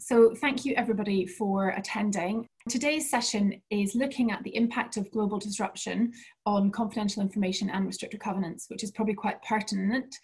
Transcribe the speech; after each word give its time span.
So, 0.00 0.34
thank 0.34 0.64
you 0.64 0.72
everybody 0.76 1.26
for 1.26 1.68
attending. 1.70 2.46
Today's 2.70 3.10
session 3.10 3.60
is 3.68 3.94
looking 3.94 4.30
at 4.30 4.42
the 4.44 4.56
impact 4.56 4.96
of 4.96 5.10
global 5.10 5.38
disruption 5.38 6.14
on 6.46 6.70
confidential 6.70 7.20
information 7.20 7.68
and 7.68 7.86
restricted 7.86 8.18
covenants, 8.18 8.70
which 8.70 8.82
is 8.82 8.90
probably 8.92 9.12
quite 9.12 9.42
pertinent, 9.42 10.16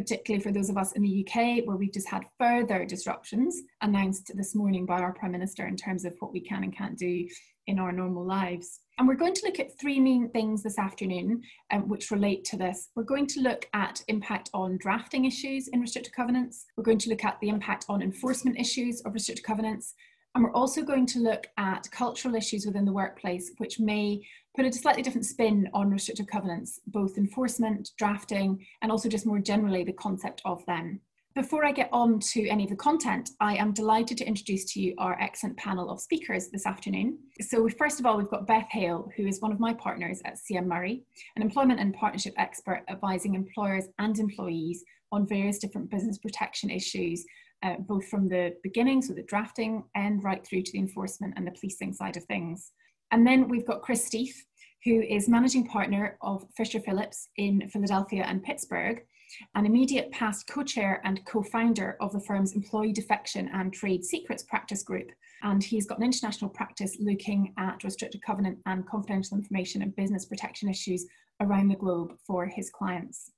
particularly 0.00 0.42
for 0.42 0.50
those 0.50 0.70
of 0.70 0.78
us 0.78 0.92
in 0.92 1.02
the 1.02 1.26
UK, 1.26 1.66
where 1.66 1.76
we've 1.76 1.92
just 1.92 2.08
had 2.08 2.24
further 2.38 2.86
disruptions 2.86 3.60
announced 3.82 4.32
this 4.34 4.54
morning 4.54 4.86
by 4.86 4.98
our 4.98 5.12
Prime 5.12 5.32
Minister 5.32 5.66
in 5.66 5.76
terms 5.76 6.06
of 6.06 6.14
what 6.20 6.32
we 6.32 6.40
can 6.40 6.64
and 6.64 6.74
can't 6.74 6.96
do 6.96 7.28
in 7.66 7.78
our 7.78 7.92
normal 7.92 8.24
lives. 8.24 8.80
And 8.98 9.06
we're 9.06 9.14
going 9.14 9.34
to 9.34 9.44
look 9.44 9.60
at 9.60 9.78
three 9.78 10.00
main 10.00 10.30
things 10.30 10.62
this 10.62 10.78
afternoon 10.78 11.42
um, 11.70 11.86
which 11.86 12.10
relate 12.10 12.44
to 12.44 12.56
this. 12.56 12.88
We're 12.96 13.02
going 13.02 13.26
to 13.28 13.40
look 13.40 13.68
at 13.74 14.02
impact 14.08 14.48
on 14.54 14.78
drafting 14.78 15.26
issues 15.26 15.68
in 15.68 15.82
restricted 15.82 16.14
covenants. 16.14 16.64
We're 16.76 16.84
going 16.84 16.98
to 16.98 17.10
look 17.10 17.24
at 17.24 17.38
the 17.40 17.50
impact 17.50 17.84
on 17.90 18.00
enforcement 18.00 18.58
issues 18.58 19.02
of 19.02 19.12
restricted 19.12 19.44
covenants. 19.44 19.94
And 20.34 20.44
we're 20.44 20.52
also 20.52 20.82
going 20.82 21.06
to 21.06 21.18
look 21.18 21.48
at 21.56 21.90
cultural 21.90 22.36
issues 22.36 22.64
within 22.64 22.84
the 22.84 22.92
workplace, 22.92 23.50
which 23.58 23.80
may 23.80 24.24
put 24.54 24.64
a 24.64 24.72
slightly 24.72 25.02
different 25.02 25.26
spin 25.26 25.68
on 25.74 25.90
restrictive 25.90 26.26
covenants, 26.28 26.80
both 26.86 27.18
enforcement, 27.18 27.90
drafting, 27.98 28.64
and 28.82 28.92
also 28.92 29.08
just 29.08 29.26
more 29.26 29.40
generally 29.40 29.82
the 29.82 29.92
concept 29.92 30.40
of 30.44 30.64
them. 30.66 31.00
Before 31.34 31.64
I 31.64 31.70
get 31.70 31.88
on 31.92 32.18
to 32.20 32.48
any 32.48 32.64
of 32.64 32.70
the 32.70 32.76
content, 32.76 33.30
I 33.40 33.54
am 33.54 33.72
delighted 33.72 34.18
to 34.18 34.26
introduce 34.26 34.64
to 34.72 34.80
you 34.80 34.94
our 34.98 35.16
excellent 35.20 35.56
panel 35.56 35.88
of 35.88 36.00
speakers 36.00 36.48
this 36.48 36.66
afternoon. 36.66 37.18
So, 37.40 37.68
first 37.68 38.00
of 38.00 38.06
all, 38.06 38.16
we've 38.16 38.28
got 38.28 38.48
Beth 38.48 38.66
Hale, 38.70 39.08
who 39.16 39.28
is 39.28 39.40
one 39.40 39.52
of 39.52 39.60
my 39.60 39.72
partners 39.72 40.20
at 40.24 40.38
CM 40.38 40.66
Murray, 40.66 41.04
an 41.36 41.42
employment 41.42 41.78
and 41.78 41.94
partnership 41.94 42.34
expert 42.36 42.82
advising 42.88 43.36
employers 43.36 43.84
and 44.00 44.18
employees 44.18 44.84
on 45.12 45.26
various 45.26 45.58
different 45.58 45.88
business 45.88 46.18
protection 46.18 46.68
issues, 46.68 47.24
uh, 47.62 47.76
both 47.80 48.08
from 48.08 48.28
the 48.28 48.54
beginning, 48.62 49.02
so 49.02 49.12
the 49.12 49.22
drafting, 49.22 49.84
and 49.94 50.22
right 50.22 50.46
through 50.46 50.62
to 50.62 50.72
the 50.72 50.78
enforcement 50.78 51.34
and 51.36 51.46
the 51.46 51.52
policing 51.52 51.92
side 51.92 52.16
of 52.16 52.24
things. 52.24 52.72
And 53.10 53.26
then 53.26 53.48
we've 53.48 53.66
got 53.66 53.82
Chris 53.82 54.08
Steef, 54.08 54.32
who 54.84 55.02
is 55.02 55.28
managing 55.28 55.66
partner 55.66 56.16
of 56.22 56.44
Fisher 56.56 56.80
Phillips 56.80 57.28
in 57.36 57.68
Philadelphia 57.70 58.24
and 58.26 58.42
Pittsburgh 58.42 59.02
an 59.54 59.66
immediate 59.66 60.10
past 60.12 60.46
co-chair 60.46 61.00
and 61.04 61.24
co-founder 61.24 61.96
of 62.00 62.12
the 62.12 62.20
firm's 62.20 62.54
employee 62.54 62.92
defection 62.92 63.50
and 63.54 63.72
trade 63.72 64.04
secrets 64.04 64.42
practice 64.42 64.82
group. 64.82 65.10
And 65.42 65.62
he's 65.62 65.86
got 65.86 65.98
an 65.98 66.04
international 66.04 66.50
practice 66.50 66.96
looking 67.00 67.54
at 67.56 67.82
restricted 67.82 68.22
covenant 68.22 68.58
and 68.66 68.86
confidential 68.86 69.38
information 69.38 69.82
and 69.82 69.96
business 69.96 70.26
protection 70.26 70.68
issues 70.68 71.06
around 71.40 71.68
the 71.68 71.76
globe 71.76 72.12
for 72.26 72.46
his 72.46 72.70
clients. 72.70 73.30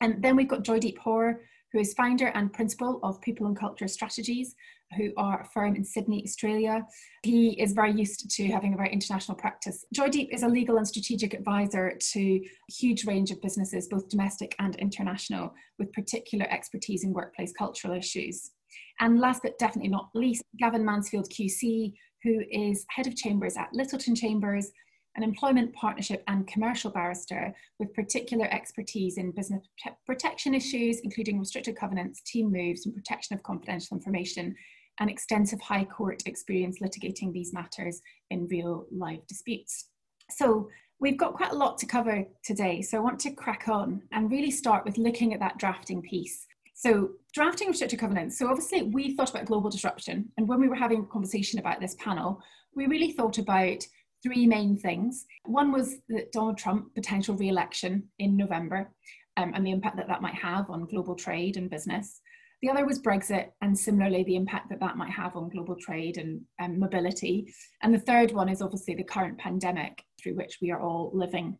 And 0.00 0.22
then 0.22 0.36
we've 0.36 0.48
got 0.48 0.64
Joydeep 0.64 0.98
Hor, 0.98 1.40
who 1.76 1.80
is 1.80 1.92
founder 1.92 2.28
and 2.28 2.54
principal 2.54 2.98
of 3.02 3.20
People 3.20 3.46
and 3.46 3.54
Culture 3.54 3.86
Strategies, 3.86 4.54
who 4.96 5.12
are 5.18 5.42
a 5.42 5.44
firm 5.44 5.76
in 5.76 5.84
Sydney, 5.84 6.22
Australia. 6.24 6.86
He 7.22 7.50
is 7.60 7.74
very 7.74 7.92
used 7.92 8.30
to 8.30 8.46
having 8.46 8.72
a 8.72 8.78
very 8.78 8.90
international 8.90 9.36
practice. 9.36 9.84
Joydeep 9.94 10.30
is 10.32 10.42
a 10.42 10.48
legal 10.48 10.78
and 10.78 10.88
strategic 10.88 11.34
advisor 11.34 11.92
to 12.12 12.20
a 12.20 12.72
huge 12.72 13.04
range 13.04 13.30
of 13.30 13.42
businesses, 13.42 13.88
both 13.88 14.08
domestic 14.08 14.54
and 14.58 14.74
international, 14.76 15.52
with 15.78 15.92
particular 15.92 16.46
expertise 16.50 17.04
in 17.04 17.12
workplace 17.12 17.52
cultural 17.52 17.94
issues. 17.94 18.52
And 19.00 19.20
last 19.20 19.42
but 19.42 19.58
definitely 19.58 19.90
not 19.90 20.08
least, 20.14 20.44
Gavin 20.58 20.82
Mansfield 20.82 21.28
QC, 21.28 21.92
who 22.22 22.40
is 22.50 22.86
head 22.88 23.06
of 23.06 23.16
chambers 23.16 23.58
at 23.58 23.68
Littleton 23.74 24.14
Chambers 24.14 24.70
an 25.16 25.22
employment 25.22 25.72
partnership 25.72 26.22
and 26.28 26.46
commercial 26.46 26.90
barrister 26.90 27.54
with 27.78 27.94
particular 27.94 28.46
expertise 28.52 29.16
in 29.16 29.30
business 29.30 29.66
protection 30.04 30.54
issues, 30.54 31.00
including 31.00 31.38
restricted 31.38 31.76
covenants, 31.76 32.20
team 32.22 32.52
moves, 32.52 32.86
and 32.86 32.94
protection 32.94 33.34
of 33.34 33.42
confidential 33.42 33.96
information, 33.96 34.54
and 35.00 35.10
extensive 35.10 35.60
High 35.60 35.84
Court 35.84 36.22
experience 36.26 36.78
litigating 36.82 37.32
these 37.32 37.52
matters 37.52 38.00
in 38.30 38.46
real 38.48 38.86
life 38.90 39.26
disputes. 39.26 39.88
So, 40.30 40.68
we've 40.98 41.18
got 41.18 41.34
quite 41.34 41.52
a 41.52 41.56
lot 41.56 41.76
to 41.78 41.86
cover 41.86 42.24
today, 42.42 42.80
so 42.82 42.96
I 42.96 43.00
want 43.00 43.20
to 43.20 43.30
crack 43.30 43.68
on 43.68 44.02
and 44.12 44.30
really 44.30 44.50
start 44.50 44.84
with 44.84 44.96
looking 44.96 45.34
at 45.34 45.40
that 45.40 45.58
drafting 45.58 46.02
piece. 46.02 46.46
So, 46.74 47.10
drafting 47.32 47.68
restricted 47.68 48.00
covenants. 48.00 48.38
So, 48.38 48.48
obviously, 48.48 48.82
we 48.82 49.14
thought 49.14 49.30
about 49.30 49.46
global 49.46 49.70
disruption, 49.70 50.30
and 50.36 50.46
when 50.46 50.60
we 50.60 50.68
were 50.68 50.76
having 50.76 51.00
a 51.00 51.06
conversation 51.06 51.58
about 51.58 51.80
this 51.80 51.96
panel, 51.98 52.42
we 52.74 52.86
really 52.86 53.12
thought 53.12 53.38
about 53.38 53.82
three 54.22 54.46
main 54.46 54.76
things. 54.76 55.24
One 55.44 55.72
was 55.72 55.96
that 56.08 56.32
Donald 56.32 56.58
Trump 56.58 56.94
potential 56.94 57.36
re-election 57.36 58.04
in 58.18 58.36
November 58.36 58.90
um, 59.36 59.52
and 59.54 59.66
the 59.66 59.70
impact 59.70 59.96
that 59.96 60.08
that 60.08 60.22
might 60.22 60.34
have 60.34 60.70
on 60.70 60.86
global 60.86 61.14
trade 61.14 61.56
and 61.56 61.70
business. 61.70 62.20
The 62.62 62.70
other 62.70 62.86
was 62.86 63.02
Brexit, 63.02 63.50
and 63.60 63.78
similarly, 63.78 64.24
the 64.24 64.36
impact 64.36 64.70
that 64.70 64.80
that 64.80 64.96
might 64.96 65.10
have 65.10 65.36
on 65.36 65.50
global 65.50 65.76
trade 65.76 66.16
and 66.16 66.40
um, 66.60 66.78
mobility. 66.78 67.52
And 67.82 67.94
the 67.94 67.98
third 67.98 68.32
one 68.32 68.48
is 68.48 68.62
obviously 68.62 68.94
the 68.94 69.04
current 69.04 69.36
pandemic 69.38 70.02
through 70.20 70.36
which 70.36 70.58
we 70.62 70.70
are 70.70 70.80
all 70.80 71.10
living. 71.12 71.58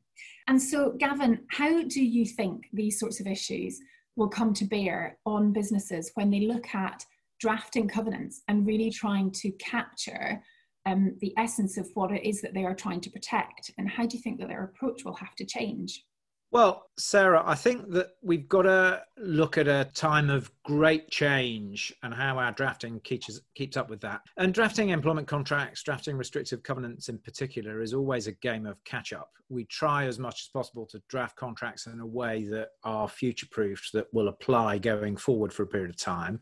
And 0.48 0.60
so, 0.60 0.92
Gavin, 0.92 1.40
how 1.50 1.82
do 1.82 2.02
you 2.02 2.24
think 2.24 2.64
these 2.72 2.98
sorts 2.98 3.20
of 3.20 3.26
issues 3.26 3.78
will 4.16 4.28
come 4.28 4.54
to 4.54 4.64
bear 4.64 5.18
on 5.26 5.52
businesses 5.52 6.10
when 6.14 6.30
they 6.30 6.40
look 6.40 6.74
at 6.74 7.04
drafting 7.38 7.86
covenants 7.86 8.42
and 8.48 8.66
really 8.66 8.90
trying 8.90 9.30
to 9.30 9.50
capture 9.52 10.42
um, 10.86 11.16
the 11.20 11.34
essence 11.36 11.76
of 11.76 11.90
what 11.94 12.12
it 12.12 12.26
is 12.26 12.40
that 12.40 12.54
they 12.54 12.64
are 12.64 12.74
trying 12.74 13.00
to 13.02 13.10
protect? 13.10 13.72
And 13.76 13.88
how 13.88 14.06
do 14.06 14.16
you 14.16 14.22
think 14.22 14.38
that 14.40 14.48
their 14.48 14.64
approach 14.64 15.04
will 15.04 15.14
have 15.14 15.34
to 15.36 15.44
change? 15.44 16.04
Well, 16.52 16.86
Sarah, 16.96 17.42
I 17.44 17.56
think 17.56 17.90
that 17.90 18.10
we've 18.22 18.48
got 18.48 18.62
to 18.62 19.02
look 19.18 19.58
at 19.58 19.66
a 19.66 19.90
time 19.94 20.30
of 20.30 20.50
great 20.62 21.10
change 21.10 21.92
and 22.02 22.14
how 22.14 22.38
our 22.38 22.52
drafting 22.52 23.00
keeps, 23.00 23.40
keeps 23.54 23.76
up 23.76 23.90
with 23.90 24.00
that. 24.02 24.20
And 24.36 24.54
drafting 24.54 24.90
employment 24.90 25.26
contracts, 25.26 25.82
drafting 25.82 26.16
restrictive 26.16 26.62
covenants 26.62 27.08
in 27.08 27.18
particular, 27.18 27.82
is 27.82 27.92
always 27.92 28.28
a 28.28 28.32
game 28.32 28.64
of 28.64 28.82
catch 28.84 29.12
up. 29.12 29.30
We 29.48 29.64
try 29.64 30.06
as 30.06 30.18
much 30.20 30.42
as 30.42 30.48
possible 30.48 30.86
to 30.86 31.02
draft 31.08 31.36
contracts 31.36 31.86
in 31.86 31.98
a 32.00 32.06
way 32.06 32.44
that 32.44 32.70
are 32.84 33.08
future 33.08 33.46
proofed, 33.50 33.92
that 33.92 34.06
will 34.14 34.28
apply 34.28 34.78
going 34.78 35.16
forward 35.16 35.52
for 35.52 35.64
a 35.64 35.66
period 35.66 35.90
of 35.90 35.96
time. 35.96 36.40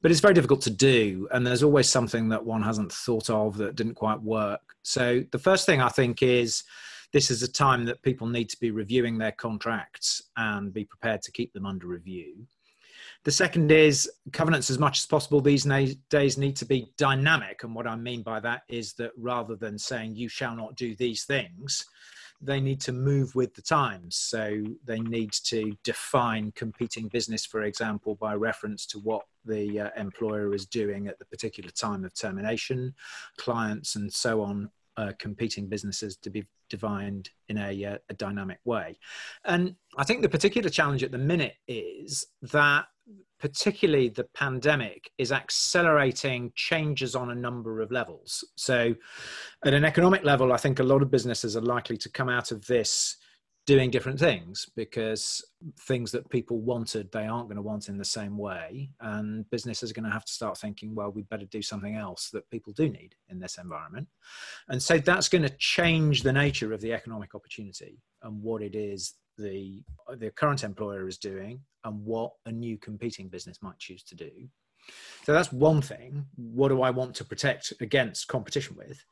But 0.00 0.10
it's 0.10 0.20
very 0.20 0.34
difficult 0.34 0.62
to 0.62 0.70
do. 0.70 1.28
And 1.30 1.46
there's 1.46 1.62
always 1.62 1.88
something 1.88 2.30
that 2.30 2.44
one 2.44 2.62
hasn't 2.62 2.92
thought 2.92 3.28
of 3.28 3.58
that 3.58 3.76
didn't 3.76 3.94
quite 3.94 4.20
work. 4.22 4.76
So 4.82 5.24
the 5.30 5.38
first 5.38 5.66
thing 5.66 5.82
I 5.82 5.90
think 5.90 6.22
is, 6.22 6.64
this 7.12 7.30
is 7.30 7.42
a 7.42 7.50
time 7.50 7.84
that 7.84 8.02
people 8.02 8.26
need 8.26 8.48
to 8.48 8.58
be 8.58 8.70
reviewing 8.70 9.18
their 9.18 9.32
contracts 9.32 10.22
and 10.36 10.72
be 10.72 10.84
prepared 10.84 11.22
to 11.22 11.32
keep 11.32 11.52
them 11.52 11.66
under 11.66 11.86
review. 11.86 12.46
The 13.24 13.30
second 13.30 13.70
is 13.70 14.10
covenants, 14.32 14.70
as 14.70 14.78
much 14.78 14.98
as 14.98 15.06
possible 15.06 15.40
these 15.40 15.64
days, 16.10 16.38
need 16.38 16.56
to 16.56 16.64
be 16.64 16.92
dynamic. 16.96 17.62
And 17.62 17.74
what 17.74 17.86
I 17.86 17.94
mean 17.94 18.22
by 18.22 18.40
that 18.40 18.62
is 18.68 18.94
that 18.94 19.12
rather 19.16 19.54
than 19.54 19.78
saying 19.78 20.16
you 20.16 20.28
shall 20.28 20.56
not 20.56 20.74
do 20.74 20.96
these 20.96 21.24
things, 21.24 21.84
they 22.40 22.60
need 22.60 22.80
to 22.80 22.92
move 22.92 23.34
with 23.36 23.54
the 23.54 23.62
times. 23.62 24.16
So 24.16 24.64
they 24.84 24.98
need 24.98 25.32
to 25.44 25.76
define 25.84 26.52
competing 26.56 27.06
business, 27.08 27.46
for 27.46 27.62
example, 27.62 28.16
by 28.16 28.34
reference 28.34 28.86
to 28.86 28.98
what 28.98 29.22
the 29.44 29.80
uh, 29.80 29.90
employer 29.96 30.52
is 30.52 30.66
doing 30.66 31.06
at 31.06 31.20
the 31.20 31.24
particular 31.26 31.70
time 31.70 32.04
of 32.04 32.14
termination, 32.14 32.94
clients, 33.36 33.94
and 33.94 34.12
so 34.12 34.42
on 34.42 34.70
uh, 34.96 35.12
competing 35.18 35.68
businesses 35.68 36.16
to 36.16 36.30
be 36.30 36.44
defined 36.68 37.30
in 37.48 37.58
a, 37.58 37.84
uh, 37.84 37.98
a, 38.08 38.14
dynamic 38.14 38.58
way. 38.64 38.98
And 39.44 39.74
I 39.96 40.04
think 40.04 40.22
the 40.22 40.28
particular 40.28 40.70
challenge 40.70 41.02
at 41.02 41.12
the 41.12 41.18
minute 41.18 41.54
is 41.66 42.26
that, 42.42 42.86
particularly 43.40 44.08
the 44.08 44.28
pandemic, 44.34 45.10
is 45.18 45.32
accelerating 45.32 46.52
changes 46.54 47.14
on 47.14 47.30
a 47.30 47.34
number 47.34 47.80
of 47.80 47.90
levels. 47.90 48.44
So, 48.56 48.94
at 49.64 49.74
an 49.74 49.84
economic 49.84 50.24
level, 50.24 50.52
I 50.52 50.56
think 50.56 50.78
a 50.78 50.84
lot 50.84 51.02
of 51.02 51.10
businesses 51.10 51.56
are 51.56 51.62
likely 51.62 51.96
to 51.98 52.10
come 52.10 52.28
out 52.28 52.52
of 52.52 52.66
this 52.66 53.16
doing 53.64 53.90
different 53.90 54.18
things 54.18 54.66
because 54.74 55.44
things 55.80 56.10
that 56.10 56.28
people 56.30 56.60
wanted 56.60 57.10
they 57.12 57.26
aren't 57.26 57.46
going 57.46 57.56
to 57.56 57.62
want 57.62 57.88
in 57.88 57.96
the 57.96 58.04
same 58.04 58.36
way 58.36 58.90
and 59.00 59.48
businesses 59.50 59.90
are 59.90 59.94
going 59.94 60.04
to 60.04 60.10
have 60.10 60.24
to 60.24 60.32
start 60.32 60.58
thinking 60.58 60.94
well 60.94 61.10
we 61.10 61.22
better 61.22 61.44
do 61.46 61.62
something 61.62 61.94
else 61.94 62.30
that 62.30 62.48
people 62.50 62.72
do 62.72 62.88
need 62.88 63.14
in 63.28 63.38
this 63.38 63.58
environment. 63.58 64.08
And 64.68 64.82
so 64.82 64.98
that's 64.98 65.28
going 65.28 65.42
to 65.42 65.56
change 65.58 66.22
the 66.22 66.32
nature 66.32 66.72
of 66.72 66.80
the 66.80 66.92
economic 66.92 67.34
opportunity 67.34 68.00
and 68.22 68.42
what 68.42 68.62
it 68.62 68.74
is 68.74 69.14
the 69.38 69.82
the 70.18 70.30
current 70.30 70.64
employer 70.64 71.08
is 71.08 71.18
doing 71.18 71.60
and 71.84 72.04
what 72.04 72.32
a 72.46 72.52
new 72.52 72.76
competing 72.78 73.28
business 73.28 73.58
might 73.62 73.78
choose 73.78 74.02
to 74.04 74.14
do. 74.14 74.30
So 75.24 75.32
that's 75.32 75.52
one 75.52 75.80
thing. 75.80 76.26
What 76.36 76.68
do 76.68 76.82
i 76.82 76.90
want 76.90 77.14
to 77.16 77.24
protect 77.24 77.72
against 77.80 78.28
competition 78.28 78.76
with 78.76 79.04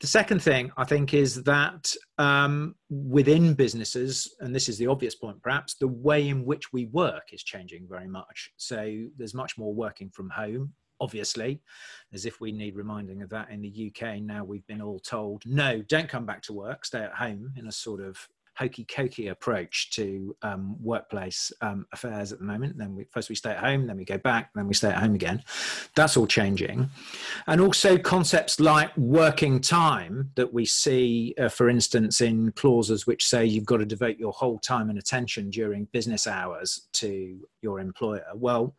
the 0.00 0.06
second 0.06 0.42
thing 0.42 0.72
I 0.78 0.84
think 0.84 1.12
is 1.12 1.42
that 1.44 1.94
um, 2.16 2.74
within 2.88 3.52
businesses, 3.52 4.34
and 4.40 4.54
this 4.54 4.68
is 4.68 4.78
the 4.78 4.86
obvious 4.86 5.14
point 5.14 5.42
perhaps, 5.42 5.74
the 5.74 5.88
way 5.88 6.28
in 6.28 6.44
which 6.44 6.72
we 6.72 6.86
work 6.86 7.32
is 7.32 7.42
changing 7.42 7.86
very 7.88 8.08
much. 8.08 8.50
So 8.56 9.04
there's 9.18 9.34
much 9.34 9.58
more 9.58 9.74
working 9.74 10.08
from 10.08 10.30
home, 10.30 10.72
obviously, 11.00 11.60
as 12.14 12.24
if 12.24 12.40
we 12.40 12.50
need 12.50 12.76
reminding 12.76 13.20
of 13.20 13.28
that 13.30 13.50
in 13.50 13.60
the 13.60 13.92
UK. 13.94 14.22
Now 14.22 14.42
we've 14.42 14.66
been 14.66 14.80
all 14.80 15.00
told, 15.00 15.42
no, 15.44 15.82
don't 15.82 16.08
come 16.08 16.24
back 16.24 16.40
to 16.42 16.54
work, 16.54 16.86
stay 16.86 17.00
at 17.02 17.14
home 17.14 17.52
in 17.56 17.66
a 17.66 17.72
sort 17.72 18.00
of 18.00 18.26
hokey 18.60 18.84
cokey 18.84 19.30
approach 19.30 19.90
to 19.92 20.36
um, 20.42 20.76
workplace 20.82 21.50
um, 21.62 21.86
affairs 21.92 22.32
at 22.32 22.38
the 22.38 22.44
moment. 22.44 22.76
Then 22.76 22.94
we, 22.94 23.06
first 23.10 23.28
we 23.28 23.34
stay 23.34 23.52
at 23.52 23.58
home, 23.58 23.86
then 23.86 23.96
we 23.96 24.04
go 24.04 24.18
back, 24.18 24.50
then 24.54 24.68
we 24.68 24.74
stay 24.74 24.90
at 24.90 24.98
home 24.98 25.14
again. 25.14 25.42
That's 25.96 26.16
all 26.16 26.26
changing, 26.26 26.90
and 27.46 27.60
also 27.60 27.96
concepts 27.96 28.60
like 28.60 28.94
working 28.96 29.60
time 29.60 30.30
that 30.34 30.52
we 30.52 30.66
see, 30.66 31.34
uh, 31.38 31.48
for 31.48 31.68
instance, 31.68 32.20
in 32.20 32.52
clauses 32.52 33.06
which 33.06 33.26
say 33.26 33.44
you've 33.44 33.64
got 33.64 33.78
to 33.78 33.86
devote 33.86 34.18
your 34.18 34.32
whole 34.32 34.58
time 34.58 34.90
and 34.90 34.98
attention 34.98 35.50
during 35.50 35.86
business 35.86 36.26
hours 36.26 36.88
to 36.92 37.38
your 37.62 37.80
employer. 37.80 38.26
Well, 38.34 38.74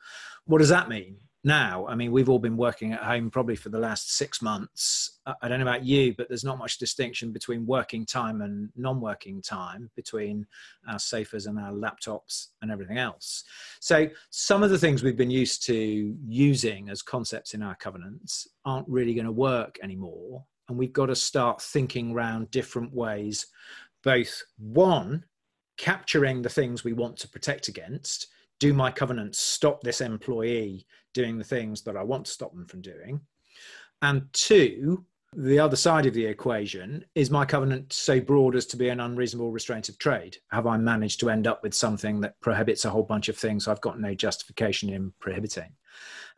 what 0.45 0.59
does 0.59 0.69
that 0.69 0.89
mean? 0.89 1.17
Now. 1.43 1.87
I 1.87 1.95
mean, 1.95 2.11
we've 2.11 2.29
all 2.29 2.39
been 2.39 2.57
working 2.57 2.93
at 2.93 3.01
home 3.01 3.31
probably 3.31 3.55
for 3.55 3.69
the 3.69 3.79
last 3.79 4.15
six 4.15 4.41
months. 4.41 5.19
I 5.41 5.47
don't 5.47 5.59
know 5.59 5.65
about 5.65 5.85
you, 5.85 6.13
but 6.15 6.27
there's 6.27 6.43
not 6.43 6.57
much 6.57 6.77
distinction 6.77 7.31
between 7.31 7.65
working 7.65 8.05
time 8.05 8.41
and 8.41 8.69
non 8.75 9.01
working 9.01 9.41
time, 9.41 9.89
between 9.95 10.45
our 10.87 10.99
sofas 10.99 11.45
and 11.45 11.57
our 11.59 11.71
laptops 11.71 12.47
and 12.61 12.71
everything 12.71 12.97
else. 12.97 13.43
So, 13.79 14.07
some 14.29 14.63
of 14.63 14.69
the 14.69 14.77
things 14.77 15.03
we've 15.03 15.17
been 15.17 15.31
used 15.31 15.65
to 15.67 16.15
using 16.27 16.89
as 16.89 17.01
concepts 17.01 17.53
in 17.53 17.63
our 17.63 17.75
covenants 17.75 18.47
aren't 18.65 18.87
really 18.87 19.13
going 19.13 19.25
to 19.25 19.31
work 19.31 19.79
anymore. 19.81 20.43
And 20.69 20.77
we've 20.77 20.93
got 20.93 21.07
to 21.07 21.15
start 21.15 21.61
thinking 21.61 22.11
around 22.11 22.51
different 22.51 22.93
ways, 22.93 23.47
both 24.03 24.43
one, 24.57 25.25
capturing 25.77 26.41
the 26.41 26.49
things 26.49 26.83
we 26.83 26.93
want 26.93 27.17
to 27.17 27.27
protect 27.27 27.67
against 27.67 28.27
do 28.61 28.73
my 28.73 28.91
covenants 28.91 29.39
stop 29.39 29.81
this 29.81 30.01
employee 30.01 30.85
doing 31.15 31.39
the 31.39 31.43
things 31.43 31.81
that 31.81 31.97
I 31.97 32.03
want 32.03 32.27
to 32.27 32.31
stop 32.31 32.53
them 32.53 32.67
from 32.67 32.81
doing? 32.81 33.19
And 34.03 34.31
two, 34.33 35.03
the 35.35 35.57
other 35.57 35.75
side 35.75 36.05
of 36.05 36.13
the 36.13 36.25
equation 36.25 37.03
is 37.15 37.31
my 37.31 37.43
covenant 37.43 37.91
so 37.91 38.21
broad 38.21 38.55
as 38.55 38.67
to 38.67 38.77
be 38.77 38.89
an 38.89 38.99
unreasonable 38.99 39.51
restraint 39.51 39.89
of 39.89 39.97
trade? 39.97 40.37
Have 40.51 40.67
I 40.67 40.77
managed 40.77 41.19
to 41.21 41.31
end 41.31 41.47
up 41.47 41.63
with 41.63 41.73
something 41.73 42.21
that 42.21 42.39
prohibits 42.39 42.85
a 42.85 42.91
whole 42.91 43.01
bunch 43.01 43.29
of 43.29 43.37
things 43.37 43.67
I've 43.67 43.81
got 43.81 43.99
no 43.99 44.13
justification 44.13 44.89
in 44.89 45.11
prohibiting? 45.19 45.71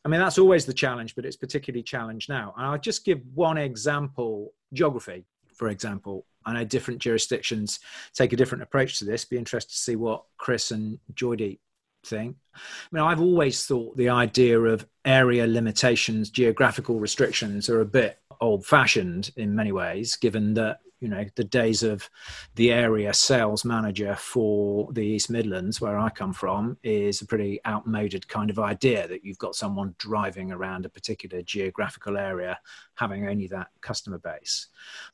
I 0.06 0.08
mean, 0.08 0.22
that's 0.22 0.38
always 0.38 0.66
the 0.66 0.74
challenge, 0.74 1.16
but 1.16 1.26
it's 1.26 1.36
particularly 1.36 1.84
challenged 1.84 2.30
now. 2.30 2.54
And 2.56 2.66
I'll 2.66 2.78
just 2.78 3.04
give 3.04 3.20
one 3.34 3.58
example 3.58 4.54
geography, 4.72 5.26
for 5.54 5.68
example. 5.68 6.26
I 6.46 6.54
know 6.54 6.64
different 6.64 7.02
jurisdictions 7.02 7.82
take 8.14 8.32
a 8.32 8.38
different 8.38 8.64
approach 8.64 9.00
to 9.00 9.06
this. 9.06 9.26
Be 9.26 9.38
interested 9.38 9.74
to 9.74 9.78
see 9.78 9.98
what 9.98 10.24
Chris 10.38 10.72
and 10.72 11.00
Joydeep 11.16 11.60
thing. 12.06 12.36
I 12.56 12.60
mean, 12.92 13.04
I've 13.04 13.22
always 13.22 13.66
thought 13.66 13.98
the 13.98 14.10
idea 14.10 14.60
of 14.60 14.86
area 15.06 15.48
limitations, 15.48 16.30
geographical 16.30 17.00
restrictions 17.00 17.70
are 17.70 17.82
a 17.82 17.86
bit 17.86 18.20
old 18.42 18.66
fashioned 18.66 19.32
in 19.36 19.56
many 19.56 19.72
ways, 19.72 20.16
given 20.16 20.54
that, 20.56 20.80
you 21.00 21.10
know, 21.10 21.26
the 21.36 21.44
days 21.44 21.84
of 21.84 22.10
the 22.56 22.72
area 22.72 23.14
sales 23.14 23.66
manager 23.66 24.16
for 24.16 24.92
the 24.94 25.02
East 25.02 25.30
Midlands, 25.30 25.82
where 25.82 25.98
I 25.98 26.10
come 26.10 26.34
from, 26.34 26.78
is 26.84 27.22
a 27.22 27.26
pretty 27.26 27.60
outmoded 27.66 28.28
kind 28.28 28.50
of 28.50 28.60
idea 28.60 29.08
that 29.08 29.24
you've 29.24 29.38
got 29.38 29.56
someone 29.56 29.96
driving 29.98 30.52
around 30.52 30.86
a 30.86 30.90
particular 30.90 31.42
geographical 31.42 32.18
area 32.18 32.60
having 32.96 33.28
only 33.28 33.48
that 33.48 33.68
customer 33.82 34.20
base. 34.20 34.68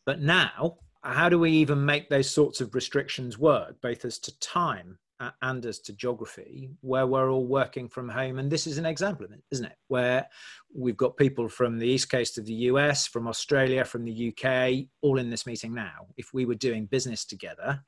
But 0.06 0.22
now, 0.22 0.78
how 1.02 1.30
do 1.30 1.40
we 1.40 1.52
even 1.52 1.86
make 1.86 2.10
those 2.10 2.30
sorts 2.30 2.62
of 2.62 2.76
restrictions 2.76 3.40
work, 3.40 3.80
both 3.82 4.06
as 4.06 4.20
to 4.20 4.40
time 4.40 5.00
and 5.42 5.66
as 5.66 5.80
to 5.80 5.94
geography, 5.94 6.70
where 6.82 7.06
we're 7.06 7.32
all 7.32 7.46
working 7.46 7.90
from 7.90 8.08
home. 8.08 8.40
And 8.40 8.50
this 8.50 8.66
is 8.66 8.78
an 8.78 8.86
example 8.86 9.26
of 9.26 9.32
it, 9.32 9.42
isn't 9.52 9.66
it? 9.66 9.76
Where 9.88 10.28
we've 10.74 10.98
got 10.98 11.18
people 11.18 11.50
from 11.50 11.78
the 11.78 11.88
east 11.88 12.10
coast 12.10 12.38
of 12.38 12.46
the 12.46 12.54
US, 12.54 13.08
from 13.08 13.28
Australia, 13.28 13.84
from 13.84 14.06
the 14.06 14.34
UK, 14.34 14.88
all 15.02 15.20
in 15.20 15.30
this 15.30 15.46
meeting 15.46 15.74
now. 15.74 16.08
If 16.18 16.34
we 16.34 16.46
were 16.46 16.56
doing 16.56 16.86
business 16.86 17.26
together, 17.26 17.84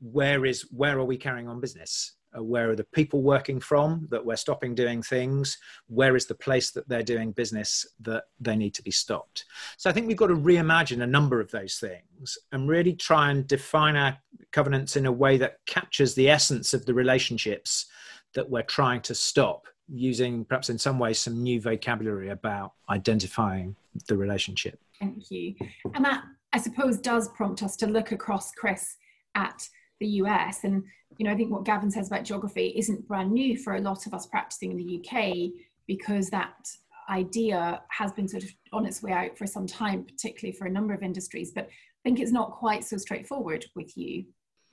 where 0.00 0.44
is 0.44 0.66
where 0.70 0.98
are 0.98 1.04
we 1.04 1.16
carrying 1.16 1.48
on 1.48 1.60
business? 1.60 2.14
Uh, 2.36 2.42
where 2.42 2.70
are 2.70 2.76
the 2.76 2.84
people 2.84 3.22
working 3.22 3.58
from 3.58 4.06
that 4.10 4.24
we're 4.24 4.36
stopping 4.36 4.74
doing 4.74 5.02
things? 5.02 5.58
Where 5.88 6.14
is 6.14 6.26
the 6.26 6.34
place 6.34 6.70
that 6.70 6.88
they're 6.88 7.02
doing 7.02 7.32
business 7.32 7.86
that 8.00 8.24
they 8.38 8.54
need 8.54 8.74
to 8.74 8.82
be 8.82 8.90
stopped? 8.90 9.44
So 9.76 9.90
i 9.90 9.92
think 9.92 10.06
we've 10.06 10.16
got 10.16 10.28
to 10.28 10.36
reimagine 10.36 11.02
a 11.02 11.06
number 11.06 11.40
of 11.40 11.50
those 11.50 11.78
things 11.78 12.38
and 12.52 12.68
really 12.68 12.94
try 12.94 13.30
and 13.30 13.46
define 13.46 13.96
our 13.96 14.16
covenants 14.52 14.96
in 14.96 15.06
a 15.06 15.12
way 15.12 15.36
that 15.38 15.58
captures 15.66 16.14
the 16.14 16.28
essence 16.28 16.72
of 16.74 16.86
the 16.86 16.94
relationships 16.94 17.86
that 18.34 18.48
we're 18.48 18.62
trying 18.62 19.00
to 19.02 19.14
stop 19.14 19.66
using 19.88 20.44
perhaps 20.44 20.70
in 20.70 20.78
some 20.78 20.98
ways 20.98 21.18
some 21.18 21.42
new 21.42 21.60
vocabulary 21.60 22.28
about 22.28 22.74
identifying 22.88 23.74
the 24.06 24.16
relationship. 24.16 24.78
Thank 25.00 25.30
you. 25.30 25.54
And 25.94 26.04
that 26.04 26.22
i 26.52 26.58
suppose 26.58 26.98
does 26.98 27.28
prompt 27.28 27.62
us 27.62 27.76
to 27.76 27.86
look 27.86 28.12
across 28.12 28.52
chris 28.52 28.96
at 29.34 29.68
the 30.00 30.08
US. 30.22 30.64
And, 30.64 30.82
you 31.18 31.24
know, 31.24 31.32
I 31.32 31.36
think 31.36 31.50
what 31.50 31.64
Gavin 31.64 31.90
says 31.90 32.08
about 32.08 32.24
geography 32.24 32.72
isn't 32.76 33.06
brand 33.06 33.30
new 33.32 33.56
for 33.56 33.76
a 33.76 33.80
lot 33.80 34.06
of 34.06 34.14
us 34.14 34.26
practicing 34.26 34.72
in 34.72 34.76
the 34.76 35.00
UK 35.00 35.50
because 35.86 36.30
that 36.30 36.68
idea 37.08 37.82
has 37.88 38.12
been 38.12 38.28
sort 38.28 38.44
of 38.44 38.50
on 38.72 38.86
its 38.86 39.02
way 39.02 39.12
out 39.12 39.36
for 39.36 39.46
some 39.46 39.66
time, 39.66 40.04
particularly 40.04 40.56
for 40.56 40.66
a 40.66 40.70
number 40.70 40.94
of 40.94 41.02
industries. 41.02 41.52
But 41.52 41.64
I 41.64 42.02
think 42.04 42.20
it's 42.20 42.32
not 42.32 42.52
quite 42.52 42.84
so 42.84 42.96
straightforward 42.96 43.66
with 43.76 43.96
you. 43.96 44.24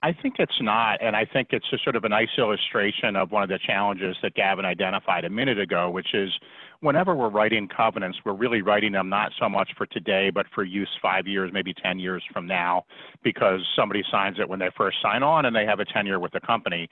I 0.03 0.13
think 0.13 0.35
it's 0.37 0.61
not, 0.61 1.01
and 1.01 1.15
I 1.15 1.25
think 1.25 1.49
it's 1.51 1.67
just 1.71 1.83
sort 1.83 1.95
of 1.95 2.03
a 2.03 2.09
nice 2.09 2.29
illustration 2.37 3.15
of 3.15 3.31
one 3.31 3.41
of 3.41 3.49
the 3.49 3.57
challenges 3.65 4.15
that 4.21 4.35
Gavin 4.35 4.63
identified 4.63 5.25
a 5.25 5.29
minute 5.29 5.59
ago, 5.59 5.89
which 5.89 6.13
is 6.13 6.29
whenever 6.81 7.15
we're 7.15 7.29
writing 7.29 7.67
covenants, 7.67 8.19
we're 8.23 8.33
really 8.33 8.61
writing 8.61 8.91
them 8.91 9.09
not 9.09 9.31
so 9.39 9.49
much 9.49 9.71
for 9.75 9.87
today, 9.87 10.29
but 10.29 10.45
for 10.53 10.63
use 10.63 10.89
five 11.01 11.25
years, 11.25 11.49
maybe 11.51 11.73
10 11.73 11.97
years 11.97 12.23
from 12.31 12.45
now, 12.45 12.85
because 13.23 13.61
somebody 13.75 14.03
signs 14.11 14.37
it 14.39 14.47
when 14.47 14.59
they 14.59 14.69
first 14.77 14.97
sign 15.01 15.23
on 15.23 15.45
and 15.45 15.55
they 15.55 15.65
have 15.65 15.79
a 15.79 15.85
tenure 15.85 16.19
with 16.19 16.31
the 16.31 16.41
company. 16.41 16.87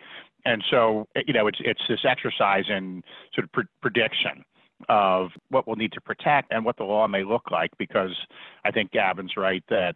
And 0.45 0.63
so, 0.71 1.07
you 1.27 1.33
know, 1.33 1.45
it's, 1.45 1.59
it's 1.61 1.81
this 1.87 2.05
exercise 2.09 2.65
in 2.69 3.03
sort 3.35 3.45
of 3.45 3.51
pre- 3.51 3.63
prediction 3.81 4.43
of 4.89 5.29
what 5.49 5.67
we'll 5.67 5.75
need 5.75 5.91
to 5.91 6.01
protect 6.01 6.51
and 6.51 6.65
what 6.65 6.77
the 6.77 6.83
law 6.83 7.07
may 7.07 7.23
look 7.23 7.51
like, 7.51 7.69
because 7.77 8.15
I 8.65 8.71
think 8.71 8.91
Gavin's 8.91 9.33
right 9.37 9.63
that 9.69 9.95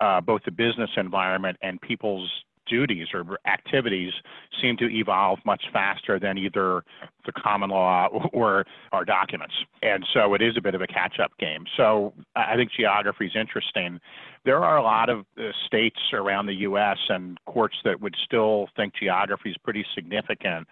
uh, 0.00 0.20
both 0.20 0.42
the 0.44 0.50
business 0.50 0.90
environment 0.96 1.56
and 1.62 1.80
people's 1.80 2.30
duties 2.68 3.08
or 3.12 3.38
activities 3.46 4.12
seem 4.60 4.76
to 4.76 4.88
evolve 4.90 5.38
much 5.44 5.62
faster 5.72 6.18
than 6.18 6.38
either 6.38 6.82
the 7.26 7.32
common 7.32 7.70
law 7.70 8.08
or 8.32 8.64
our 8.92 9.04
documents. 9.04 9.54
And 9.82 10.04
so 10.12 10.34
it 10.34 10.42
is 10.42 10.54
a 10.56 10.60
bit 10.60 10.74
of 10.74 10.80
a 10.80 10.86
catch 10.86 11.18
up 11.22 11.32
game. 11.38 11.64
So 11.76 12.12
I 12.36 12.56
think 12.56 12.70
geography 12.76 13.26
is 13.26 13.36
interesting. 13.38 14.00
There 14.44 14.64
are 14.64 14.78
a 14.78 14.82
lot 14.82 15.08
of 15.08 15.24
uh, 15.38 15.50
states 15.66 15.98
around 16.12 16.46
the 16.46 16.54
U.S. 16.54 16.98
and 17.08 17.38
courts 17.46 17.76
that 17.84 18.00
would 18.00 18.14
still 18.24 18.68
think 18.76 18.94
geography 18.94 19.50
is 19.50 19.56
pretty 19.62 19.84
significant 19.94 20.66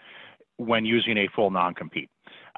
when 0.59 0.85
using 0.85 1.19
a 1.19 1.29
full 1.35 1.51
non 1.51 1.75
compete. 1.75 2.11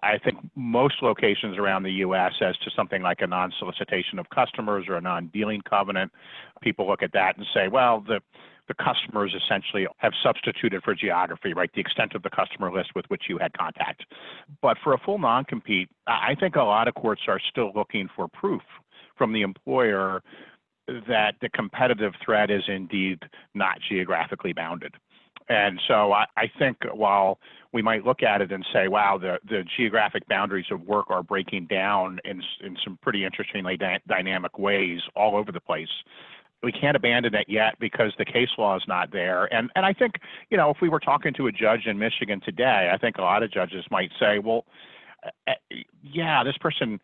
I 0.02 0.18
think 0.18 0.38
most 0.54 0.96
locations 1.02 1.58
around 1.58 1.82
the 1.82 1.92
U.S. 1.92 2.32
as 2.40 2.56
to 2.58 2.70
something 2.76 3.02
like 3.02 3.20
a 3.20 3.26
non-solicitation 3.26 4.18
of 4.18 4.30
customers 4.30 4.86
or 4.88 4.96
a 4.96 5.00
non-dealing 5.00 5.62
covenant, 5.68 6.12
people 6.62 6.86
look 6.86 7.02
at 7.02 7.12
that 7.12 7.36
and 7.36 7.46
say, 7.52 7.68
well, 7.68 8.04
the 8.06 8.20
the 8.68 8.74
customers 8.74 9.34
essentially 9.34 9.86
have 9.96 10.12
substituted 10.22 10.82
for 10.84 10.94
geography, 10.94 11.54
right? 11.54 11.70
The 11.74 11.80
extent 11.80 12.14
of 12.14 12.22
the 12.22 12.30
customer 12.30 12.72
list 12.72 12.90
with 12.94 13.06
which 13.08 13.24
you 13.28 13.38
had 13.38 13.52
contact. 13.56 14.04
But 14.62 14.76
for 14.84 14.92
a 14.92 14.98
full 14.98 15.18
non 15.18 15.44
compete, 15.44 15.88
I 16.06 16.34
think 16.38 16.56
a 16.56 16.62
lot 16.62 16.86
of 16.86 16.94
courts 16.94 17.22
are 17.28 17.40
still 17.50 17.72
looking 17.74 18.08
for 18.14 18.28
proof 18.28 18.62
from 19.16 19.32
the 19.32 19.42
employer 19.42 20.22
that 20.86 21.34
the 21.40 21.48
competitive 21.50 22.12
threat 22.24 22.50
is 22.50 22.62
indeed 22.68 23.18
not 23.54 23.78
geographically 23.88 24.52
bounded. 24.52 24.94
And 25.48 25.80
so 25.88 26.12
I, 26.12 26.24
I, 26.36 26.50
think 26.58 26.76
while 26.92 27.38
we 27.72 27.80
might 27.80 28.04
look 28.04 28.22
at 28.22 28.42
it 28.42 28.52
and 28.52 28.64
say, 28.72 28.88
wow, 28.88 29.16
the, 29.18 29.38
the 29.48 29.64
geographic 29.76 30.26
boundaries 30.28 30.66
of 30.70 30.82
work 30.82 31.06
are 31.08 31.22
breaking 31.22 31.66
down 31.66 32.20
in, 32.24 32.42
in 32.62 32.76
some 32.84 32.98
pretty 33.02 33.24
interestingly 33.24 33.76
dy- 33.78 34.00
dynamic 34.06 34.58
ways 34.58 35.00
all 35.16 35.36
over 35.36 35.50
the 35.50 35.60
place, 35.60 35.88
we 36.62 36.72
can't 36.72 36.96
abandon 36.96 37.34
it 37.34 37.46
yet 37.48 37.78
because 37.78 38.12
the 38.18 38.24
case 38.24 38.48
law 38.58 38.76
is 38.76 38.82
not 38.88 39.12
there. 39.12 39.52
And 39.54 39.70
and 39.76 39.86
I 39.86 39.92
think 39.92 40.14
you 40.50 40.56
know 40.56 40.70
if 40.70 40.78
we 40.80 40.88
were 40.88 41.00
talking 41.00 41.32
to 41.34 41.46
a 41.46 41.52
judge 41.52 41.86
in 41.86 41.98
Michigan 41.98 42.40
today, 42.44 42.90
I 42.92 42.98
think 42.98 43.18
a 43.18 43.22
lot 43.22 43.42
of 43.42 43.52
judges 43.52 43.84
might 43.90 44.10
say, 44.18 44.38
well, 44.38 44.64
uh, 45.46 45.52
yeah, 46.02 46.42
this 46.44 46.56
person 46.58 47.00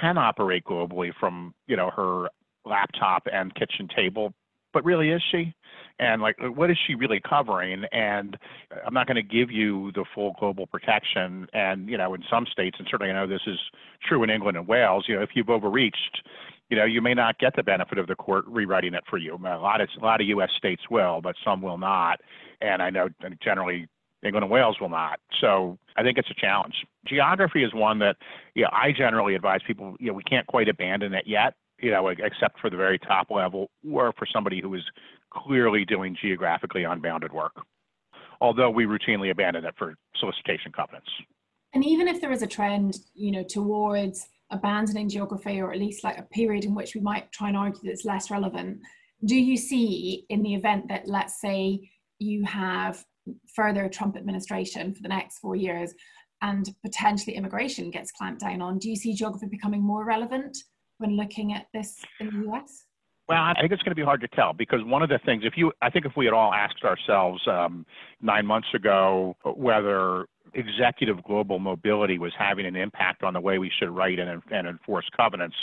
can 0.00 0.18
operate 0.18 0.64
globally 0.64 1.12
from 1.18 1.54
you 1.66 1.76
know 1.76 1.90
her 1.90 2.28
laptop 2.64 3.26
and 3.32 3.54
kitchen 3.54 3.88
table, 3.94 4.32
but 4.72 4.84
really 4.84 5.10
is 5.10 5.22
she? 5.30 5.54
And 6.00 6.22
like, 6.22 6.36
what 6.40 6.70
is 6.70 6.78
she 6.86 6.94
really 6.94 7.20
covering? 7.20 7.84
And 7.92 8.36
I'm 8.84 8.94
not 8.94 9.06
going 9.06 9.16
to 9.16 9.22
give 9.22 9.50
you 9.50 9.92
the 9.92 10.04
full 10.14 10.34
global 10.40 10.66
protection. 10.66 11.46
And 11.52 11.88
you 11.88 11.96
know, 11.96 12.14
in 12.14 12.24
some 12.28 12.46
states, 12.50 12.76
and 12.78 12.88
certainly 12.90 13.12
I 13.12 13.14
know 13.14 13.26
this 13.26 13.46
is 13.46 13.58
true 14.06 14.22
in 14.22 14.30
England 14.30 14.56
and 14.56 14.66
Wales, 14.66 15.04
you 15.08 15.14
know, 15.14 15.22
if 15.22 15.30
you've 15.34 15.50
overreached, 15.50 16.22
you 16.70 16.76
know, 16.76 16.84
you 16.84 17.00
may 17.02 17.14
not 17.14 17.38
get 17.38 17.54
the 17.56 17.62
benefit 17.62 17.98
of 17.98 18.06
the 18.06 18.14
court 18.14 18.44
rewriting 18.46 18.94
it 18.94 19.04
for 19.08 19.18
you. 19.18 19.34
A 19.34 19.58
lot 19.58 19.80
of 19.80 19.88
a 20.00 20.04
lot 20.04 20.20
of 20.20 20.26
U.S. 20.28 20.50
states 20.56 20.82
will, 20.90 21.20
but 21.20 21.36
some 21.44 21.60
will 21.60 21.78
not. 21.78 22.20
And 22.60 22.82
I 22.82 22.90
know 22.90 23.08
generally 23.42 23.86
England 24.24 24.44
and 24.44 24.50
Wales 24.50 24.78
will 24.80 24.88
not. 24.88 25.20
So 25.40 25.78
I 25.96 26.02
think 26.02 26.18
it's 26.18 26.30
a 26.30 26.40
challenge. 26.40 26.74
Geography 27.06 27.62
is 27.62 27.74
one 27.74 27.98
that, 27.98 28.16
you 28.54 28.62
know, 28.62 28.70
I 28.72 28.92
generally 28.96 29.34
advise 29.34 29.60
people, 29.66 29.96
you 30.00 30.08
know, 30.08 30.14
we 30.14 30.22
can't 30.22 30.46
quite 30.46 30.68
abandon 30.68 31.12
it 31.12 31.26
yet 31.26 31.54
you 31.78 31.90
know, 31.90 32.08
except 32.08 32.60
for 32.60 32.70
the 32.70 32.76
very 32.76 32.98
top 32.98 33.30
level, 33.30 33.70
or 33.90 34.12
for 34.16 34.26
somebody 34.32 34.60
who 34.60 34.74
is 34.74 34.82
clearly 35.30 35.84
doing 35.84 36.16
geographically 36.20 36.84
unbounded 36.84 37.32
work. 37.32 37.52
Although 38.40 38.70
we 38.70 38.84
routinely 38.84 39.30
abandon 39.30 39.64
it 39.64 39.74
for 39.76 39.94
solicitation 40.16 40.72
covenants. 40.72 41.08
And 41.72 41.84
even 41.84 42.08
if 42.08 42.20
there 42.20 42.32
is 42.32 42.42
a 42.42 42.46
trend, 42.46 42.98
you 43.14 43.32
know, 43.32 43.42
towards 43.42 44.28
abandoning 44.54 45.08
geography, 45.08 45.60
or 45.60 45.72
at 45.72 45.78
least 45.78 46.04
like 46.04 46.18
a 46.18 46.22
period 46.22 46.64
in 46.64 46.74
which 46.74 46.94
we 46.94 47.00
might 47.00 47.30
try 47.32 47.48
and 47.48 47.56
argue 47.56 47.80
that 47.82 47.90
it's 47.90 48.04
less 48.04 48.30
relevant, 48.30 48.80
do 49.24 49.36
you 49.36 49.56
see 49.56 50.24
in 50.28 50.42
the 50.42 50.54
event 50.54 50.88
that, 50.88 51.06
let's 51.06 51.40
say, 51.40 51.90
you 52.18 52.44
have 52.44 53.04
further 53.54 53.88
Trump 53.88 54.16
administration 54.16 54.94
for 54.94 55.02
the 55.02 55.08
next 55.08 55.38
four 55.38 55.56
years 55.56 55.92
and 56.42 56.74
potentially 56.82 57.36
immigration 57.36 57.90
gets 57.90 58.12
clamped 58.12 58.40
down 58.40 58.60
on, 58.60 58.78
do 58.78 58.90
you 58.90 58.96
see 58.96 59.14
geography 59.14 59.46
becoming 59.46 59.82
more 59.82 60.04
relevant 60.04 60.56
when 60.98 61.16
looking 61.16 61.52
at 61.52 61.66
this 61.72 61.96
in 62.20 62.26
the 62.26 62.50
US? 62.50 62.84
Well, 63.28 63.42
I 63.42 63.54
think 63.58 63.72
it's 63.72 63.82
going 63.82 63.92
to 63.92 63.96
be 63.96 64.04
hard 64.04 64.20
to 64.20 64.28
tell 64.28 64.52
because 64.52 64.80
one 64.84 65.02
of 65.02 65.08
the 65.08 65.18
things, 65.24 65.44
if 65.46 65.54
you, 65.56 65.72
I 65.80 65.88
think 65.88 66.04
if 66.04 66.12
we 66.16 66.26
had 66.26 66.34
all 66.34 66.52
asked 66.52 66.84
ourselves 66.84 67.40
um, 67.48 67.86
nine 68.20 68.44
months 68.44 68.68
ago 68.74 69.34
whether 69.56 70.26
executive 70.54 71.22
global 71.24 71.58
mobility 71.58 72.18
was 72.18 72.32
having 72.38 72.66
an 72.66 72.76
impact 72.76 73.22
on 73.22 73.34
the 73.34 73.40
way 73.40 73.58
we 73.58 73.70
should 73.78 73.90
write 73.90 74.18
and, 74.18 74.42
and 74.50 74.66
enforce 74.66 75.08
covenants, 75.16 75.56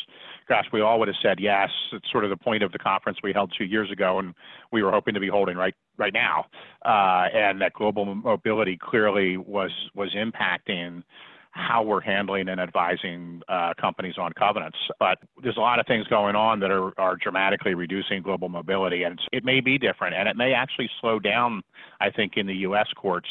gosh, 0.47 0.65
we 0.71 0.81
all 0.81 0.99
would 0.99 1.07
have 1.07 1.17
said 1.21 1.39
yes. 1.39 1.69
It's 1.93 2.09
sort 2.11 2.23
of 2.23 2.29
the 2.29 2.37
point 2.37 2.63
of 2.63 2.71
the 2.71 2.79
conference 2.79 3.19
we 3.23 3.33
held 3.33 3.53
two 3.57 3.65
years 3.65 3.91
ago, 3.91 4.19
and 4.19 4.33
we 4.71 4.83
were 4.83 4.91
hoping 4.91 5.13
to 5.13 5.19
be 5.19 5.29
holding 5.29 5.57
right 5.57 5.75
right 5.97 6.13
now, 6.13 6.45
uh, 6.85 7.27
and 7.33 7.61
that 7.61 7.73
global 7.73 8.15
mobility 8.15 8.77
clearly 8.81 9.37
was 9.37 9.71
was 9.93 10.13
impacting 10.15 11.03
how 11.51 11.83
we're 11.83 12.01
handling 12.01 12.47
and 12.47 12.61
advising 12.61 13.41
uh, 13.49 13.73
companies 13.79 14.15
on 14.17 14.31
covenants. 14.33 14.77
But 14.99 15.17
there's 15.43 15.57
a 15.57 15.61
lot 15.61 15.79
of 15.79 15.85
things 15.85 16.07
going 16.07 16.35
on 16.35 16.61
that 16.61 16.71
are, 16.71 16.97
are 16.97 17.17
dramatically 17.17 17.73
reducing 17.73 18.21
global 18.21 18.47
mobility, 18.47 19.03
and 19.03 19.19
it 19.33 19.43
may 19.43 19.59
be 19.59 19.77
different, 19.77 20.15
and 20.15 20.29
it 20.29 20.37
may 20.37 20.53
actually 20.53 20.89
slow 21.01 21.19
down, 21.19 21.61
I 21.99 22.09
think, 22.09 22.33
in 22.37 22.47
the 22.47 22.55
U.S. 22.55 22.87
courts 22.95 23.27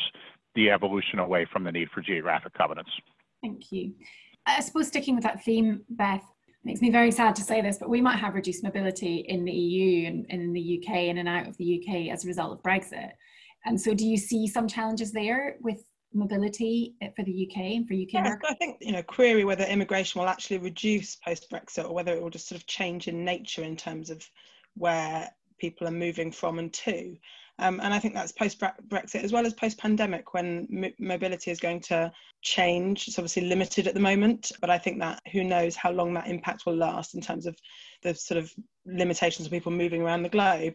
the 0.54 0.70
evolution 0.70 1.18
away 1.18 1.46
from 1.52 1.64
the 1.64 1.72
need 1.72 1.88
for 1.94 2.00
geographic 2.00 2.54
covenants. 2.54 2.90
Thank 3.42 3.72
you. 3.72 3.94
I 4.46 4.60
suppose 4.60 4.88
sticking 4.88 5.14
with 5.14 5.24
that 5.24 5.44
theme, 5.44 5.82
Beth, 5.90 6.24
makes 6.64 6.80
me 6.80 6.90
very 6.90 7.10
sad 7.10 7.34
to 7.36 7.42
say 7.42 7.60
this, 7.60 7.78
but 7.78 7.88
we 7.88 8.00
might 8.00 8.18
have 8.18 8.34
reduced 8.34 8.62
mobility 8.62 9.24
in 9.28 9.44
the 9.44 9.52
EU 9.52 10.06
and 10.06 10.26
in 10.28 10.52
the 10.52 10.82
UK 10.82 10.94
in 11.04 11.18
and 11.18 11.28
out 11.28 11.46
of 11.46 11.56
the 11.56 11.80
UK 11.80 12.12
as 12.12 12.24
a 12.24 12.28
result 12.28 12.52
of 12.52 12.62
Brexit. 12.62 13.10
And 13.64 13.80
so, 13.80 13.94
do 13.94 14.06
you 14.06 14.16
see 14.16 14.46
some 14.46 14.66
challenges 14.66 15.12
there 15.12 15.56
with 15.60 15.84
mobility 16.12 16.94
for 17.14 17.24
the 17.24 17.48
UK 17.48 17.56
and 17.56 17.86
for 17.86 17.94
UK 17.94 18.24
yes, 18.24 18.38
I 18.48 18.54
think 18.54 18.78
you 18.80 18.90
know 18.90 19.02
query 19.02 19.44
whether 19.44 19.64
immigration 19.64 20.20
will 20.20 20.28
actually 20.28 20.58
reduce 20.58 21.14
post 21.16 21.48
Brexit 21.50 21.84
or 21.84 21.94
whether 21.94 22.12
it 22.12 22.20
will 22.20 22.30
just 22.30 22.48
sort 22.48 22.60
of 22.60 22.66
change 22.66 23.06
in 23.06 23.24
nature 23.24 23.62
in 23.62 23.76
terms 23.76 24.10
of 24.10 24.28
where 24.74 25.30
people 25.58 25.86
are 25.86 25.92
moving 25.92 26.32
from 26.32 26.58
and 26.58 26.72
to. 26.72 27.16
Um, 27.60 27.78
and 27.82 27.92
I 27.92 27.98
think 27.98 28.14
that's 28.14 28.32
post 28.32 28.58
Brexit 28.58 29.22
as 29.22 29.32
well 29.32 29.44
as 29.44 29.52
post 29.52 29.78
pandemic 29.78 30.32
when 30.32 30.66
mobility 30.98 31.50
is 31.50 31.60
going 31.60 31.80
to 31.82 32.10
change. 32.40 33.06
It's 33.06 33.18
obviously 33.18 33.42
limited 33.42 33.86
at 33.86 33.92
the 33.92 34.00
moment, 34.00 34.50
but 34.62 34.70
I 34.70 34.78
think 34.78 34.98
that 35.00 35.20
who 35.30 35.44
knows 35.44 35.76
how 35.76 35.92
long 35.92 36.14
that 36.14 36.26
impact 36.26 36.64
will 36.64 36.76
last 36.76 37.14
in 37.14 37.20
terms 37.20 37.44
of 37.44 37.56
the 38.02 38.14
sort 38.14 38.38
of 38.38 38.50
limitations 38.86 39.46
of 39.46 39.52
people 39.52 39.70
moving 39.70 40.00
around 40.00 40.22
the 40.22 40.30
globe. 40.30 40.74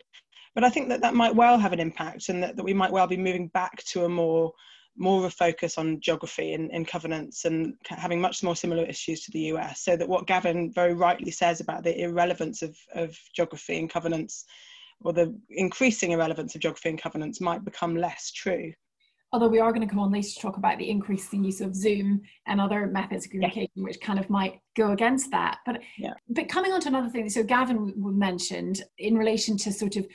But 0.53 0.63
I 0.63 0.69
think 0.69 0.89
that 0.89 1.01
that 1.01 1.15
might 1.15 1.35
well 1.35 1.57
have 1.57 1.73
an 1.73 1.79
impact 1.79 2.29
and 2.29 2.43
that, 2.43 2.55
that 2.55 2.63
we 2.63 2.73
might 2.73 2.91
well 2.91 3.07
be 3.07 3.17
moving 3.17 3.47
back 3.47 3.83
to 3.85 4.05
a 4.05 4.09
more 4.09 4.53
more 4.97 5.19
of 5.19 5.25
a 5.25 5.29
focus 5.29 5.77
on 5.77 5.99
geography 5.99 6.53
and, 6.53 6.71
and 6.71 6.87
covenants 6.87 7.43
and 7.43 7.73
having 7.85 8.21
much 8.21 8.41
more 8.41 8.55
similar 8.55 8.85
issues 8.85 9.21
to 9.21 9.31
the 9.31 9.51
US. 9.51 9.81
So 9.81 9.97
that 9.97 10.07
what 10.07 10.25
Gavin 10.25 10.71
very 10.71 10.93
rightly 10.93 11.31
says 11.31 11.59
about 11.59 11.83
the 11.83 11.99
irrelevance 12.01 12.61
of, 12.61 12.77
of 12.93 13.17
geography 13.35 13.77
and 13.77 13.89
covenants 13.89 14.45
or 15.01 15.13
the 15.13 15.37
increasing 15.49 16.11
irrelevance 16.11 16.55
of 16.55 16.61
geography 16.61 16.89
and 16.89 17.01
covenants 17.01 17.41
might 17.41 17.63
become 17.63 17.95
less 17.95 18.31
true. 18.31 18.71
Although 19.31 19.49
we 19.49 19.59
are 19.59 19.73
going 19.73 19.85
to 19.85 19.91
come 19.91 19.99
on 19.99 20.11
later 20.11 20.29
to 20.29 20.39
talk 20.39 20.57
about 20.57 20.77
the 20.77 20.89
increasing 20.89 21.43
use 21.43 21.59
of 21.59 21.75
Zoom 21.75 22.21
and 22.47 22.61
other 22.61 22.87
methods 22.87 23.25
of 23.25 23.31
communication, 23.31 23.71
yeah. 23.75 23.83
which 23.83 23.99
kind 23.99 24.17
of 24.17 24.29
might 24.29 24.59
go 24.77 24.91
against 24.91 25.29
that. 25.31 25.57
But 25.65 25.81
yeah. 25.97 26.13
but 26.29 26.47
coming 26.47 26.71
on 26.71 26.79
to 26.81 26.87
another 26.87 27.09
thing, 27.09 27.29
so 27.29 27.43
Gavin 27.43 27.93
mentioned 27.97 28.83
in 28.97 29.17
relation 29.17 29.57
to 29.57 29.73
sort 29.73 29.97
of 29.97 30.07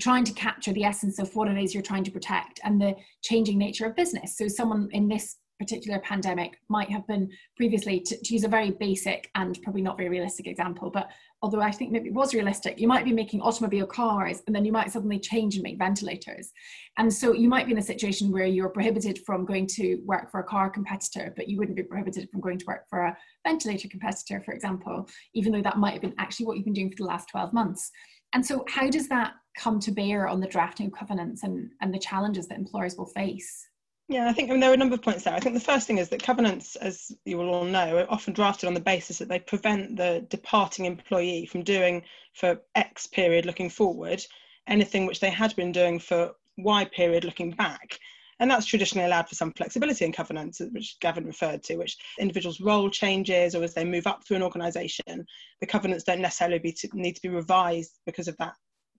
trying 0.00 0.24
to 0.24 0.32
capture 0.32 0.72
the 0.72 0.84
essence 0.84 1.18
of 1.18 1.34
what 1.34 1.48
it 1.48 1.56
is 1.56 1.72
you're 1.72 1.82
trying 1.82 2.04
to 2.04 2.10
protect 2.10 2.60
and 2.64 2.80
the 2.80 2.94
changing 3.22 3.58
nature 3.58 3.86
of 3.86 3.96
business. 3.96 4.36
So 4.36 4.48
someone 4.48 4.88
in 4.92 5.08
this 5.08 5.36
particular 5.58 5.98
pandemic 6.00 6.58
might 6.68 6.90
have 6.90 7.06
been 7.06 7.30
previously, 7.56 8.00
to, 8.00 8.16
to, 8.16 8.32
use 8.32 8.44
a 8.44 8.48
very 8.48 8.70
basic 8.70 9.30
and 9.34 9.60
probably 9.62 9.82
not 9.82 9.96
very 9.96 10.08
realistic 10.08 10.46
example, 10.46 10.90
but 10.90 11.08
although 11.42 11.60
I 11.60 11.70
think 11.70 11.92
maybe 11.92 12.08
it 12.08 12.14
was 12.14 12.34
realistic, 12.34 12.80
you 12.80 12.88
might 12.88 13.04
be 13.04 13.12
making 13.12 13.40
automobile 13.40 13.86
cars 13.86 14.42
and 14.46 14.54
then 14.54 14.64
you 14.64 14.72
might 14.72 14.90
suddenly 14.90 15.20
change 15.20 15.54
and 15.54 15.62
make 15.62 15.78
ventilators. 15.78 16.50
And 16.96 17.12
so 17.12 17.32
you 17.32 17.48
might 17.48 17.66
be 17.66 17.72
in 17.72 17.78
a 17.78 17.82
situation 17.82 18.32
where 18.32 18.46
you're 18.46 18.68
prohibited 18.70 19.20
from 19.24 19.44
going 19.44 19.68
to 19.74 20.00
work 20.04 20.30
for 20.30 20.40
a 20.40 20.44
car 20.44 20.68
competitor, 20.68 21.32
but 21.36 21.48
you 21.48 21.56
wouldn't 21.56 21.76
be 21.76 21.84
prohibited 21.84 22.28
from 22.30 22.40
going 22.40 22.58
to 22.58 22.66
work 22.66 22.84
for 22.90 23.04
a 23.04 23.16
ventilator 23.46 23.88
competitor, 23.88 24.42
for 24.44 24.52
example, 24.52 25.08
even 25.34 25.52
though 25.52 25.62
that 25.62 25.78
might 25.78 25.92
have 25.92 26.02
been 26.02 26.14
actually 26.18 26.46
what 26.46 26.56
you've 26.56 26.64
been 26.64 26.74
doing 26.74 26.90
for 26.90 26.96
the 26.96 27.04
last 27.04 27.28
12 27.28 27.52
months. 27.52 27.90
And 28.32 28.44
so 28.44 28.64
how 28.68 28.90
does 28.90 29.08
that 29.08 29.34
come 29.56 29.78
to 29.80 29.92
bear 29.92 30.26
on 30.26 30.40
the 30.40 30.46
drafting 30.46 30.86
of 30.86 30.92
covenants 30.92 31.44
and, 31.44 31.70
and 31.80 31.94
the 31.94 31.98
challenges 31.98 32.48
that 32.48 32.58
employers 32.58 32.96
will 32.96 33.06
face? 33.06 33.68
Yeah, 34.08 34.26
I 34.28 34.32
think 34.32 34.48
I 34.48 34.52
mean, 34.52 34.60
there 34.60 34.70
are 34.70 34.74
a 34.74 34.78
number 34.78 34.94
of 34.94 35.02
points 35.02 35.24
there. 35.24 35.34
I 35.34 35.40
think 35.40 35.54
the 35.54 35.60
first 35.60 35.86
thing 35.86 35.98
is 35.98 36.08
that 36.08 36.22
covenants, 36.22 36.76
as 36.76 37.12
you 37.26 37.36
will 37.36 37.50
all 37.50 37.64
know, 37.64 37.98
are 37.98 38.10
often 38.10 38.32
drafted 38.32 38.66
on 38.66 38.72
the 38.74 38.80
basis 38.80 39.18
that 39.18 39.28
they 39.28 39.38
prevent 39.38 39.96
the 39.96 40.26
departing 40.30 40.86
employee 40.86 41.44
from 41.44 41.62
doing 41.62 42.02
for 42.32 42.58
X 42.74 43.06
period 43.06 43.44
looking 43.44 43.68
forward 43.68 44.24
anything 44.68 45.06
which 45.06 45.20
they 45.20 45.30
had 45.30 45.54
been 45.56 45.72
doing 45.72 45.98
for 45.98 46.32
Y 46.58 46.84
period 46.84 47.24
looking 47.24 47.50
back. 47.50 47.98
And 48.40 48.48
that's 48.50 48.66
traditionally 48.66 49.06
allowed 49.06 49.28
for 49.28 49.34
some 49.34 49.52
flexibility 49.52 50.04
in 50.04 50.12
covenants, 50.12 50.60
which 50.72 51.00
Gavin 51.00 51.26
referred 51.26 51.64
to, 51.64 51.76
which 51.76 51.96
individuals' 52.20 52.60
role 52.60 52.88
changes 52.88 53.54
or 53.54 53.64
as 53.64 53.74
they 53.74 53.84
move 53.84 54.06
up 54.06 54.24
through 54.24 54.36
an 54.36 54.42
organisation, 54.44 55.26
the 55.60 55.66
covenants 55.66 56.04
don't 56.04 56.20
necessarily 56.20 56.72
to, 56.72 56.88
need 56.92 57.16
to 57.16 57.22
be 57.22 57.28
revised 57.28 57.98
because 58.06 58.28
of 58.28 58.36
that 58.36 58.54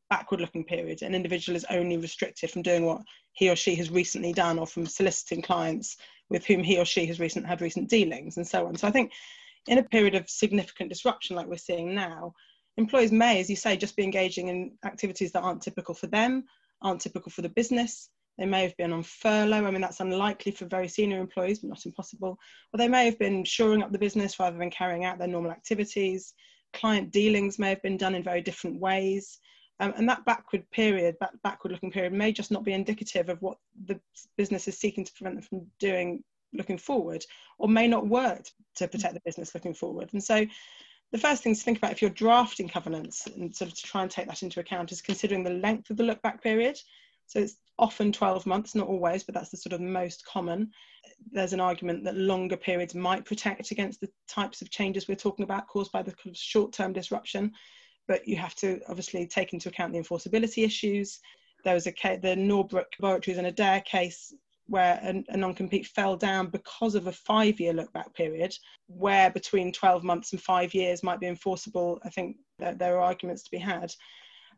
backward 0.09 0.41
looking 0.41 0.63
period. 0.63 1.01
An 1.01 1.15
individual 1.15 1.55
is 1.55 1.65
only 1.69 1.97
restricted 1.97 2.49
from 2.49 2.61
doing 2.61 2.85
what 2.85 3.01
he 3.33 3.49
or 3.49 3.55
she 3.55 3.75
has 3.75 3.89
recently 3.89 4.33
done 4.33 4.59
or 4.59 4.67
from 4.67 4.85
soliciting 4.85 5.41
clients 5.41 5.97
with 6.29 6.45
whom 6.45 6.63
he 6.63 6.77
or 6.77 6.85
she 6.85 7.05
has 7.05 7.19
recent, 7.19 7.45
had 7.45 7.61
recent 7.61 7.89
dealings 7.89 8.37
and 8.37 8.47
so 8.47 8.67
on. 8.67 8.75
So 8.75 8.87
I 8.87 8.91
think 8.91 9.11
in 9.67 9.77
a 9.77 9.83
period 9.83 10.15
of 10.15 10.29
significant 10.29 10.89
disruption 10.89 11.35
like 11.35 11.47
we're 11.47 11.57
seeing 11.57 11.93
now, 11.93 12.33
employers 12.77 13.11
may, 13.11 13.39
as 13.39 13.49
you 13.49 13.55
say, 13.55 13.77
just 13.77 13.95
be 13.95 14.03
engaging 14.03 14.47
in 14.47 14.71
activities 14.85 15.31
that 15.33 15.43
aren't 15.43 15.61
typical 15.61 15.93
for 15.93 16.07
them, 16.07 16.45
aren't 16.81 17.01
typical 17.01 17.31
for 17.31 17.41
the 17.41 17.49
business. 17.49 18.09
They 18.37 18.45
may 18.45 18.61
have 18.61 18.77
been 18.77 18.93
on 18.93 19.03
furlough. 19.03 19.65
I 19.65 19.71
mean, 19.71 19.81
that's 19.81 19.99
unlikely 19.99 20.53
for 20.53 20.65
very 20.65 20.87
senior 20.87 21.19
employees, 21.19 21.59
but 21.59 21.69
not 21.69 21.85
impossible. 21.85 22.39
Or 22.73 22.77
they 22.77 22.87
may 22.87 23.05
have 23.05 23.19
been 23.19 23.43
shoring 23.43 23.83
up 23.83 23.91
the 23.91 23.99
business 23.99 24.39
rather 24.39 24.57
than 24.57 24.71
carrying 24.71 25.03
out 25.03 25.19
their 25.19 25.27
normal 25.27 25.51
activities. 25.51 26.33
Client 26.71 27.11
dealings 27.11 27.59
may 27.59 27.69
have 27.69 27.81
been 27.81 27.97
done 27.97 28.15
in 28.15 28.23
very 28.23 28.41
different 28.41 28.79
ways. 28.79 29.39
Um, 29.79 29.93
and 29.95 30.09
that 30.09 30.25
backward 30.25 30.69
period, 30.71 31.15
that 31.19 31.41
backward 31.41 31.71
looking 31.71 31.91
period, 31.91 32.13
may 32.13 32.31
just 32.31 32.51
not 32.51 32.63
be 32.63 32.73
indicative 32.73 33.29
of 33.29 33.41
what 33.41 33.57
the 33.85 33.99
business 34.37 34.67
is 34.67 34.77
seeking 34.77 35.05
to 35.05 35.13
prevent 35.13 35.35
them 35.35 35.43
from 35.43 35.67
doing 35.79 36.23
looking 36.53 36.77
forward, 36.77 37.25
or 37.57 37.69
may 37.69 37.87
not 37.87 38.07
work 38.07 38.45
to 38.75 38.87
protect 38.87 39.13
the 39.13 39.21
business 39.23 39.53
looking 39.53 39.73
forward. 39.73 40.09
And 40.13 40.23
so, 40.23 40.45
the 41.11 41.17
first 41.17 41.43
thing 41.43 41.55
to 41.55 41.61
think 41.61 41.77
about 41.77 41.91
if 41.91 42.01
you're 42.01 42.11
drafting 42.11 42.67
covenants 42.67 43.25
and 43.25 43.55
sort 43.55 43.71
of 43.71 43.77
to 43.77 43.83
try 43.83 44.03
and 44.03 44.11
take 44.11 44.27
that 44.27 44.43
into 44.43 44.59
account 44.59 44.91
is 44.91 45.01
considering 45.01 45.43
the 45.43 45.49
length 45.49 45.89
of 45.89 45.97
the 45.97 46.03
look 46.03 46.21
back 46.21 46.43
period. 46.43 46.77
So 47.25 47.39
it's 47.39 47.57
often 47.77 48.11
12 48.11 48.45
months, 48.45 48.75
not 48.75 48.87
always, 48.87 49.23
but 49.23 49.33
that's 49.33 49.49
the 49.49 49.57
sort 49.57 49.73
of 49.73 49.81
most 49.81 50.25
common. 50.25 50.71
There's 51.31 51.53
an 51.53 51.59
argument 51.59 52.03
that 52.03 52.15
longer 52.15 52.57
periods 52.57 52.93
might 52.93 53.25
protect 53.25 53.71
against 53.71 54.01
the 54.01 54.09
types 54.27 54.61
of 54.61 54.69
changes 54.69 55.07
we're 55.07 55.15
talking 55.15 55.43
about 55.43 55.67
caused 55.67 55.91
by 55.91 56.03
the 56.03 56.11
kind 56.11 56.35
of 56.35 56.37
short 56.37 56.73
term 56.73 56.93
disruption 56.93 57.53
but 58.09 58.27
you 58.27 58.35
have 58.35 58.55
to 58.55 58.81
obviously 58.89 59.25
take 59.27 59.53
into 59.53 59.69
account 59.69 59.93
the 59.93 59.99
enforceability 59.99 60.65
issues. 60.65 61.19
There 61.63 61.75
was 61.75 61.87
a 61.87 61.91
case, 61.91 62.19
the 62.21 62.29
Norbrook 62.29 62.85
Laboratories 62.99 63.37
and 63.37 63.47
Adair 63.47 63.81
case 63.81 64.33
where 64.65 64.99
a, 65.03 65.23
a 65.29 65.37
non-compete 65.37 65.87
fell 65.87 66.15
down 66.15 66.47
because 66.47 66.95
of 66.95 67.07
a 67.07 67.11
five-year 67.11 67.73
look-back 67.73 68.13
period, 68.13 68.55
where 68.87 69.29
between 69.31 69.71
12 69.71 70.03
months 70.03 70.31
and 70.31 70.41
five 70.41 70.73
years 70.73 71.01
might 71.01 71.19
be 71.19 71.27
enforceable. 71.27 71.99
I 72.03 72.09
think 72.09 72.37
that 72.59 72.77
there 72.77 72.97
are 72.97 73.01
arguments 73.01 73.43
to 73.43 73.51
be 73.51 73.57
had. 73.57 73.91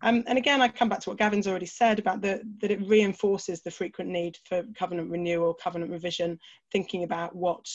Um, 0.01 0.24
and 0.27 0.38
again, 0.38 0.62
I 0.62 0.67
come 0.67 0.89
back 0.89 1.00
to 1.01 1.10
what 1.10 1.20
Gavin's 1.20 1.48
already 1.48 1.65
said 1.65 2.00
about 2.00 2.22
the, 2.22 2.41
that 2.62 2.72
it 2.72 2.86
reinforces 2.88 3.62
the 3.62 3.72
frequent 3.72 4.10
need 4.10 4.38
for 4.46 4.63
covenant 4.75 5.12
renewal, 5.12 5.53
covenant 5.53 5.91
revision, 5.91 6.39
thinking 6.72 7.03
about 7.03 7.36
what 7.36 7.65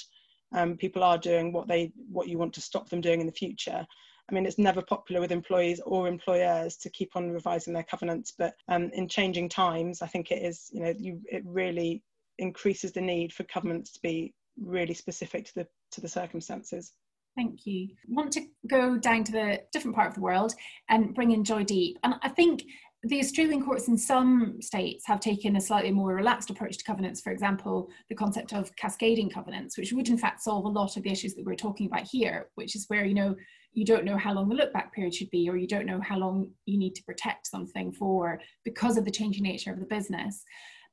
um, 0.54 0.76
people 0.76 1.02
are 1.04 1.18
doing, 1.18 1.52
what 1.52 1.68
they, 1.68 1.92
what 2.10 2.28
you 2.28 2.36
want 2.38 2.52
to 2.54 2.60
stop 2.60 2.88
them 2.88 3.00
doing 3.00 3.20
in 3.20 3.26
the 3.26 3.32
future. 3.32 3.86
I 4.28 4.34
mean, 4.34 4.46
it's 4.46 4.58
never 4.58 4.82
popular 4.82 5.20
with 5.20 5.30
employees 5.30 5.80
or 5.86 6.08
employers 6.08 6.76
to 6.78 6.90
keep 6.90 7.14
on 7.14 7.30
revising 7.30 7.72
their 7.72 7.84
covenants, 7.84 8.32
but 8.36 8.54
um, 8.68 8.90
in 8.92 9.08
changing 9.08 9.48
times, 9.48 10.02
I 10.02 10.08
think 10.08 10.30
it 10.30 10.42
is, 10.42 10.68
you 10.72 10.80
know, 10.80 10.94
you, 10.98 11.20
it 11.26 11.44
really 11.46 12.02
increases 12.38 12.92
the 12.92 13.00
need 13.00 13.32
for 13.32 13.44
covenants 13.44 13.92
to 13.92 14.00
be 14.02 14.34
really 14.60 14.94
specific 14.94 15.44
to 15.46 15.54
the 15.54 15.68
to 15.92 16.00
the 16.00 16.08
circumstances. 16.08 16.92
Thank 17.36 17.66
you. 17.66 17.88
Want 18.08 18.32
to 18.32 18.46
go 18.66 18.96
down 18.96 19.22
to 19.24 19.32
the 19.32 19.60
different 19.70 19.94
part 19.94 20.08
of 20.08 20.14
the 20.14 20.22
world 20.22 20.54
and 20.88 21.14
bring 21.14 21.32
in 21.32 21.44
Joydeep. 21.44 21.96
And 22.02 22.14
I 22.22 22.30
think 22.30 22.64
the 23.08 23.20
Australian 23.20 23.64
courts 23.64 23.88
in 23.88 23.96
some 23.96 24.60
states 24.60 25.06
have 25.06 25.20
taken 25.20 25.56
a 25.56 25.60
slightly 25.60 25.92
more 25.92 26.14
relaxed 26.14 26.50
approach 26.50 26.76
to 26.78 26.84
covenants. 26.84 27.20
For 27.20 27.30
example, 27.30 27.88
the 28.08 28.14
concept 28.14 28.52
of 28.52 28.74
cascading 28.76 29.30
covenants, 29.30 29.78
which 29.78 29.92
would 29.92 30.08
in 30.08 30.18
fact 30.18 30.42
solve 30.42 30.64
a 30.64 30.68
lot 30.68 30.96
of 30.96 31.02
the 31.02 31.10
issues 31.10 31.34
that 31.34 31.44
we're 31.44 31.54
talking 31.54 31.86
about 31.86 32.06
here, 32.06 32.48
which 32.56 32.74
is 32.74 32.86
where 32.88 33.04
you 33.04 33.14
know 33.14 33.36
you 33.72 33.84
don't 33.84 34.04
know 34.04 34.16
how 34.16 34.32
long 34.32 34.48
the 34.48 34.54
look 34.54 34.72
back 34.72 34.92
period 34.94 35.14
should 35.14 35.30
be, 35.30 35.48
or 35.48 35.56
you 35.56 35.68
don't 35.68 35.86
know 35.86 36.00
how 36.00 36.18
long 36.18 36.50
you 36.64 36.78
need 36.78 36.94
to 36.94 37.04
protect 37.04 37.46
something 37.46 37.92
for 37.92 38.40
because 38.64 38.96
of 38.96 39.04
the 39.04 39.10
changing 39.10 39.42
nature 39.42 39.72
of 39.72 39.78
the 39.78 39.86
business. 39.86 40.42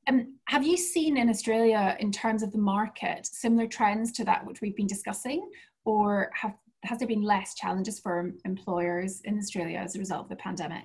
Um, 0.06 0.34
have 0.48 0.66
you 0.66 0.76
seen 0.76 1.16
in 1.16 1.30
Australia, 1.30 1.96
in 1.98 2.12
terms 2.12 2.42
of 2.42 2.52
the 2.52 2.58
market, 2.58 3.26
similar 3.26 3.66
trends 3.66 4.12
to 4.12 4.24
that 4.26 4.46
which 4.46 4.60
we've 4.60 4.76
been 4.76 4.86
discussing, 4.86 5.48
or 5.86 6.30
have, 6.34 6.54
has 6.84 6.98
there 6.98 7.08
been 7.08 7.22
less 7.22 7.54
challenges 7.54 7.98
for 7.98 8.32
employers 8.44 9.22
in 9.24 9.38
Australia 9.38 9.78
as 9.78 9.96
a 9.96 9.98
result 9.98 10.24
of 10.24 10.28
the 10.28 10.36
pandemic? 10.36 10.84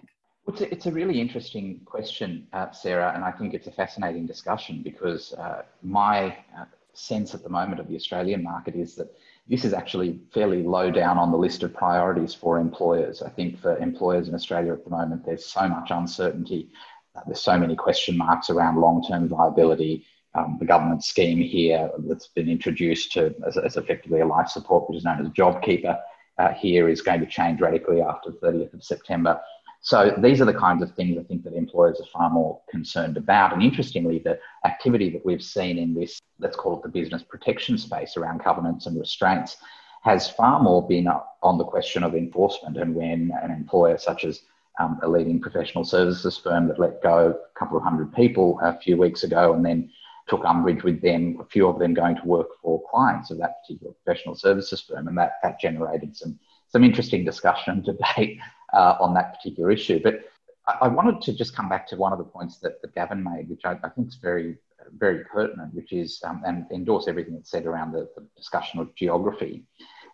It's 0.49 0.61
a, 0.61 0.73
it's 0.73 0.85
a 0.87 0.91
really 0.91 1.19
interesting 1.19 1.79
question, 1.85 2.47
uh, 2.53 2.71
Sarah, 2.71 3.13
and 3.15 3.23
I 3.23 3.31
think 3.31 3.53
it's 3.53 3.67
a 3.67 3.71
fascinating 3.71 4.25
discussion 4.25 4.81
because 4.83 5.33
uh, 5.33 5.63
my 5.81 6.37
uh, 6.57 6.65
sense 6.93 7.33
at 7.33 7.43
the 7.43 7.49
moment 7.49 7.79
of 7.79 7.87
the 7.87 7.95
Australian 7.95 8.43
market 8.43 8.75
is 8.75 8.95
that 8.95 9.15
this 9.47 9.63
is 9.63 9.73
actually 9.73 10.19
fairly 10.33 10.63
low 10.63 10.91
down 10.91 11.17
on 11.17 11.31
the 11.31 11.37
list 11.37 11.63
of 11.63 11.73
priorities 11.73 12.33
for 12.33 12.59
employers. 12.59 13.21
I 13.21 13.29
think 13.29 13.59
for 13.59 13.77
employers 13.77 14.27
in 14.27 14.35
Australia 14.35 14.73
at 14.73 14.83
the 14.83 14.89
moment, 14.89 15.25
there's 15.25 15.45
so 15.45 15.67
much 15.67 15.91
uncertainty. 15.91 16.69
Uh, 17.15 17.21
there's 17.25 17.41
so 17.41 17.57
many 17.57 17.75
question 17.75 18.17
marks 18.17 18.49
around 18.49 18.77
long 18.77 19.03
term 19.07 19.27
viability 19.29 20.05
um, 20.35 20.57
the 20.59 20.65
government 20.65 21.03
scheme 21.03 21.39
here 21.39 21.89
that's 22.07 22.27
been 22.27 22.49
introduced 22.49 23.11
to 23.13 23.33
as, 23.47 23.57
as, 23.57 23.77
effectively 23.77 24.19
a 24.19 24.25
life 24.25 24.47
support, 24.47 24.87
which 24.87 24.97
is 24.97 25.03
known 25.03 25.19
as 25.19 25.27
JobKeeper, 25.29 25.99
uh, 26.37 26.53
here 26.53 26.87
is 26.87 27.01
going 27.01 27.19
to 27.19 27.25
change 27.25 27.59
radically 27.59 28.01
after 28.01 28.31
the 28.31 28.37
30th 28.37 28.73
of 28.73 28.83
September. 28.83 29.39
So 29.81 30.13
these 30.17 30.41
are 30.41 30.45
the 30.45 30.53
kinds 30.53 30.83
of 30.83 30.93
things 30.93 31.17
I 31.17 31.23
think 31.23 31.43
that 31.43 31.53
employers 31.53 32.01
are 32.01 32.05
far 32.11 32.29
more 32.29 32.59
concerned 32.69 33.15
about. 33.15 33.53
And 33.53 33.63
interestingly, 33.63 34.19
the 34.19 34.37
activity 34.65 35.09
that 35.11 35.25
we've 35.25 35.43
seen 35.43 35.77
in 35.77 35.93
this, 35.93 36.19
let's 36.39 36.57
call 36.57 36.77
it 36.77 36.83
the 36.83 36.89
business 36.89 37.23
protection 37.23 37.77
space 37.77 38.17
around 38.17 38.43
covenants 38.43 38.87
and 38.87 38.99
restraints, 38.99 39.57
has 40.03 40.29
far 40.29 40.61
more 40.61 40.85
been 40.87 41.07
on 41.41 41.57
the 41.57 41.63
question 41.63 42.03
of 42.03 42.13
enforcement. 42.13 42.77
And 42.77 42.93
when 42.93 43.31
an 43.41 43.51
employer 43.51 43.97
such 43.97 44.25
as 44.25 44.41
um, 44.79 44.99
a 45.03 45.07
leading 45.07 45.39
professional 45.41 45.83
services 45.83 46.37
firm 46.37 46.67
that 46.67 46.79
let 46.79 47.01
go 47.01 47.31
a 47.31 47.59
couple 47.59 47.77
of 47.77 47.83
hundred 47.83 48.13
people 48.13 48.59
a 48.61 48.77
few 48.79 48.97
weeks 48.97 49.23
ago 49.23 49.53
and 49.53 49.65
then 49.65 49.89
took 50.27 50.45
umbrage 50.45 50.83
with 50.83 51.01
them, 51.01 51.37
a 51.41 51.45
few 51.45 51.67
of 51.67 51.79
them 51.79 51.93
going 51.93 52.15
to 52.15 52.25
work 52.25 52.47
for 52.61 52.81
clients 52.89 53.31
of 53.31 53.37
that 53.39 53.61
particular 53.61 53.93
professional 54.03 54.35
services 54.35 54.81
firm, 54.81 55.07
and 55.07 55.17
that, 55.17 55.33
that 55.41 55.59
generated 55.59 56.15
some, 56.15 56.39
some 56.67 56.83
interesting 56.83 57.25
discussion, 57.25 57.73
and 57.73 57.85
debate 57.85 58.39
uh, 58.73 58.95
on 58.99 59.13
that 59.13 59.35
particular 59.35 59.71
issue. 59.71 59.99
But 60.03 60.25
I, 60.67 60.77
I, 60.81 60.87
wanted 60.87 61.21
to 61.21 61.33
just 61.33 61.55
come 61.55 61.69
back 61.69 61.87
to 61.87 61.95
one 61.95 62.11
of 62.11 62.19
the 62.19 62.25
points 62.25 62.57
that, 62.59 62.81
that 62.81 62.95
Gavin 62.95 63.23
made, 63.23 63.49
which 63.49 63.61
I, 63.65 63.77
I 63.83 63.89
think 63.89 64.07
is 64.07 64.15
very, 64.15 64.57
very 64.97 65.23
pertinent, 65.25 65.73
which 65.73 65.91
is, 65.91 66.21
um, 66.25 66.43
and 66.45 66.65
endorse 66.71 67.07
everything 67.07 67.33
that's 67.33 67.51
said 67.51 67.65
around 67.65 67.91
the, 67.91 68.09
the 68.15 68.25
discussion 68.35 68.79
of 68.79 68.93
geography, 68.95 69.63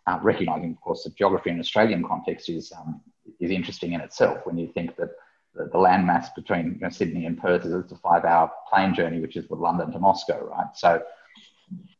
uh, 0.08 0.20
recognising, 0.22 0.72
of 0.72 0.82
course, 0.82 1.04
that 1.04 1.16
geography 1.16 1.50
in 1.50 1.60
Australian 1.60 2.04
context 2.04 2.50
is, 2.50 2.72
um, 2.78 3.02
is 3.40 3.52
interesting 3.52 3.94
in 3.94 4.02
itself 4.02 4.40
when 4.46 4.58
you 4.58 4.72
think 4.74 4.96
that 4.98 5.10
the, 5.56 5.66
landmass 5.78 6.34
between 6.36 6.74
you 6.74 6.80
know, 6.82 6.90
Sydney 6.90 7.26
and 7.26 7.38
Perth 7.38 7.66
is 7.66 7.74
a 7.74 7.96
five 7.98 8.26
hour 8.26 8.52
plane 8.72 8.94
journey, 8.94 9.20
which 9.20 9.38
is 9.38 9.46
from 9.46 9.62
London 9.62 9.92
to 9.92 10.00
Moscow, 10.00 10.44
right? 10.46 10.68
So 10.76 11.02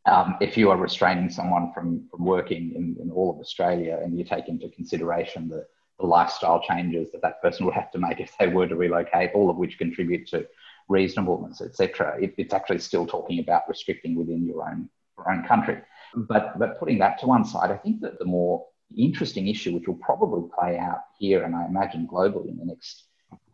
um, 0.04 0.36
if 0.40 0.56
you 0.56 0.70
are 0.70 0.76
restraining 0.76 1.30
someone 1.30 1.72
from, 1.72 2.06
from 2.10 2.24
working 2.24 2.72
in, 2.74 2.96
in 3.00 3.10
all 3.10 3.30
of 3.30 3.40
Australia 3.40 3.98
and 4.02 4.16
you 4.16 4.24
take 4.24 4.48
into 4.48 4.68
consideration 4.68 5.48
the, 5.48 5.66
the 5.98 6.06
lifestyle 6.06 6.60
changes 6.60 7.10
that 7.12 7.22
that 7.22 7.40
person 7.42 7.64
would 7.64 7.74
have 7.74 7.90
to 7.92 7.98
make 7.98 8.20
if 8.20 8.36
they 8.38 8.48
were 8.48 8.66
to 8.66 8.76
relocate, 8.76 9.30
all 9.34 9.50
of 9.50 9.56
which 9.56 9.78
contribute 9.78 10.26
to 10.28 10.46
reasonableness, 10.88 11.60
etc. 11.60 12.16
It, 12.20 12.34
it's 12.36 12.54
actually 12.54 12.78
still 12.80 13.06
talking 13.06 13.40
about 13.40 13.68
restricting 13.68 14.14
within 14.14 14.44
your 14.44 14.68
own 14.68 14.88
your 15.16 15.32
own 15.32 15.44
country. 15.44 15.78
But 16.14 16.58
but 16.58 16.78
putting 16.78 16.98
that 16.98 17.18
to 17.20 17.26
one 17.26 17.44
side, 17.44 17.70
I 17.70 17.76
think 17.76 18.00
that 18.02 18.18
the 18.18 18.24
more 18.24 18.66
interesting 18.96 19.48
issue, 19.48 19.72
which 19.74 19.88
will 19.88 19.96
probably 19.96 20.48
play 20.58 20.78
out 20.78 21.00
here 21.18 21.42
and 21.44 21.54
I 21.54 21.66
imagine 21.66 22.06
globally 22.06 22.50
in 22.50 22.58
the 22.58 22.66
next 22.66 23.04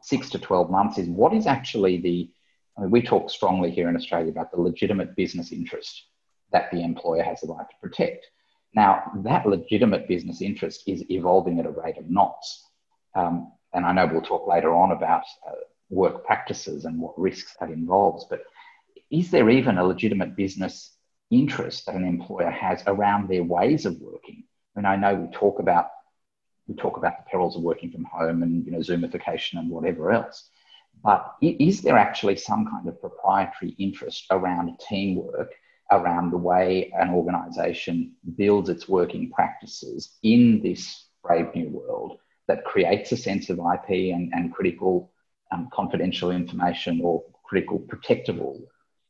six 0.03 0.29
to 0.31 0.39
12 0.39 0.71
months 0.71 0.99
is 0.99 1.09
what 1.09 1.33
is 1.33 1.47
actually 1.47 1.99
the, 1.99 2.31
I 2.77 2.83
mean, 2.83 2.91
we 2.91 3.03
talk 3.03 3.31
strongly 3.31 3.71
here 3.71 3.89
in 3.89 3.97
Australia 3.97 4.31
about 4.31 4.51
the 4.51 4.61
legitimate 4.61 5.17
business 5.17 5.53
interest 5.53 6.07
that 6.51 6.71
the 6.71 6.83
employer 6.83 7.23
has 7.23 7.41
the 7.41 7.49
right 7.49 7.67
to 7.69 7.77
protect. 7.81 8.27
Now, 8.75 9.11
that 9.25 9.47
legitimate 9.47 10.09
business 10.09 10.41
interest 10.41 10.85
is 10.87 11.05
evolving 11.11 11.59
at 11.59 11.67
a 11.67 11.71
rate 11.71 11.99
of 11.99 12.09
knots. 12.09 12.65
Um, 13.15 13.53
and 13.75 13.85
I 13.85 13.93
know 13.93 14.07
we'll 14.07 14.23
talk 14.23 14.47
later 14.47 14.75
on 14.75 14.93
about 14.93 15.25
uh, 15.47 15.53
work 15.91 16.25
practices 16.25 16.85
and 16.85 16.99
what 16.99 17.19
risks 17.19 17.55
that 17.61 17.71
involves, 17.71 18.27
but 18.31 18.45
is 19.11 19.31
there 19.31 19.51
even 19.51 19.77
a 19.77 19.85
legitimate 19.85 20.37
business 20.37 20.97
interest 21.31 21.87
that 21.87 21.95
an 21.95 22.07
employer 22.07 22.51
has 22.51 22.83
around 22.87 23.29
their 23.29 23.45
ways 23.45 23.85
of 23.85 24.01
working? 24.01 24.45
I 24.75 24.81
mean, 24.81 24.87
I 24.87 24.97
know 24.97 25.15
we 25.15 25.31
talk 25.33 25.59
about 25.59 25.89
we 26.69 26.77
talk 26.77 26.97
about 26.97 27.19
the 27.19 27.31
perils 27.31 27.57
of 27.57 27.63
working 27.63 27.91
from 27.91 28.05
home 28.05 28.43
and 28.43 28.65
you 28.65 28.73
know 28.73 28.79
zoomification 28.79 29.59
and 29.59 29.69
whatever 29.69 30.13
else 30.13 30.49
but 31.03 31.35
is 31.41 31.83
there 31.83 31.99
actually 31.99 32.37
some 32.37 32.69
kind 32.71 32.87
of 32.89 33.01
proprietary 33.01 33.75
interest 33.79 34.27
around 34.31 34.71
teamwork 34.89 35.53
around 35.93 36.31
the 36.31 36.37
way 36.37 36.93
an 36.99 37.11
organization 37.11 38.13
builds 38.37 38.69
its 38.69 38.89
working 38.89 39.31
practices 39.31 40.17
in 40.23 40.61
this 40.63 41.07
brave 41.23 41.55
new 41.55 41.69
world 41.69 42.19
that 42.49 42.65
creates 42.65 43.13
a 43.13 43.17
sense 43.17 43.49
of 43.51 43.59
ip 43.59 43.89
and, 43.89 44.33
and 44.35 44.53
critical 44.53 45.13
um, 45.53 45.69
confidential 45.73 46.31
information 46.31 47.01
or 47.03 47.23
critical 47.45 47.79
protectable 47.79 48.61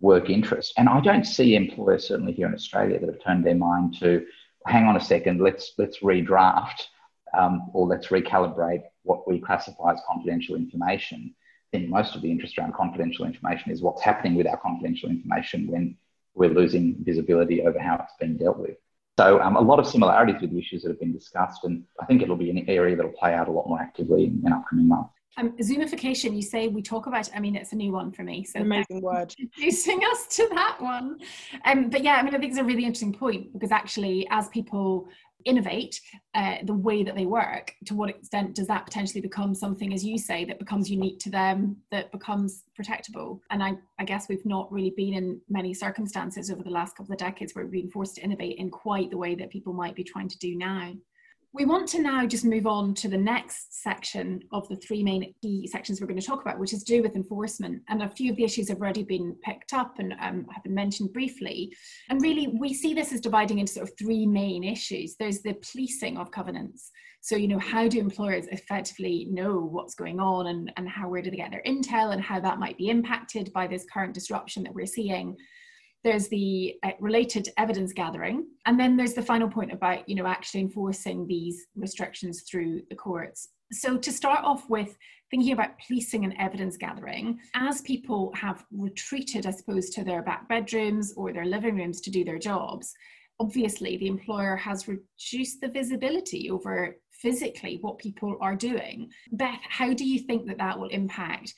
work 0.01 0.29
interest 0.29 0.75
and 0.77 0.89
i 0.89 1.01
don't 1.01 1.25
see 1.25 1.55
employers 1.55 2.09
certainly 2.09 2.33
here 2.33 2.49
in 2.49 2.55
australia 2.55 2.99
that 2.99 3.09
have 3.09 3.25
turned 3.25 3.45
their 3.47 3.55
mind 3.55 3.97
to 3.99 4.27
hang 4.67 4.85
on 4.85 4.97
a 4.97 5.01
second 5.01 5.41
let's 5.41 5.73
let's 5.79 6.01
redraft 6.01 6.89
um, 7.37 7.71
or 7.73 7.87
let's 7.87 8.09
recalibrate 8.09 8.83
what 9.05 9.27
we 9.29 9.41
classify 9.41 9.93
as 9.93 10.01
confidential 10.07 10.57
information. 10.57 11.35
I 11.73 11.79
think 11.79 11.91
most 11.91 12.15
of 12.15 12.23
the 12.23 12.31
interest 12.31 12.59
around 12.59 12.75
confidential 12.75 13.25
information 13.25 13.73
is 13.73 13.83
what's 13.83 14.03
happening 14.03 14.35
with 14.35 14.47
our 14.47 14.59
confidential 14.59 15.09
information 15.09 15.67
when 15.71 15.97
we're 16.35 16.51
losing 16.51 16.97
visibility 17.01 17.63
over 17.63 17.79
how 17.79 17.97
it's 17.97 18.15
being 18.19 18.37
dealt 18.37 18.59
with. 18.59 18.77
So, 19.19 19.41
um, 19.43 19.57
a 19.57 19.61
lot 19.61 19.79
of 19.79 19.87
similarities 19.87 20.41
with 20.41 20.53
the 20.53 20.59
issues 20.59 20.83
that 20.83 20.89
have 20.89 21.01
been 21.01 21.13
discussed, 21.13 21.65
and 21.65 21.85
I 22.01 22.07
think 22.07 22.23
it'll 22.23 22.37
be 22.37 22.51
an 22.51 22.65
area 22.69 22.97
that'll 22.97 23.13
play 23.13 23.35
out 23.35 23.49
a 23.49 23.53
lot 23.53 23.69
more 23.69 23.79
actively 23.79 24.25
in, 24.25 24.43
in 24.45 24.53
upcoming 24.53 24.89
months. 24.89 25.13
Um, 25.37 25.53
Zoomification, 25.59 26.35
you 26.35 26.43
say 26.43 26.69
we 26.69 26.83
talk 26.83 27.07
about. 27.07 27.29
I 27.35 27.41
mean, 27.41 27.57
it's 27.57 27.73
a 27.73 27.77
new 27.77 27.93
one 27.93 28.13
for 28.13 28.23
me. 28.23 28.45
So 28.45 28.61
amazing 28.61 29.01
word. 29.01 29.35
Introducing 29.39 30.01
us 30.13 30.27
to 30.37 30.49
that 30.55 30.77
one, 30.81 31.19
um, 31.65 31.91
but 31.91 32.03
yeah, 32.03 32.15
I 32.15 32.23
mean, 32.23 32.35
I 32.35 32.39
think 32.39 32.53
it's 32.53 32.61
a 32.61 32.65
really 32.65 32.85
interesting 32.85 33.13
point 33.13 33.53
because 33.53 33.71
actually, 33.71 34.27
as 34.31 34.49
people 34.49 35.09
innovate 35.45 36.01
uh, 36.35 36.57
the 36.65 36.75
way 36.75 37.03
that 37.03 37.15
they 37.15 37.27
work 37.27 37.75
to 37.87 37.95
what 37.95 38.11
extent 38.11 38.55
does 38.55 38.67
that 38.67 38.85
potentially 38.85 39.21
become 39.21 39.55
something 39.55 39.93
as 39.93 40.05
you 40.05 40.19
say 40.19 40.45
that 40.45 40.59
becomes 40.59 40.91
unique 40.91 41.19
to 41.21 41.31
them 41.31 41.77
that 41.91 42.11
becomes 42.13 42.65
protectable? 42.79 43.41
And 43.51 43.63
I, 43.63 43.75
I 43.99 44.05
guess 44.05 44.29
we've 44.29 44.45
not 44.47 44.73
really 44.73 44.95
been 44.97 45.15
in 45.15 45.41
many 45.49 45.75
circumstances 45.75 46.51
over 46.51 46.63
the 46.63 46.71
last 46.71 46.97
couple 46.97 47.13
of 47.13 47.19
decades 47.19 47.55
where 47.55 47.65
we've 47.65 47.83
been 47.83 47.91
forced 47.91 48.17
to 48.17 48.23
innovate 48.23 48.59
in 48.59 48.71
quite 48.71 49.11
the 49.11 49.19
way 49.19 49.35
that 49.35 49.51
people 49.51 49.73
might 49.73 49.95
be 49.95 50.05
trying 50.05 50.29
to 50.29 50.39
do 50.39 50.57
now 50.57 50.93
we 51.55 51.67
want 51.67 51.87
to 51.87 52.01
now 52.01 52.27
just 52.27 52.47
move 52.47 52.67
on 52.67 52.95
to 52.95 53.09
the 53.09 53.17
next 53.17 53.83
section 53.83 54.43
of 54.53 54.67
the 54.69 54.77
three 54.77 55.03
main 55.03 55.35
key 55.43 55.67
sections 55.67 56.01
we're 56.01 56.07
going 56.07 56.19
to 56.19 56.27
talk 56.27 56.41
about, 56.41 56.59
which 56.59 56.73
is 56.73 56.83
to 56.83 56.97
do 56.97 57.03
with 57.03 57.15
enforcement. 57.15 57.83
And 57.89 58.03
a 58.03 58.09
few 58.09 58.31
of 58.31 58.37
the 58.37 58.45
issues 58.45 58.71
have 58.71 58.81
already 58.81 59.03
been 59.03 59.37
picked 59.43 59.75
up 59.75 59.99
and 59.99 60.15
um, 60.21 60.47
have 60.51 60.63
been 60.65 60.75
mentioned 60.75 61.13
briefly. 61.13 61.71
And 62.09 62.23
really, 62.23 62.47
we 62.47 62.73
see 62.73 62.95
this 62.95 63.13
as 63.13 63.21
dividing 63.21 63.59
into 63.59 63.75
sort 63.75 63.89
of 63.89 63.95
three 63.99 64.27
main 64.27 64.65
issues. 64.65 65.17
There's 65.19 65.43
the 65.43 65.55
policing 65.55 66.17
of 66.17 66.31
covenants. 66.31 66.91
So, 67.21 67.37
you 67.37 67.49
know, 67.49 67.59
how 67.59 67.87
do 67.87 68.01
employers 68.01 68.47
effectively 68.47 69.29
know 69.31 69.59
what's 69.59 69.95
going 69.95 70.21
on 70.21 70.47
and, 70.47 70.73
and 70.79 70.89
how, 70.89 71.09
where 71.11 71.23
do 71.23 71.31
they 71.31 71.37
get 71.37 71.51
their 71.51 71.63
intel 71.67 72.13
and 72.13 72.21
how 72.21 72.41
that 72.41 72.59
might 72.61 72.79
be 72.79 72.89
impacted 72.89 73.53
by 73.53 73.67
this 73.67 73.85
current 73.93 74.15
disruption 74.15 74.63
that 74.63 74.75
we're 74.75 74.87
seeing? 74.87 75.37
There's 76.05 76.29
the 76.29 76.77
uh, 76.83 76.91
related 77.01 77.49
evidence 77.59 77.93
gathering 77.93 78.47
and 78.67 78.79
then 78.79 78.97
there's 78.97 79.15
the 79.15 79.23
final 79.23 79.49
point 79.49 79.73
about 79.73 80.09
you 80.09 80.15
know 80.15 80.27
actually 80.27 80.61
enforcing 80.61 81.27
these 81.27 81.67
restrictions 81.77 82.43
through 82.43 82.83
the 82.91 82.97
courts. 82.97 83.49
So 83.73 83.97
to 83.97 84.13
start 84.13 84.45
off 84.45 84.69
with 84.69 84.97
thinking 85.31 85.53
about 85.53 85.79
policing 85.79 86.25
and 86.25 86.35
evidence 86.39 86.77
gathering 86.77 87.39
as 87.55 87.81
people 87.81 88.31
have 88.35 88.67
retreated 88.71 89.47
i 89.47 89.51
suppose 89.51 89.89
to 89.89 90.05
their 90.05 90.23
back 90.23 90.47
bedrooms 90.47 91.15
or 91.17 91.33
their 91.33 91.47
living 91.47 91.77
rooms 91.77 92.03
to 92.03 92.11
do 92.11 92.23
their 92.23 92.39
jobs 92.39 92.93
obviously 93.41 93.97
the 93.97 94.07
employer 94.07 94.57
has 94.57 94.87
reduced 94.87 95.61
the 95.61 95.69
visibility 95.69 96.51
over 96.51 96.97
physically 97.11 97.79
what 97.81 97.99
people 97.99 98.37
are 98.41 98.57
doing. 98.57 99.11
Beth 99.33 99.59
how 99.63 99.93
do 99.93 100.05
you 100.05 100.19
think 100.19 100.47
that 100.47 100.59
that 100.59 100.79
will 100.79 100.89
impact 100.89 101.55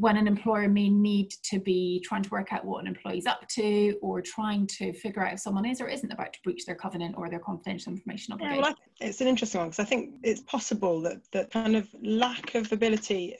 when 0.00 0.16
an 0.18 0.26
employer 0.26 0.68
may 0.68 0.90
need 0.90 1.30
to 1.42 1.58
be 1.58 2.02
trying 2.04 2.22
to 2.22 2.28
work 2.28 2.52
out 2.52 2.64
what 2.64 2.80
an 2.80 2.86
employee's 2.86 3.26
up 3.26 3.48
to 3.48 3.96
or 4.02 4.20
trying 4.20 4.66
to 4.66 4.92
figure 4.92 5.24
out 5.24 5.32
if 5.32 5.40
someone 5.40 5.64
is 5.64 5.80
or 5.80 5.88
isn't 5.88 6.12
about 6.12 6.32
to 6.34 6.38
breach 6.44 6.66
their 6.66 6.74
covenant 6.74 7.14
or 7.16 7.30
their 7.30 7.38
confidential 7.38 7.92
information 7.92 8.34
obligation. 8.34 8.58
Yeah, 8.58 8.62
well, 8.62 8.76
it's 9.00 9.22
an 9.22 9.26
interesting 9.26 9.60
one 9.60 9.68
because 9.70 9.80
I 9.80 9.88
think 9.88 10.14
it's 10.22 10.42
possible 10.42 11.00
that 11.02 11.20
that 11.32 11.50
kind 11.50 11.76
of 11.76 11.88
lack 12.02 12.54
of 12.54 12.72
ability 12.72 13.36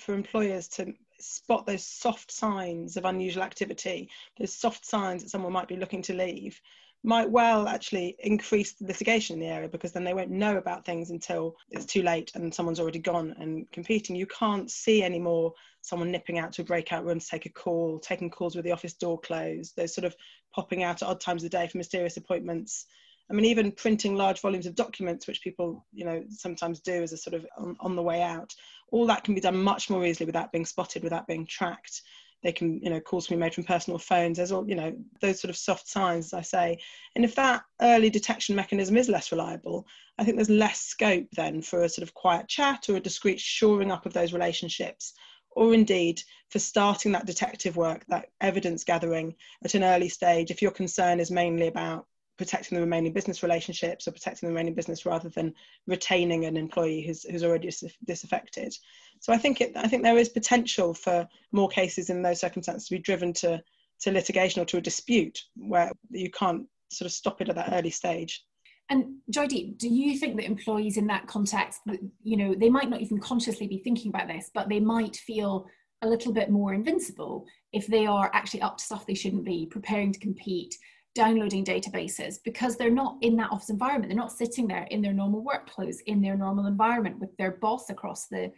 for 0.00 0.14
employers 0.14 0.66
to 0.68 0.92
spot 1.20 1.66
those 1.66 1.84
soft 1.84 2.32
signs 2.32 2.96
of 2.96 3.04
unusual 3.04 3.44
activity, 3.44 4.10
those 4.40 4.52
soft 4.52 4.84
signs 4.84 5.22
that 5.22 5.28
someone 5.28 5.52
might 5.52 5.68
be 5.68 5.76
looking 5.76 6.02
to 6.02 6.14
leave, 6.14 6.60
might 7.04 7.30
well 7.30 7.66
actually 7.66 8.16
increase 8.20 8.72
the 8.74 8.86
litigation 8.86 9.34
in 9.34 9.40
the 9.40 9.52
area 9.52 9.68
because 9.68 9.92
then 9.92 10.04
they 10.04 10.14
won't 10.14 10.30
know 10.30 10.56
about 10.56 10.84
things 10.84 11.10
until 11.10 11.56
it's 11.70 11.84
too 11.84 12.02
late 12.02 12.30
and 12.34 12.54
someone's 12.54 12.78
already 12.78 13.00
gone 13.00 13.34
and 13.38 13.70
competing. 13.72 14.14
You 14.14 14.26
can't 14.26 14.70
see 14.70 15.02
anymore 15.02 15.52
someone 15.80 16.12
nipping 16.12 16.38
out 16.38 16.52
to 16.52 16.62
a 16.62 16.64
breakout 16.64 17.04
room 17.04 17.18
to 17.18 17.26
take 17.26 17.46
a 17.46 17.50
call, 17.50 17.98
taking 17.98 18.30
calls 18.30 18.54
with 18.54 18.64
the 18.64 18.72
office 18.72 18.94
door 18.94 19.18
closed, 19.20 19.74
those 19.76 19.94
sort 19.94 20.04
of 20.04 20.14
popping 20.54 20.84
out 20.84 21.02
at 21.02 21.08
odd 21.08 21.20
times 21.20 21.42
of 21.42 21.50
the 21.50 21.56
day 21.56 21.66
for 21.66 21.78
mysterious 21.78 22.16
appointments. 22.16 22.86
I 23.28 23.34
mean, 23.34 23.46
even 23.46 23.72
printing 23.72 24.14
large 24.14 24.40
volumes 24.40 24.66
of 24.66 24.74
documents, 24.74 25.26
which 25.26 25.42
people, 25.42 25.84
you 25.92 26.04
know, 26.04 26.22
sometimes 26.28 26.80
do 26.80 27.02
as 27.02 27.12
a 27.12 27.16
sort 27.16 27.34
of 27.34 27.46
on, 27.56 27.76
on 27.80 27.96
the 27.96 28.02
way 28.02 28.22
out, 28.22 28.54
all 28.92 29.06
that 29.06 29.24
can 29.24 29.34
be 29.34 29.40
done 29.40 29.60
much 29.60 29.90
more 29.90 30.04
easily 30.04 30.26
without 30.26 30.52
being 30.52 30.66
spotted, 30.66 31.02
without 31.02 31.26
being 31.26 31.46
tracked 31.46 32.02
they 32.42 32.52
can 32.52 32.80
you 32.82 32.90
know 32.90 33.00
calls 33.00 33.26
can 33.26 33.36
be 33.36 33.40
made 33.40 33.54
from 33.54 33.64
personal 33.64 33.98
phones. 33.98 34.36
There's 34.36 34.52
all 34.52 34.68
you 34.68 34.74
know 34.74 34.94
those 35.20 35.40
sort 35.40 35.50
of 35.50 35.56
soft 35.56 35.88
signs 35.88 36.26
as 36.26 36.34
i 36.34 36.42
say. 36.42 36.78
And 37.14 37.24
if 37.24 37.34
that 37.36 37.62
early 37.80 38.10
detection 38.10 38.56
mechanism 38.56 38.96
is 38.96 39.08
less 39.08 39.32
reliable 39.32 39.86
i 40.18 40.24
think 40.24 40.36
there's 40.36 40.50
less 40.50 40.80
scope 40.80 41.26
then 41.32 41.62
for 41.62 41.82
a 41.82 41.88
sort 41.88 42.06
of 42.06 42.14
quiet 42.14 42.48
chat 42.48 42.88
or 42.88 42.96
a 42.96 43.00
discreet 43.00 43.40
shoring 43.40 43.90
up 43.90 44.06
of 44.06 44.12
those 44.12 44.32
relationships 44.32 45.14
or 45.50 45.74
indeed 45.74 46.22
for 46.48 46.58
starting 46.58 47.12
that 47.12 47.26
detective 47.26 47.76
work 47.76 48.04
that 48.08 48.28
evidence 48.40 48.84
gathering 48.84 49.34
at 49.64 49.74
an 49.74 49.84
early 49.84 50.08
stage 50.08 50.50
if 50.50 50.62
your 50.62 50.70
concern 50.70 51.20
is 51.20 51.30
mainly 51.30 51.66
about 51.66 52.06
protecting 52.42 52.74
the 52.74 52.82
remaining 52.82 53.12
business 53.12 53.44
relationships 53.44 54.08
or 54.08 54.10
protecting 54.10 54.48
the 54.48 54.52
remaining 54.52 54.74
business 54.74 55.06
rather 55.06 55.28
than 55.28 55.54
retaining 55.86 56.44
an 56.46 56.56
employee 56.56 57.02
who's, 57.06 57.22
who's 57.22 57.44
already 57.44 57.68
dis- 57.68 57.96
disaffected. 58.04 58.74
So 59.20 59.32
I 59.32 59.38
think 59.38 59.60
it, 59.60 59.72
I 59.76 59.86
think 59.86 60.02
there 60.02 60.18
is 60.18 60.28
potential 60.28 60.92
for 60.92 61.28
more 61.52 61.68
cases 61.68 62.10
in 62.10 62.20
those 62.20 62.40
circumstances 62.40 62.88
to 62.88 62.96
be 62.96 63.02
driven 63.02 63.32
to, 63.34 63.62
to 64.00 64.10
litigation 64.10 64.60
or 64.60 64.64
to 64.64 64.78
a 64.78 64.80
dispute 64.80 65.40
where 65.54 65.92
you 66.10 66.30
can't 66.30 66.66
sort 66.90 67.06
of 67.06 67.12
stop 67.12 67.40
it 67.40 67.48
at 67.48 67.54
that 67.54 67.72
early 67.72 67.90
stage. 67.90 68.44
And 68.90 69.18
Joydeep, 69.30 69.78
do 69.78 69.88
you 69.88 70.18
think 70.18 70.36
that 70.36 70.44
employees 70.44 70.96
in 70.96 71.06
that 71.06 71.28
context, 71.28 71.80
you 72.24 72.36
know, 72.36 72.54
they 72.54 72.68
might 72.68 72.90
not 72.90 73.00
even 73.00 73.20
consciously 73.20 73.68
be 73.68 73.78
thinking 73.78 74.10
about 74.10 74.26
this, 74.26 74.50
but 74.52 74.68
they 74.68 74.80
might 74.80 75.14
feel 75.16 75.66
a 76.02 76.08
little 76.08 76.32
bit 76.32 76.50
more 76.50 76.74
invincible 76.74 77.46
if 77.72 77.86
they 77.86 78.06
are 78.06 78.28
actually 78.34 78.60
up 78.60 78.76
to 78.78 78.84
stuff 78.84 79.06
they 79.06 79.14
shouldn't 79.14 79.44
be, 79.44 79.66
preparing 79.66 80.12
to 80.12 80.18
compete, 80.18 80.76
downloading 81.14 81.64
databases 81.64 82.38
because 82.44 82.76
they're 82.76 82.90
not 82.90 83.16
in 83.20 83.36
that 83.36 83.50
office 83.50 83.70
environment. 83.70 84.10
They're 84.10 84.16
not 84.16 84.32
sitting 84.32 84.66
there 84.66 84.86
in 84.90 85.02
their 85.02 85.12
normal 85.12 85.42
work 85.42 85.68
clothes, 85.68 86.00
in 86.06 86.22
their 86.22 86.36
normal 86.36 86.66
environment 86.66 87.18
with 87.18 87.36
their 87.36 87.52
boss 87.52 87.90
across 87.90 88.28
the 88.28 88.52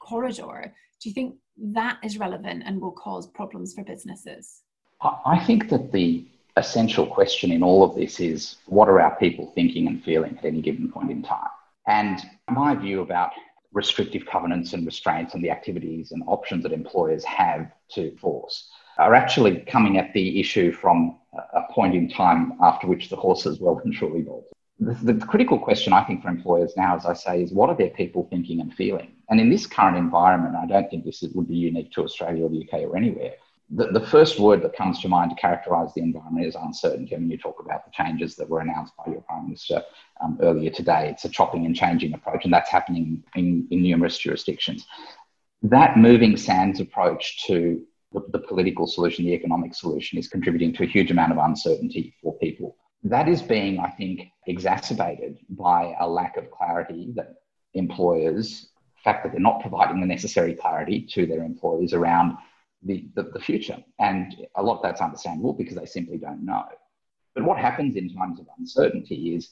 corridor. 0.00 0.74
Do 1.00 1.08
you 1.08 1.14
think 1.14 1.36
that 1.56 1.98
is 2.02 2.18
relevant 2.18 2.62
and 2.66 2.80
will 2.80 2.92
cause 2.92 3.26
problems 3.28 3.74
for 3.74 3.84
businesses? 3.84 4.62
I 5.00 5.42
think 5.46 5.68
that 5.70 5.92
the 5.92 6.26
essential 6.56 7.06
question 7.06 7.52
in 7.52 7.62
all 7.62 7.82
of 7.84 7.94
this 7.94 8.20
is 8.20 8.56
what 8.66 8.88
are 8.88 9.00
our 9.00 9.16
people 9.16 9.52
thinking 9.54 9.86
and 9.86 10.02
feeling 10.02 10.36
at 10.36 10.44
any 10.44 10.60
given 10.60 10.90
point 10.90 11.10
in 11.10 11.22
time? 11.22 11.48
And 11.86 12.20
my 12.50 12.74
view 12.74 13.00
about 13.00 13.30
restrictive 13.72 14.26
covenants 14.26 14.72
and 14.72 14.84
restraints 14.84 15.34
and 15.34 15.44
the 15.44 15.50
activities 15.50 16.12
and 16.12 16.22
options 16.26 16.64
that 16.64 16.72
employers 16.72 17.24
have 17.24 17.70
to 17.92 18.16
force 18.18 18.68
are 18.98 19.14
actually 19.14 19.60
coming 19.60 19.98
at 19.98 20.12
the 20.12 20.40
issue 20.40 20.72
from 20.72 21.18
a 21.54 21.62
point 21.72 21.94
in 21.94 22.08
time 22.08 22.54
after 22.60 22.86
which 22.86 23.08
the 23.08 23.16
horse 23.16 23.44
has 23.44 23.60
well 23.60 23.80
and 23.84 23.92
truly 23.92 24.22
bolted. 24.22 24.52
The, 24.80 25.12
the, 25.12 25.26
critical 25.26 25.58
question, 25.58 25.92
I 25.92 26.02
think, 26.04 26.22
for 26.22 26.28
employers 26.28 26.72
now, 26.74 26.96
as 26.96 27.04
I 27.04 27.12
say, 27.12 27.42
is 27.42 27.52
what 27.52 27.68
are 27.68 27.76
their 27.76 27.90
people 27.90 28.26
thinking 28.30 28.60
and 28.60 28.72
feeling? 28.72 29.12
And 29.28 29.38
in 29.38 29.50
this 29.50 29.66
current 29.66 29.98
environment, 29.98 30.56
I 30.56 30.66
don't 30.66 30.88
think 30.88 31.04
this 31.04 31.22
would 31.34 31.48
be 31.48 31.56
unique 31.56 31.92
to 31.92 32.02
Australia 32.02 32.44
or 32.44 32.48
the 32.48 32.66
UK 32.66 32.88
or 32.88 32.96
anywhere. 32.96 33.34
The, 33.68 33.88
the 33.88 34.00
first 34.00 34.40
word 34.40 34.62
that 34.62 34.74
comes 34.74 35.00
to 35.00 35.08
mind 35.08 35.36
to 35.36 35.40
characterise 35.40 35.92
the 35.92 36.00
environment 36.00 36.46
is 36.46 36.56
uncertainty. 36.56 37.14
I 37.14 37.18
mean, 37.18 37.30
you 37.30 37.36
talk 37.36 37.60
about 37.62 37.84
the 37.84 37.92
changes 37.92 38.36
that 38.36 38.48
were 38.48 38.60
announced 38.60 38.94
by 38.96 39.12
your 39.12 39.20
Prime 39.20 39.44
Minister 39.44 39.82
um, 40.22 40.38
earlier 40.40 40.70
today. 40.70 41.10
It's 41.10 41.26
a 41.26 41.28
chopping 41.28 41.66
and 41.66 41.76
changing 41.76 42.14
approach, 42.14 42.44
and 42.44 42.52
that's 42.52 42.70
happening 42.70 43.22
in, 43.36 43.68
in 43.70 43.82
numerous 43.82 44.16
jurisdictions. 44.16 44.86
That 45.62 45.98
moving 45.98 46.38
sands 46.38 46.80
approach 46.80 47.46
to 47.46 47.82
the, 48.12 48.22
the 48.30 48.38
political 48.38 48.86
solution, 48.86 49.24
the 49.24 49.34
economic 49.34 49.74
solution, 49.74 50.18
is 50.18 50.28
contributing 50.28 50.72
to 50.74 50.82
a 50.82 50.86
huge 50.86 51.10
amount 51.10 51.32
of 51.32 51.38
uncertainty 51.38 52.14
for 52.22 52.36
people. 52.38 52.76
That 53.04 53.28
is 53.28 53.40
being, 53.40 53.78
I 53.78 53.90
think, 53.90 54.28
exacerbated 54.46 55.38
by 55.48 55.94
a 56.00 56.08
lack 56.08 56.36
of 56.36 56.50
clarity 56.50 57.12
that 57.16 57.36
employers, 57.74 58.68
the 58.96 59.02
fact 59.04 59.24
that 59.24 59.32
they're 59.32 59.40
not 59.40 59.60
providing 59.60 60.00
the 60.00 60.06
necessary 60.06 60.54
clarity 60.54 61.06
to 61.12 61.26
their 61.26 61.42
employees 61.42 61.94
around 61.94 62.36
the, 62.82 63.08
the, 63.14 63.24
the, 63.24 63.40
future. 63.40 63.78
And 63.98 64.34
a 64.56 64.62
lot 64.62 64.78
of 64.78 64.82
that's 64.82 65.00
understandable 65.00 65.52
because 65.52 65.76
they 65.76 65.86
simply 65.86 66.18
don't 66.18 66.44
know. 66.44 66.64
But 67.34 67.44
what 67.44 67.58
happens 67.58 67.96
in 67.96 68.14
times 68.14 68.40
of 68.40 68.46
uncertainty 68.58 69.34
is 69.34 69.50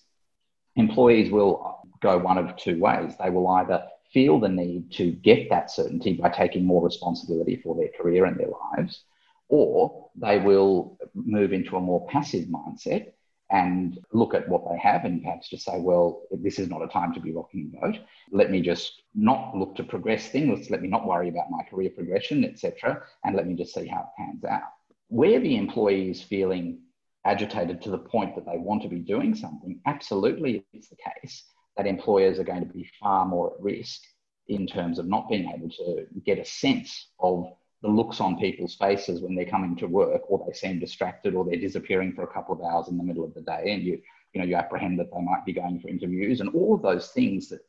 employees 0.76 1.30
will 1.30 1.80
go 2.00 2.18
one 2.18 2.38
of 2.38 2.56
two 2.56 2.78
ways. 2.78 3.14
They 3.22 3.30
will 3.30 3.48
either 3.48 3.84
feel 4.12 4.40
the 4.40 4.48
need 4.48 4.90
to 4.92 5.12
get 5.12 5.50
that 5.50 5.70
certainty 5.70 6.14
by 6.14 6.28
taking 6.30 6.64
more 6.64 6.82
responsibility 6.84 7.56
for 7.56 7.76
their 7.76 7.90
career 8.00 8.24
and 8.24 8.38
their 8.38 8.48
lives, 8.48 9.04
or 9.48 10.10
they 10.14 10.38
will 10.38 10.98
move 11.14 11.52
into 11.52 11.76
a 11.76 11.80
more 11.80 12.06
passive 12.08 12.46
mindset 12.46 13.12
and 13.50 13.98
look 14.12 14.34
at 14.34 14.48
what 14.48 14.62
they 14.70 14.78
have 14.78 15.04
and 15.04 15.22
perhaps 15.22 15.48
just 15.48 15.64
say, 15.64 15.78
well, 15.78 16.22
this 16.30 16.58
is 16.58 16.68
not 16.68 16.82
a 16.82 16.88
time 16.88 17.14
to 17.14 17.20
be 17.20 17.32
rocking 17.32 17.70
the 17.70 17.78
boat. 17.78 17.98
Let 18.30 18.50
me 18.50 18.60
just 18.60 19.02
not 19.14 19.56
look 19.56 19.74
to 19.76 19.84
progress 19.84 20.28
things. 20.28 20.68
Let 20.70 20.82
me 20.82 20.88
not 20.88 21.06
worry 21.06 21.30
about 21.30 21.50
my 21.50 21.62
career 21.62 21.90
progression, 21.90 22.44
etc., 22.44 23.02
and 23.24 23.34
let 23.34 23.46
me 23.46 23.54
just 23.54 23.72
see 23.72 23.86
how 23.86 24.00
it 24.00 24.22
pans 24.22 24.44
out. 24.44 24.68
Where 25.08 25.40
the 25.40 25.56
employee 25.56 26.10
is 26.10 26.22
feeling 26.22 26.80
agitated 27.24 27.80
to 27.82 27.90
the 27.90 27.98
point 27.98 28.34
that 28.34 28.44
they 28.44 28.58
want 28.58 28.82
to 28.82 28.88
be 28.88 28.98
doing 28.98 29.34
something, 29.34 29.80
absolutely 29.86 30.66
it's 30.74 30.88
the 30.88 30.96
case 30.96 31.44
that 31.78 31.86
employers 31.86 32.38
are 32.38 32.44
going 32.44 32.66
to 32.66 32.74
be 32.74 32.90
far 33.00 33.24
more 33.24 33.54
at 33.54 33.60
risk 33.60 34.02
in 34.48 34.66
terms 34.66 34.98
of 34.98 35.06
not 35.06 35.28
being 35.30 35.50
able 35.54 35.70
to 35.70 36.06
get 36.26 36.38
a 36.38 36.44
sense 36.44 37.08
of 37.20 37.46
the 37.82 37.88
looks 37.88 38.20
on 38.20 38.36
people's 38.36 38.74
faces 38.74 39.20
when 39.20 39.34
they're 39.34 39.46
coming 39.46 39.76
to 39.76 39.86
work 39.86 40.22
or 40.28 40.44
they 40.44 40.52
seem 40.52 40.80
distracted 40.80 41.34
or 41.34 41.44
they're 41.44 41.56
disappearing 41.56 42.12
for 42.12 42.24
a 42.24 42.32
couple 42.34 42.54
of 42.54 42.60
hours 42.60 42.88
in 42.88 42.98
the 42.98 43.04
middle 43.04 43.24
of 43.24 43.32
the 43.34 43.40
day 43.40 43.72
and 43.72 43.84
you 43.84 44.00
you 44.34 44.40
know 44.40 44.46
you 44.46 44.56
apprehend 44.56 44.98
that 44.98 45.10
they 45.12 45.22
might 45.22 45.44
be 45.46 45.52
going 45.52 45.78
for 45.78 45.88
interviews 45.88 46.40
and 46.40 46.50
all 46.54 46.74
of 46.74 46.82
those 46.82 47.08
things 47.08 47.48
that 47.48 47.60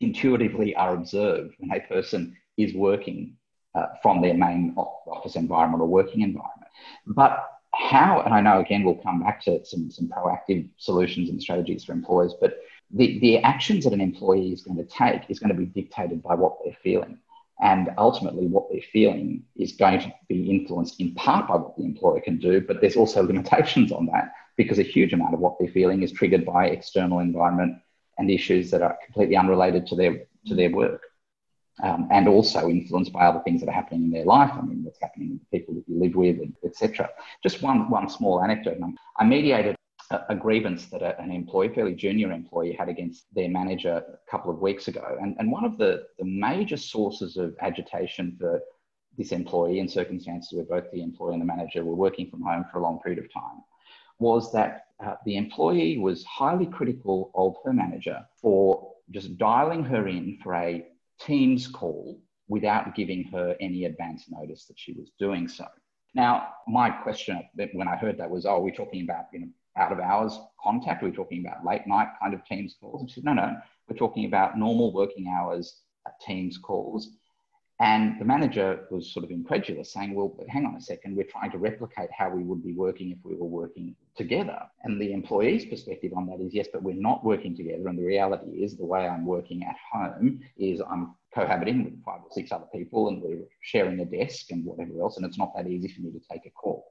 intuitively 0.00 0.74
are 0.76 0.94
observed 0.94 1.52
when 1.58 1.76
a 1.76 1.80
person 1.88 2.36
is 2.56 2.72
working 2.74 3.36
uh, 3.74 3.86
from 4.02 4.22
their 4.22 4.34
main 4.34 4.72
office 4.76 5.36
environment 5.36 5.82
or 5.82 5.88
working 5.88 6.22
environment. 6.22 6.70
But 7.06 7.44
how 7.72 8.20
and 8.22 8.34
i 8.34 8.40
know 8.40 8.58
again 8.60 8.82
we'll 8.82 8.96
come 8.96 9.22
back 9.22 9.42
to 9.42 9.64
some, 9.64 9.90
some 9.90 10.08
proactive 10.08 10.68
solutions 10.76 11.30
and 11.30 11.40
strategies 11.40 11.84
for 11.84 11.92
employers 11.92 12.34
but 12.40 12.58
the, 12.92 13.18
the 13.20 13.38
actions 13.38 13.84
that 13.84 13.92
an 13.92 14.00
employee 14.00 14.52
is 14.52 14.62
going 14.62 14.76
to 14.76 14.84
take 14.84 15.22
is 15.28 15.38
going 15.38 15.54
to 15.54 15.58
be 15.58 15.66
dictated 15.66 16.22
by 16.22 16.34
what 16.34 16.58
they're 16.64 16.76
feeling. 16.82 17.18
And 17.62 17.90
ultimately, 17.98 18.46
what 18.46 18.68
they're 18.70 18.80
feeling 18.92 19.44
is 19.54 19.72
going 19.72 20.00
to 20.00 20.12
be 20.28 20.50
influenced 20.50 20.98
in 21.00 21.14
part 21.14 21.46
by 21.46 21.56
what 21.56 21.76
the 21.76 21.84
employer 21.84 22.20
can 22.20 22.38
do, 22.38 22.60
but 22.60 22.80
there's 22.80 22.96
also 22.96 23.22
limitations 23.26 23.92
on 23.92 24.06
that 24.06 24.32
because 24.56 24.78
a 24.78 24.82
huge 24.82 25.12
amount 25.12 25.34
of 25.34 25.40
what 25.40 25.56
they're 25.58 25.68
feeling 25.68 26.02
is 26.02 26.12
triggered 26.12 26.44
by 26.44 26.66
external 26.66 27.20
environment 27.20 27.76
and 28.18 28.30
issues 28.30 28.70
that 28.70 28.82
are 28.82 28.98
completely 29.04 29.36
unrelated 29.36 29.86
to 29.86 29.96
their, 29.96 30.24
to 30.46 30.54
their 30.54 30.70
work. 30.70 31.02
Um, 31.82 32.08
and 32.10 32.28
also 32.28 32.68
influenced 32.68 33.10
by 33.10 33.24
other 33.24 33.40
things 33.40 33.60
that 33.60 33.70
are 33.70 33.72
happening 33.72 34.02
in 34.02 34.10
their 34.10 34.26
life. 34.26 34.50
I 34.52 34.60
mean, 34.60 34.84
what's 34.84 35.00
happening 35.00 35.30
with 35.30 35.40
the 35.40 35.58
people 35.58 35.74
that 35.74 35.88
you 35.88 35.98
live 35.98 36.14
with, 36.14 36.52
etc. 36.62 37.08
Just 37.42 37.62
one 37.62 37.88
one 37.88 38.10
small 38.10 38.42
anecdote. 38.42 38.78
I 39.16 39.24
mediated 39.24 39.76
a, 40.10 40.34
grievance 40.34 40.86
that 40.86 41.02
a, 41.02 41.20
an 41.20 41.30
employee, 41.30 41.68
fairly 41.74 41.94
junior 41.94 42.32
employee, 42.32 42.72
had 42.72 42.88
against 42.88 43.32
their 43.34 43.48
manager 43.48 44.02
a 44.12 44.30
couple 44.30 44.50
of 44.50 44.60
weeks 44.60 44.88
ago. 44.88 45.16
And, 45.20 45.36
and 45.38 45.50
one 45.50 45.64
of 45.64 45.78
the, 45.78 46.04
the 46.18 46.24
major 46.24 46.76
sources 46.76 47.36
of 47.36 47.54
agitation 47.60 48.36
for 48.38 48.60
this 49.16 49.32
employee 49.32 49.78
in 49.78 49.88
circumstances 49.88 50.52
where 50.52 50.64
both 50.64 50.90
the 50.92 51.02
employee 51.02 51.34
and 51.34 51.42
the 51.42 51.46
manager 51.46 51.84
were 51.84 51.94
working 51.94 52.30
from 52.30 52.42
home 52.42 52.64
for 52.70 52.78
a 52.78 52.82
long 52.82 53.00
period 53.00 53.22
of 53.22 53.32
time 53.32 53.62
was 54.18 54.52
that 54.52 54.86
uh, 55.04 55.14
the 55.24 55.36
employee 55.36 55.98
was 55.98 56.24
highly 56.24 56.66
critical 56.66 57.30
of 57.34 57.56
her 57.64 57.72
manager 57.72 58.20
for 58.40 58.92
just 59.10 59.38
dialing 59.38 59.84
her 59.84 60.08
in 60.08 60.38
for 60.42 60.54
a 60.54 60.86
Teams 61.20 61.66
call 61.66 62.18
without 62.48 62.94
giving 62.94 63.24
her 63.24 63.54
any 63.60 63.84
advance 63.84 64.24
notice 64.30 64.64
that 64.64 64.78
she 64.78 64.92
was 64.94 65.10
doing 65.18 65.46
so. 65.46 65.66
Now, 66.14 66.48
my 66.66 66.88
question 66.88 67.42
when 67.74 67.88
I 67.88 67.96
heard 67.96 68.16
that 68.18 68.30
was, 68.30 68.46
oh, 68.46 68.60
we're 68.60 68.74
talking 68.74 69.02
about 69.02 69.26
you 69.32 69.40
know 69.40 69.48
out 69.80 69.92
of 69.92 69.98
hours 69.98 70.38
contact? 70.62 71.02
Are 71.02 71.06
we 71.06 71.12
talking 71.12 71.44
about 71.44 71.64
late 71.64 71.86
night 71.86 72.08
kind 72.20 72.34
of 72.34 72.44
Teams 72.44 72.76
calls? 72.80 73.00
And 73.00 73.10
she 73.10 73.16
said, 73.16 73.24
no, 73.24 73.32
no, 73.32 73.56
we're 73.88 73.96
talking 73.96 74.26
about 74.26 74.58
normal 74.58 74.92
working 74.92 75.26
hours 75.28 75.80
Teams 76.24 76.58
calls. 76.58 77.10
And 77.80 78.20
the 78.20 78.26
manager 78.26 78.86
was 78.90 79.10
sort 79.10 79.24
of 79.24 79.30
incredulous, 79.30 79.90
saying, 79.94 80.14
Well, 80.14 80.36
hang 80.50 80.66
on 80.66 80.74
a 80.74 80.80
second, 80.82 81.16
we're 81.16 81.24
trying 81.24 81.50
to 81.52 81.58
replicate 81.58 82.10
how 82.16 82.28
we 82.28 82.42
would 82.42 82.62
be 82.62 82.74
working 82.74 83.10
if 83.10 83.16
we 83.24 83.34
were 83.34 83.46
working 83.46 83.96
together. 84.16 84.60
And 84.84 85.00
the 85.00 85.14
employee's 85.14 85.64
perspective 85.64 86.12
on 86.14 86.26
that 86.26 86.40
is, 86.40 86.52
Yes, 86.52 86.68
but 86.70 86.82
we're 86.82 86.94
not 86.94 87.24
working 87.24 87.56
together. 87.56 87.88
And 87.88 87.98
the 87.98 88.04
reality 88.04 88.62
is, 88.62 88.76
the 88.76 88.84
way 88.84 89.08
I'm 89.08 89.24
working 89.24 89.64
at 89.64 89.76
home 89.92 90.40
is 90.58 90.82
I'm 90.82 91.14
cohabiting 91.34 91.84
with 91.84 92.04
five 92.04 92.20
or 92.20 92.30
six 92.32 92.52
other 92.52 92.66
people 92.74 93.08
and 93.08 93.22
we're 93.22 93.46
sharing 93.62 94.00
a 94.00 94.04
desk 94.04 94.50
and 94.50 94.64
whatever 94.64 95.00
else. 95.00 95.16
And 95.16 95.24
it's 95.24 95.38
not 95.38 95.56
that 95.56 95.66
easy 95.66 95.88
for 95.88 96.02
me 96.02 96.10
to 96.10 96.20
take 96.30 96.44
a 96.44 96.50
call. 96.50 96.84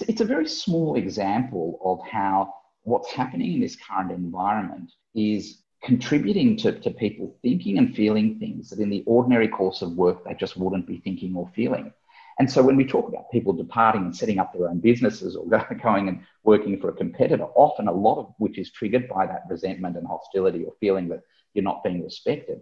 It's 0.00 0.20
a 0.20 0.24
very 0.24 0.48
small 0.48 0.96
example 0.96 1.80
of 1.84 2.00
how 2.08 2.54
what's 2.82 3.10
happening 3.12 3.54
in 3.54 3.60
this 3.60 3.76
current 3.76 4.10
environment 4.10 4.92
is 5.14 5.62
contributing 5.82 6.56
to, 6.56 6.72
to 6.72 6.90
people 6.90 7.36
thinking 7.42 7.78
and 7.78 7.94
feeling 7.94 8.38
things 8.38 8.70
that 8.70 8.80
in 8.80 8.90
the 8.90 9.04
ordinary 9.06 9.48
course 9.48 9.82
of 9.82 9.92
work 9.92 10.24
they 10.24 10.34
just 10.34 10.56
wouldn't 10.56 10.86
be 10.86 10.98
thinking 10.98 11.34
or 11.36 11.50
feeling. 11.54 11.92
And 12.38 12.50
so 12.50 12.62
when 12.62 12.76
we 12.76 12.84
talk 12.84 13.08
about 13.08 13.30
people 13.32 13.52
departing 13.52 14.02
and 14.02 14.16
setting 14.16 14.38
up 14.38 14.52
their 14.52 14.68
own 14.68 14.78
businesses 14.78 15.36
or 15.36 15.44
going 15.82 16.08
and 16.08 16.20
working 16.44 16.80
for 16.80 16.88
a 16.88 16.92
competitor, 16.94 17.44
often 17.54 17.88
a 17.88 17.92
lot 17.92 18.18
of 18.18 18.32
which 18.38 18.58
is 18.58 18.70
triggered 18.70 19.08
by 19.08 19.26
that 19.26 19.42
resentment 19.48 19.96
and 19.96 20.06
hostility 20.06 20.64
or 20.64 20.72
feeling 20.80 21.08
that 21.08 21.22
you're 21.54 21.64
not 21.64 21.82
being 21.82 22.02
respected. 22.02 22.60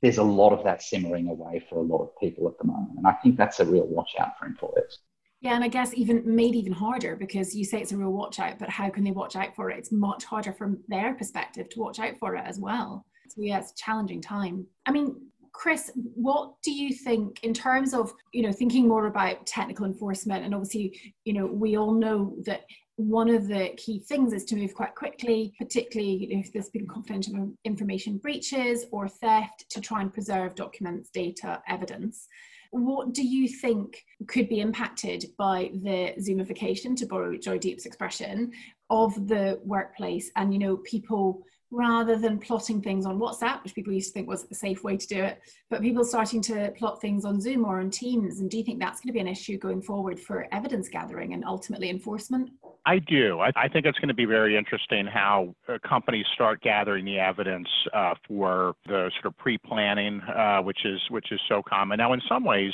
There's 0.00 0.18
a 0.18 0.22
lot 0.22 0.52
of 0.52 0.64
that 0.64 0.82
simmering 0.82 1.28
away 1.28 1.64
for 1.68 1.76
a 1.76 1.82
lot 1.82 2.02
of 2.02 2.18
people 2.18 2.48
at 2.48 2.58
the 2.58 2.66
moment. 2.66 2.96
And 2.96 3.06
I 3.06 3.12
think 3.12 3.36
that's 3.36 3.60
a 3.60 3.66
real 3.66 3.86
watch 3.86 4.14
out 4.18 4.38
for 4.38 4.46
employers. 4.46 4.98
Yeah, 5.44 5.56
and 5.56 5.62
I 5.62 5.68
guess 5.68 5.92
even 5.92 6.22
made 6.24 6.54
even 6.54 6.72
harder 6.72 7.16
because 7.16 7.54
you 7.54 7.66
say 7.66 7.78
it's 7.78 7.92
a 7.92 7.98
real 7.98 8.14
watch 8.14 8.40
out, 8.40 8.58
but 8.58 8.70
how 8.70 8.88
can 8.88 9.04
they 9.04 9.10
watch 9.10 9.36
out 9.36 9.54
for 9.54 9.70
it? 9.70 9.76
It's 9.78 9.92
much 9.92 10.24
harder 10.24 10.54
from 10.54 10.78
their 10.88 11.12
perspective 11.12 11.68
to 11.68 11.80
watch 11.80 11.98
out 11.98 12.14
for 12.18 12.34
it 12.34 12.44
as 12.46 12.58
well. 12.58 13.04
So 13.28 13.42
yeah, 13.42 13.58
it's 13.58 13.72
a 13.72 13.74
challenging 13.74 14.22
time. 14.22 14.66
I 14.86 14.90
mean, 14.90 15.20
Chris, 15.52 15.90
what 15.94 16.54
do 16.62 16.72
you 16.72 16.94
think 16.94 17.44
in 17.44 17.52
terms 17.52 17.92
of, 17.92 18.10
you 18.32 18.40
know, 18.40 18.52
thinking 18.52 18.88
more 18.88 19.06
about 19.06 19.46
technical 19.46 19.84
enforcement? 19.84 20.46
And 20.46 20.54
obviously, 20.54 20.98
you 21.26 21.34
know, 21.34 21.44
we 21.44 21.76
all 21.76 21.92
know 21.92 22.36
that 22.46 22.62
one 22.96 23.28
of 23.28 23.46
the 23.46 23.74
key 23.76 23.98
things 23.98 24.32
is 24.32 24.46
to 24.46 24.56
move 24.56 24.72
quite 24.72 24.94
quickly, 24.94 25.52
particularly 25.58 26.26
if 26.30 26.54
there's 26.54 26.70
been 26.70 26.86
confidential 26.86 27.52
information 27.66 28.16
breaches 28.16 28.86
or 28.92 29.08
theft, 29.08 29.66
to 29.68 29.82
try 29.82 30.00
and 30.00 30.10
preserve 30.10 30.54
documents, 30.54 31.10
data, 31.10 31.60
evidence 31.68 32.28
what 32.74 33.12
do 33.12 33.24
you 33.24 33.46
think 33.48 34.04
could 34.26 34.48
be 34.48 34.60
impacted 34.60 35.26
by 35.38 35.70
the 35.82 36.12
zoomification 36.18 36.96
to 36.96 37.06
borrow 37.06 37.36
joydeep's 37.36 37.86
expression 37.86 38.50
of 38.90 39.28
the 39.28 39.60
workplace? 39.64 40.30
And 40.34 40.52
you 40.52 40.58
know 40.58 40.78
people 40.78 41.44
rather 41.70 42.16
than 42.16 42.38
plotting 42.38 42.80
things 42.80 43.06
on 43.06 43.18
whatsapp 43.18 43.62
which 43.64 43.74
people 43.74 43.92
used 43.92 44.08
to 44.08 44.12
think 44.12 44.28
was 44.28 44.46
a 44.50 44.54
safe 44.54 44.84
way 44.84 44.96
to 44.96 45.06
do 45.08 45.20
it 45.20 45.40
but 45.70 45.80
people 45.80 46.04
starting 46.04 46.40
to 46.40 46.70
plot 46.76 47.00
things 47.00 47.24
on 47.24 47.40
zoom 47.40 47.64
or 47.64 47.80
on 47.80 47.90
teams 47.90 48.38
and 48.38 48.48
do 48.48 48.58
you 48.58 48.62
think 48.62 48.78
that's 48.78 49.00
going 49.00 49.08
to 49.08 49.12
be 49.12 49.18
an 49.18 49.26
issue 49.26 49.58
going 49.58 49.82
forward 49.82 50.20
for 50.20 50.46
evidence 50.52 50.88
gathering 50.88 51.32
and 51.32 51.44
ultimately 51.44 51.90
enforcement 51.90 52.48
I 52.86 52.98
do. 52.98 53.40
I, 53.40 53.50
I, 53.56 53.68
think 53.68 53.86
it's 53.86 53.98
going 53.98 54.08
to 54.08 54.14
be 54.14 54.26
very 54.26 54.58
interesting 54.58 55.06
how 55.06 55.54
uh, 55.68 55.78
companies 55.88 56.26
start 56.34 56.60
gathering 56.60 57.06
the 57.06 57.18
evidence 57.18 57.68
uh, 57.94 58.14
for 58.28 58.74
the 58.86 59.10
sort 59.14 59.24
of 59.26 59.38
pre-planning, 59.38 60.20
uh, 60.20 60.58
which 60.60 60.84
is 60.84 61.00
which 61.08 61.32
is 61.32 61.40
so 61.48 61.62
common 61.62 61.96
now. 61.96 62.12
In 62.12 62.20
some 62.28 62.44
ways, 62.44 62.72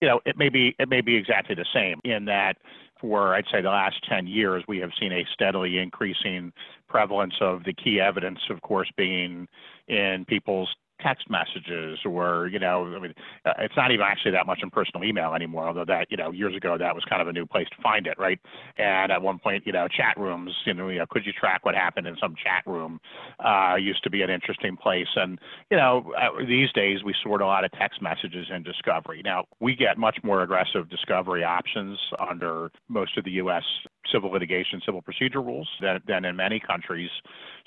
you 0.00 0.08
know, 0.08 0.20
it 0.26 0.36
may 0.36 0.48
be 0.48 0.74
it 0.80 0.88
may 0.88 1.00
be 1.00 1.14
exactly 1.14 1.54
the 1.54 1.66
same 1.72 2.00
in 2.04 2.24
that 2.24 2.56
for 3.02 3.34
I'd 3.34 3.44
say 3.52 3.60
the 3.60 3.68
last 3.68 3.96
10 4.08 4.26
years, 4.26 4.64
we 4.68 4.78
have 4.78 4.90
seen 4.98 5.12
a 5.12 5.26
steadily 5.34 5.78
increasing 5.78 6.52
prevalence 6.88 7.34
of 7.40 7.64
the 7.64 7.74
key 7.74 8.00
evidence, 8.00 8.38
of 8.48 8.62
course, 8.62 8.90
being 8.96 9.48
in 9.88 10.24
people's 10.26 10.74
text 11.02 11.28
messages 11.28 11.98
or 12.04 12.48
you 12.52 12.58
know 12.58 12.92
i 12.94 12.98
mean 12.98 13.14
uh, 13.44 13.52
it's 13.58 13.76
not 13.76 13.90
even 13.90 14.04
actually 14.04 14.30
that 14.30 14.46
much 14.46 14.60
in 14.62 14.70
personal 14.70 15.04
email 15.04 15.34
anymore 15.34 15.68
although 15.68 15.84
that 15.84 16.06
you 16.10 16.16
know 16.16 16.30
years 16.30 16.56
ago 16.56 16.76
that 16.78 16.94
was 16.94 17.04
kind 17.08 17.20
of 17.20 17.28
a 17.28 17.32
new 17.32 17.46
place 17.46 17.66
to 17.74 17.82
find 17.82 18.06
it 18.06 18.18
right? 18.18 18.38
And 18.78 19.10
at 19.10 19.20
one 19.20 19.38
point 19.38 19.66
you 19.66 19.72
know 19.72 19.88
chat 19.88 20.14
rooms 20.16 20.54
you 20.64 20.74
know, 20.74 20.88
you 20.88 20.98
know 20.98 21.06
could 21.10 21.26
you 21.26 21.32
track 21.32 21.64
what 21.64 21.74
happened 21.74 22.06
in 22.06 22.16
some 22.20 22.34
chat 22.34 22.62
room 22.66 23.00
uh, 23.44 23.76
used 23.76 24.02
to 24.04 24.10
be 24.10 24.22
an 24.22 24.30
interesting 24.30 24.76
place. 24.76 25.08
And 25.16 25.38
you 25.70 25.76
know 25.76 26.12
uh, 26.16 26.44
these 26.46 26.72
days 26.72 27.02
we 27.04 27.14
sort 27.22 27.42
a 27.42 27.46
lot 27.46 27.64
of 27.64 27.72
text 27.72 28.00
messages 28.00 28.46
in 28.54 28.62
discovery. 28.62 29.22
Now 29.24 29.44
we 29.60 29.74
get 29.74 29.98
much 29.98 30.18
more 30.22 30.42
aggressive 30.42 30.88
discovery 30.88 31.44
options 31.44 31.98
under 32.18 32.70
most 32.88 33.16
of 33.18 33.24
the 33.24 33.32
us 33.32 33.64
civil 34.10 34.30
litigation, 34.30 34.80
civil 34.84 35.02
procedure 35.02 35.40
rules 35.40 35.68
than, 35.80 36.00
than 36.06 36.24
in 36.24 36.36
many 36.36 36.60
countries. 36.60 37.10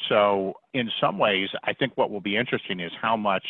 So, 0.09 0.53
in 0.73 0.89
some 0.99 1.17
ways, 1.17 1.47
I 1.63 1.73
think 1.73 1.93
what 1.95 2.11
will 2.11 2.21
be 2.21 2.35
interesting 2.35 2.79
is 2.81 2.91
how 3.01 3.15
much 3.25 3.45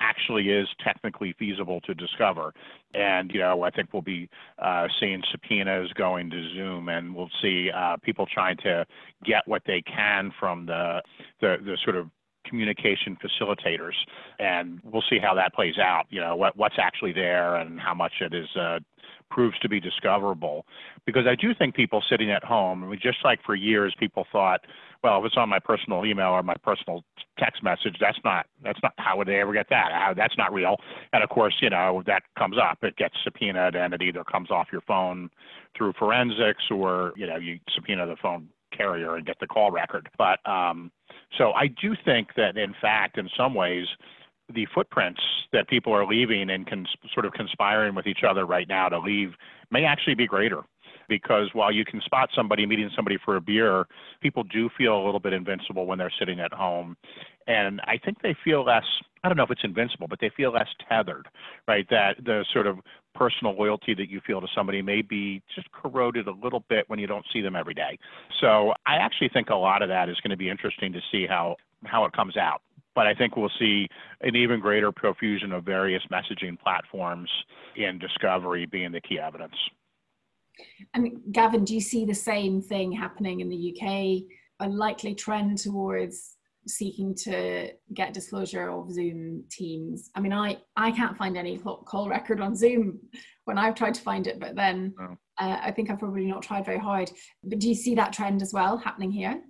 actually 0.00 0.48
is 0.48 0.68
technically 0.82 1.34
feasible 1.38 1.80
to 1.82 1.94
discover. 1.94 2.52
And, 2.92 3.30
you 3.32 3.38
know, 3.40 3.62
I 3.62 3.70
think 3.70 3.92
we'll 3.92 4.02
be 4.02 4.28
uh, 4.58 4.88
seeing 4.98 5.22
subpoenas 5.30 5.92
going 5.92 6.28
to 6.30 6.48
Zoom 6.54 6.88
and 6.88 7.14
we'll 7.14 7.30
see 7.40 7.70
uh, 7.70 7.96
people 8.02 8.26
trying 8.26 8.56
to 8.58 8.84
get 9.24 9.42
what 9.46 9.62
they 9.64 9.80
can 9.82 10.32
from 10.40 10.66
the, 10.66 11.02
the, 11.40 11.56
the 11.64 11.78
sort 11.84 11.96
of 11.96 12.10
communication 12.44 13.16
facilitators 13.24 13.94
and 14.40 14.80
we'll 14.82 15.04
see 15.08 15.18
how 15.22 15.32
that 15.32 15.54
plays 15.54 15.78
out 15.78 16.06
you 16.10 16.20
know 16.20 16.34
what 16.34 16.56
what's 16.56 16.74
actually 16.76 17.12
there 17.12 17.54
and 17.54 17.78
how 17.78 17.94
much 17.94 18.12
it 18.20 18.34
is 18.34 18.48
uh, 18.56 18.80
proves 19.32 19.58
to 19.60 19.68
be 19.68 19.80
discoverable. 19.80 20.66
Because 21.06 21.26
I 21.26 21.34
do 21.34 21.54
think 21.54 21.74
people 21.74 22.02
sitting 22.08 22.30
at 22.30 22.44
home, 22.44 22.84
I 22.84 22.86
mean, 22.86 23.00
just 23.02 23.18
like 23.24 23.40
for 23.44 23.54
years 23.54 23.94
people 23.98 24.26
thought, 24.30 24.60
well, 25.02 25.18
if 25.18 25.26
it's 25.26 25.36
on 25.36 25.48
my 25.48 25.58
personal 25.58 26.04
email 26.06 26.28
or 26.28 26.42
my 26.42 26.54
personal 26.62 27.02
text 27.38 27.62
message, 27.62 27.96
that's 28.00 28.18
not 28.24 28.46
that's 28.62 28.78
not 28.82 28.92
how 28.98 29.16
would 29.16 29.28
they 29.28 29.40
ever 29.40 29.52
get 29.52 29.66
that? 29.70 29.90
How, 29.92 30.14
that's 30.14 30.36
not 30.38 30.52
real. 30.52 30.76
And 31.12 31.22
of 31.22 31.30
course, 31.30 31.54
you 31.60 31.70
know 31.70 32.02
that 32.06 32.22
comes 32.38 32.56
up. 32.58 32.78
It 32.82 32.96
gets 32.96 33.14
subpoenaed, 33.24 33.74
and 33.74 33.92
it 33.94 34.02
either 34.02 34.24
comes 34.24 34.50
off 34.50 34.68
your 34.70 34.82
phone 34.82 35.30
through 35.76 35.94
forensics, 35.98 36.64
or 36.70 37.12
you 37.16 37.26
know 37.26 37.36
you 37.36 37.58
subpoena 37.74 38.06
the 38.06 38.16
phone 38.22 38.48
carrier 38.76 39.16
and 39.16 39.26
get 39.26 39.36
the 39.40 39.46
call 39.46 39.70
record. 39.70 40.08
But 40.18 40.38
um, 40.48 40.90
so 41.36 41.52
I 41.52 41.66
do 41.66 41.94
think 42.04 42.28
that 42.36 42.56
in 42.56 42.74
fact, 42.80 43.18
in 43.18 43.28
some 43.36 43.54
ways, 43.54 43.86
the 44.54 44.66
footprints 44.74 45.20
that 45.52 45.68
people 45.68 45.92
are 45.92 46.06
leaving 46.06 46.50
and 46.50 46.66
cons- 46.66 46.96
sort 47.12 47.26
of 47.26 47.32
conspiring 47.32 47.94
with 47.94 48.06
each 48.06 48.22
other 48.28 48.46
right 48.46 48.68
now 48.68 48.88
to 48.88 48.98
leave 48.98 49.32
may 49.70 49.84
actually 49.84 50.14
be 50.14 50.26
greater 50.26 50.62
because 51.12 51.50
while 51.52 51.70
you 51.70 51.84
can 51.84 52.00
spot 52.00 52.30
somebody 52.34 52.64
meeting 52.64 52.88
somebody 52.96 53.18
for 53.22 53.36
a 53.36 53.40
beer, 53.40 53.84
people 54.22 54.44
do 54.44 54.70
feel 54.78 54.96
a 54.96 55.04
little 55.04 55.20
bit 55.20 55.34
invincible 55.34 55.84
when 55.84 55.98
they're 55.98 56.12
sitting 56.18 56.40
at 56.40 56.54
home. 56.54 56.96
And 57.46 57.82
I 57.82 57.98
think 58.02 58.22
they 58.22 58.34
feel 58.42 58.64
less, 58.64 58.84
I 59.22 59.28
don't 59.28 59.36
know 59.36 59.42
if 59.42 59.50
it's 59.50 59.62
invincible, 59.62 60.06
but 60.08 60.20
they 60.22 60.30
feel 60.34 60.52
less 60.52 60.68
tethered, 60.88 61.28
right? 61.68 61.86
That 61.90 62.16
the 62.24 62.46
sort 62.50 62.66
of 62.66 62.78
personal 63.14 63.54
loyalty 63.54 63.92
that 63.92 64.08
you 64.08 64.22
feel 64.26 64.40
to 64.40 64.46
somebody 64.54 64.80
may 64.80 65.02
be 65.02 65.42
just 65.54 65.70
corroded 65.70 66.28
a 66.28 66.32
little 66.42 66.64
bit 66.70 66.88
when 66.88 66.98
you 66.98 67.06
don't 67.06 67.26
see 67.30 67.42
them 67.42 67.56
every 67.56 67.74
day. 67.74 67.98
So 68.40 68.72
I 68.86 68.96
actually 68.96 69.28
think 69.34 69.50
a 69.50 69.54
lot 69.54 69.82
of 69.82 69.90
that 69.90 70.08
is 70.08 70.16
going 70.22 70.30
to 70.30 70.36
be 70.38 70.48
interesting 70.48 70.94
to 70.94 71.00
see 71.10 71.26
how 71.28 71.56
how 71.84 72.04
it 72.04 72.12
comes 72.12 72.36
out 72.36 72.62
but 72.94 73.06
I 73.06 73.14
think 73.14 73.36
we'll 73.36 73.50
see 73.58 73.88
an 74.20 74.36
even 74.36 74.60
greater 74.60 74.92
profusion 74.92 75.52
of 75.52 75.64
various 75.64 76.02
messaging 76.12 76.58
platforms 76.60 77.30
in 77.74 77.98
discovery 77.98 78.66
being 78.66 78.92
the 78.92 79.00
key 79.00 79.18
evidence. 79.18 79.54
And 80.94 81.20
Gavin, 81.32 81.64
do 81.64 81.74
you 81.74 81.80
see 81.80 82.04
the 82.04 82.14
same 82.14 82.60
thing 82.60 82.92
happening 82.92 83.40
in 83.40 83.48
the 83.48 83.76
UK? 83.76 84.22
A 84.60 84.68
likely 84.68 85.14
trend 85.14 85.58
towards 85.58 86.36
seeking 86.66 87.14
to 87.14 87.70
get 87.94 88.14
disclosure 88.14 88.70
of 88.70 88.92
Zoom 88.92 89.44
teams. 89.50 90.10
I 90.14 90.20
mean, 90.20 90.32
I, 90.32 90.58
I 90.76 90.92
can't 90.92 91.16
find 91.16 91.36
any 91.36 91.58
call 91.58 92.08
record 92.08 92.40
on 92.40 92.54
Zoom 92.54 93.00
when 93.44 93.58
I've 93.58 93.74
tried 93.74 93.94
to 93.94 94.02
find 94.02 94.26
it, 94.26 94.38
but 94.38 94.54
then 94.54 94.94
oh. 95.00 95.16
uh, 95.38 95.58
I 95.62 95.70
think 95.72 95.90
I've 95.90 95.98
probably 95.98 96.26
not 96.26 96.42
tried 96.42 96.64
very 96.64 96.78
hard. 96.78 97.10
But 97.42 97.58
do 97.58 97.68
you 97.68 97.74
see 97.74 97.94
that 97.96 98.12
trend 98.12 98.42
as 98.42 98.52
well 98.52 98.76
happening 98.76 99.10
here? 99.10 99.42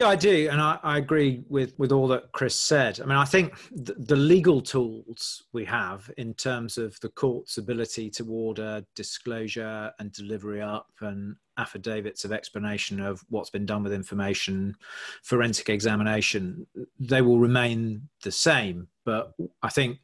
Yeah, 0.00 0.08
I 0.08 0.16
do, 0.16 0.48
and 0.50 0.62
I, 0.62 0.78
I, 0.82 0.96
agree 0.96 1.44
with 1.50 1.78
with 1.78 1.92
all 1.92 2.08
that 2.08 2.32
Chris 2.32 2.56
said. 2.56 2.98
I 3.02 3.04
mean, 3.04 3.18
I 3.18 3.26
think 3.26 3.52
the, 3.70 3.92
the, 3.92 4.16
legal 4.16 4.62
tools 4.62 5.42
we 5.52 5.62
have 5.66 6.10
in 6.16 6.32
terms 6.32 6.78
of 6.78 6.98
the 7.00 7.10
court's 7.10 7.58
ability 7.58 8.08
to 8.12 8.26
order 8.26 8.82
disclosure 8.94 9.92
and 9.98 10.10
delivery 10.10 10.62
up 10.62 10.88
and 11.02 11.36
affidavits 11.58 12.24
of 12.24 12.32
explanation 12.32 12.98
of 12.98 13.22
what's 13.28 13.50
been 13.50 13.66
done 13.66 13.82
with 13.82 13.92
information, 13.92 14.74
forensic 15.22 15.68
examination, 15.68 16.66
they 16.98 17.20
will 17.20 17.38
remain 17.38 18.08
the 18.22 18.32
same. 18.32 18.88
But 19.04 19.34
I 19.62 19.68
think 19.68 19.98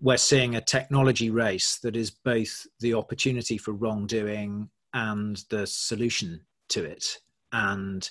we're 0.00 0.16
seeing 0.16 0.56
a 0.56 0.60
technology 0.60 1.30
race 1.30 1.78
that 1.84 1.94
is 1.94 2.10
both 2.10 2.66
the 2.80 2.94
opportunity 2.94 3.58
for 3.58 3.70
wrongdoing 3.70 4.70
and 4.92 5.36
the 5.50 5.68
solution 5.68 6.40
to 6.70 6.84
it, 6.84 7.20
and 7.52 8.10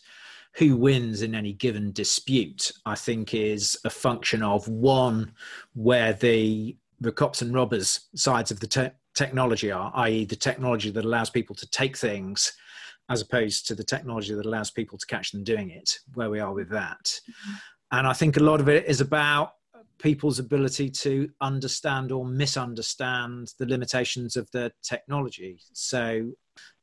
who 0.58 0.78
wins 0.78 1.22
in 1.22 1.36
any 1.36 1.54
given 1.54 1.92
dispute, 1.92 2.72
I 2.86 2.96
think, 2.96 3.34
is 3.34 3.78
a 3.84 3.90
function 3.90 4.42
of 4.42 4.68
one, 4.68 5.34
where 5.74 6.14
the 6.14 6.78
the 7.02 7.12
cops 7.12 7.42
and 7.42 7.54
robbers 7.54 8.08
sides 8.16 8.52
of 8.52 8.62
the 8.62 8.68
te- 8.68 8.96
technology 9.14 9.70
are, 9.70 9.92
i.e., 9.96 10.24
the 10.24 10.36
technology 10.36 10.92
that 10.92 11.04
allows 11.04 11.30
people 11.30 11.56
to 11.58 11.70
take 11.70 11.98
things, 11.98 12.54
as 13.10 13.22
opposed 13.22 13.68
to 13.68 13.76
the 13.76 13.84
technology 13.84 14.34
that 14.34 14.46
allows 14.46 14.72
people 14.72 14.98
to 14.98 15.06
catch 15.08 15.32
them 15.32 15.44
doing 15.44 15.72
it. 15.72 16.00
Where 16.14 16.30
we 16.30 16.40
are 16.40 16.54
with 16.54 16.70
that, 16.70 17.04
mm-hmm. 17.04 17.54
and 17.92 18.08
I 18.08 18.14
think 18.14 18.38
a 18.38 18.44
lot 18.44 18.62
of 18.62 18.70
it 18.70 18.86
is 18.86 19.02
about 19.02 19.54
people's 20.00 20.40
ability 20.40 20.90
to 20.90 21.30
understand 21.42 22.12
or 22.12 22.26
misunderstand 22.26 23.54
the 23.60 23.66
limitations 23.66 24.36
of 24.36 24.50
the 24.52 24.72
technology. 24.84 25.60
So, 25.74 26.32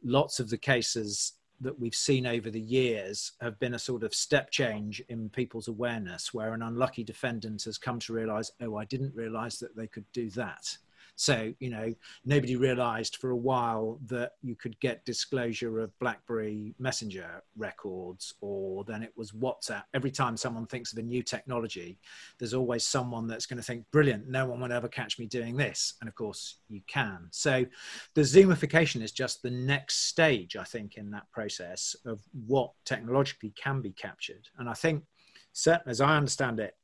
lots 0.03 0.41
of 0.41 0.51
the 0.51 0.59
cases 0.59 1.35
that 1.63 1.79
we've 1.79 1.95
seen 1.95 2.27
over 2.27 2.51
the 2.51 2.61
years 2.61 3.33
have 3.41 3.59
been 3.59 3.75
a 3.75 3.79
sort 3.79 4.03
of 4.03 4.15
step 4.15 4.51
change 4.51 5.03
in 5.09 5.29
people's 5.31 5.69
awareness 5.69 6.35
where 6.35 6.55
an 6.55 6.63
unlucky 6.63 7.05
defendant 7.05 7.63
has 7.65 7.79
come 7.79 7.99
to 8.01 8.13
realize, 8.13 8.51
oh, 8.61 8.77
I 8.77 8.85
didn't 8.85 9.15
realize 9.15 9.59
that 9.61 9.77
they 9.77 9.87
could 9.87 10.05
do 10.13 10.29
that. 10.31 10.77
So, 11.17 11.53
you 11.61 11.71
know, 11.71 11.95
nobody 12.25 12.57
realized 12.57 13.17
for 13.17 13.31
a 13.31 13.37
while 13.37 14.01
that 14.07 14.33
you 14.43 14.57
could 14.57 14.79
get 14.81 15.05
disclosure 15.05 15.79
of 15.81 15.97
BlackBerry 15.99 16.75
Messenger 16.79 17.43
records, 17.57 18.35
or 18.41 18.85
then 18.85 19.03
it 19.03 19.13
was 19.17 19.33
WhatsApp. 19.33 19.85
Every 19.95 20.11
time 20.11 20.37
someone 20.37 20.67
thinks 20.67 20.93
of 20.93 20.99
a 20.99 21.03
new 21.03 21.23
technology, 21.23 21.99
there's 22.39 22.55
always 22.55 22.87
someone 22.87 23.27
that's 23.27 23.47
going 23.47 23.59
to 23.59 23.63
think, 23.63 23.85
brilliant, 23.93 24.29
no 24.29 24.47
one 24.47 24.61
will 24.61 24.73
ever 24.73 24.89
catch 24.89 25.19
me 25.19 25.27
doing 25.27 25.57
this. 25.57 25.95
And 26.01 26.09
of 26.09 26.15
course, 26.15 26.57
you 26.69 26.81
can. 26.87 27.29
So, 27.31 27.67
the 28.15 28.23
Zoomification 28.23 29.03
is 29.03 29.13
just 29.13 29.43
the 29.43 29.51
next 29.51 30.09
stage, 30.09 30.57
I 30.57 30.65
think, 30.65 30.97
in 30.97 31.11
that 31.11 31.31
process 31.31 31.95
of 32.05 32.21
what 32.47 32.73
technologically 32.85 33.53
can 33.55 33.81
be 33.81 33.93
captured. 33.93 34.49
And 34.59 34.69
I 34.69 34.75
think, 34.75 35.05
certainly 35.53 35.91
as 35.91 36.01
I 36.01 36.17
understand 36.17 36.61
it, 36.61 36.75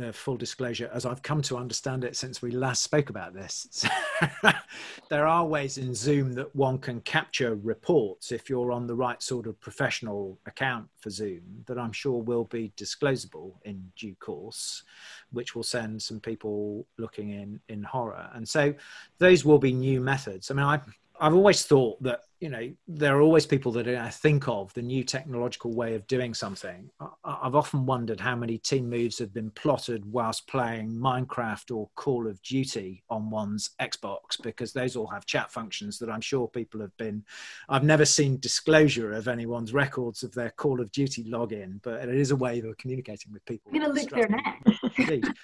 uh, 0.00 0.12
full 0.12 0.36
disclosure, 0.36 0.90
as 0.92 1.06
I've 1.06 1.22
come 1.22 1.42
to 1.42 1.56
understand 1.56 2.04
it 2.04 2.16
since 2.16 2.42
we 2.42 2.50
last 2.50 2.82
spoke 2.82 3.10
about 3.10 3.34
this, 3.34 3.86
there 5.10 5.26
are 5.26 5.46
ways 5.46 5.78
in 5.78 5.94
Zoom 5.94 6.32
that 6.34 6.54
one 6.54 6.78
can 6.78 7.00
capture 7.02 7.54
reports 7.56 8.32
if 8.32 8.48
you're 8.50 8.72
on 8.72 8.86
the 8.86 8.94
right 8.94 9.22
sort 9.22 9.46
of 9.46 9.60
professional 9.60 10.38
account 10.46 10.88
for 11.00 11.10
Zoom 11.10 11.42
that 11.66 11.78
I'm 11.78 11.92
sure 11.92 12.22
will 12.22 12.44
be 12.44 12.72
disclosable 12.76 13.52
in 13.64 13.90
due 13.96 14.14
course, 14.16 14.82
which 15.32 15.54
will 15.54 15.62
send 15.62 16.02
some 16.02 16.20
people 16.20 16.86
looking 16.98 17.30
in 17.30 17.60
in 17.68 17.82
horror. 17.82 18.28
And 18.34 18.48
so 18.48 18.74
those 19.18 19.44
will 19.44 19.58
be 19.58 19.72
new 19.72 20.00
methods. 20.00 20.50
I 20.50 20.54
mean, 20.54 20.66
I've, 20.66 20.98
I've 21.20 21.34
always 21.34 21.64
thought 21.64 22.02
that 22.02 22.20
you 22.40 22.48
know 22.48 22.70
there 22.86 23.16
are 23.16 23.20
always 23.20 23.46
people 23.46 23.72
that 23.72 23.88
I 23.88 24.10
think 24.10 24.48
of 24.48 24.72
the 24.74 24.82
new 24.82 25.02
technological 25.02 25.72
way 25.72 25.94
of 25.94 26.06
doing 26.06 26.34
something. 26.34 26.90
I've 27.24 27.54
often 27.54 27.84
wondered 27.84 28.20
how 28.20 28.36
many 28.36 28.58
team 28.58 28.88
moves 28.88 29.18
have 29.18 29.34
been 29.34 29.50
plotted 29.50 30.10
whilst 30.10 30.46
playing 30.46 30.92
Minecraft 30.92 31.74
or 31.76 31.88
Call 31.96 32.26
of 32.28 32.40
Duty 32.42 33.02
on 33.10 33.30
one's 33.30 33.70
Xbox 33.80 34.40
because 34.42 34.72
those 34.72 34.94
all 34.94 35.08
have 35.08 35.26
chat 35.26 35.50
functions 35.50 35.98
that 35.98 36.10
I'm 36.10 36.20
sure 36.20 36.46
people 36.48 36.80
have 36.80 36.96
been. 36.96 37.24
I've 37.68 37.84
never 37.84 38.04
seen 38.04 38.38
disclosure 38.38 39.12
of 39.12 39.28
anyone's 39.28 39.72
records 39.72 40.22
of 40.22 40.32
their 40.32 40.50
Call 40.50 40.80
of 40.80 40.92
Duty 40.92 41.24
login, 41.24 41.80
but 41.82 42.08
it 42.08 42.14
is 42.14 42.30
a 42.30 42.36
way 42.36 42.60
of 42.60 42.76
communicating 42.78 43.32
with 43.32 43.44
people. 43.46 43.72
I'm 43.72 43.80
going 43.80 43.90
to 43.90 44.00
lick 44.00 44.10
their 44.10 44.28
neck. 44.28 45.24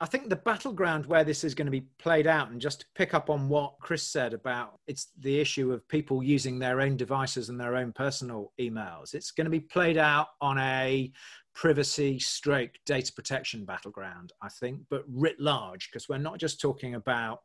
I 0.00 0.06
think 0.06 0.28
the 0.28 0.36
battleground 0.36 1.06
where 1.06 1.24
this 1.24 1.42
is 1.42 1.56
going 1.56 1.66
to 1.66 1.72
be 1.72 1.88
played 1.98 2.28
out, 2.28 2.50
and 2.50 2.60
just 2.60 2.80
to 2.80 2.86
pick 2.94 3.14
up 3.14 3.30
on 3.30 3.48
what 3.48 3.74
Chris 3.80 4.04
said 4.04 4.32
about 4.32 4.78
it's 4.86 5.08
the 5.18 5.40
issue 5.40 5.72
of 5.72 5.88
people 5.88 6.22
using 6.22 6.58
their 6.58 6.80
own 6.80 6.96
devices 6.96 7.48
and 7.48 7.58
their 7.58 7.76
own 7.76 7.92
personal 7.92 8.52
emails, 8.60 9.14
it's 9.14 9.32
going 9.32 9.46
to 9.46 9.50
be 9.50 9.60
played 9.60 9.98
out 9.98 10.28
on 10.40 10.56
a 10.58 11.10
privacy 11.54 12.20
stroke 12.20 12.70
data 12.86 13.12
protection 13.12 13.64
battleground, 13.64 14.32
I 14.40 14.48
think, 14.48 14.82
but 14.88 15.02
writ 15.08 15.40
large, 15.40 15.90
because 15.90 16.08
we're 16.08 16.18
not 16.18 16.38
just 16.38 16.60
talking 16.60 16.94
about 16.94 17.40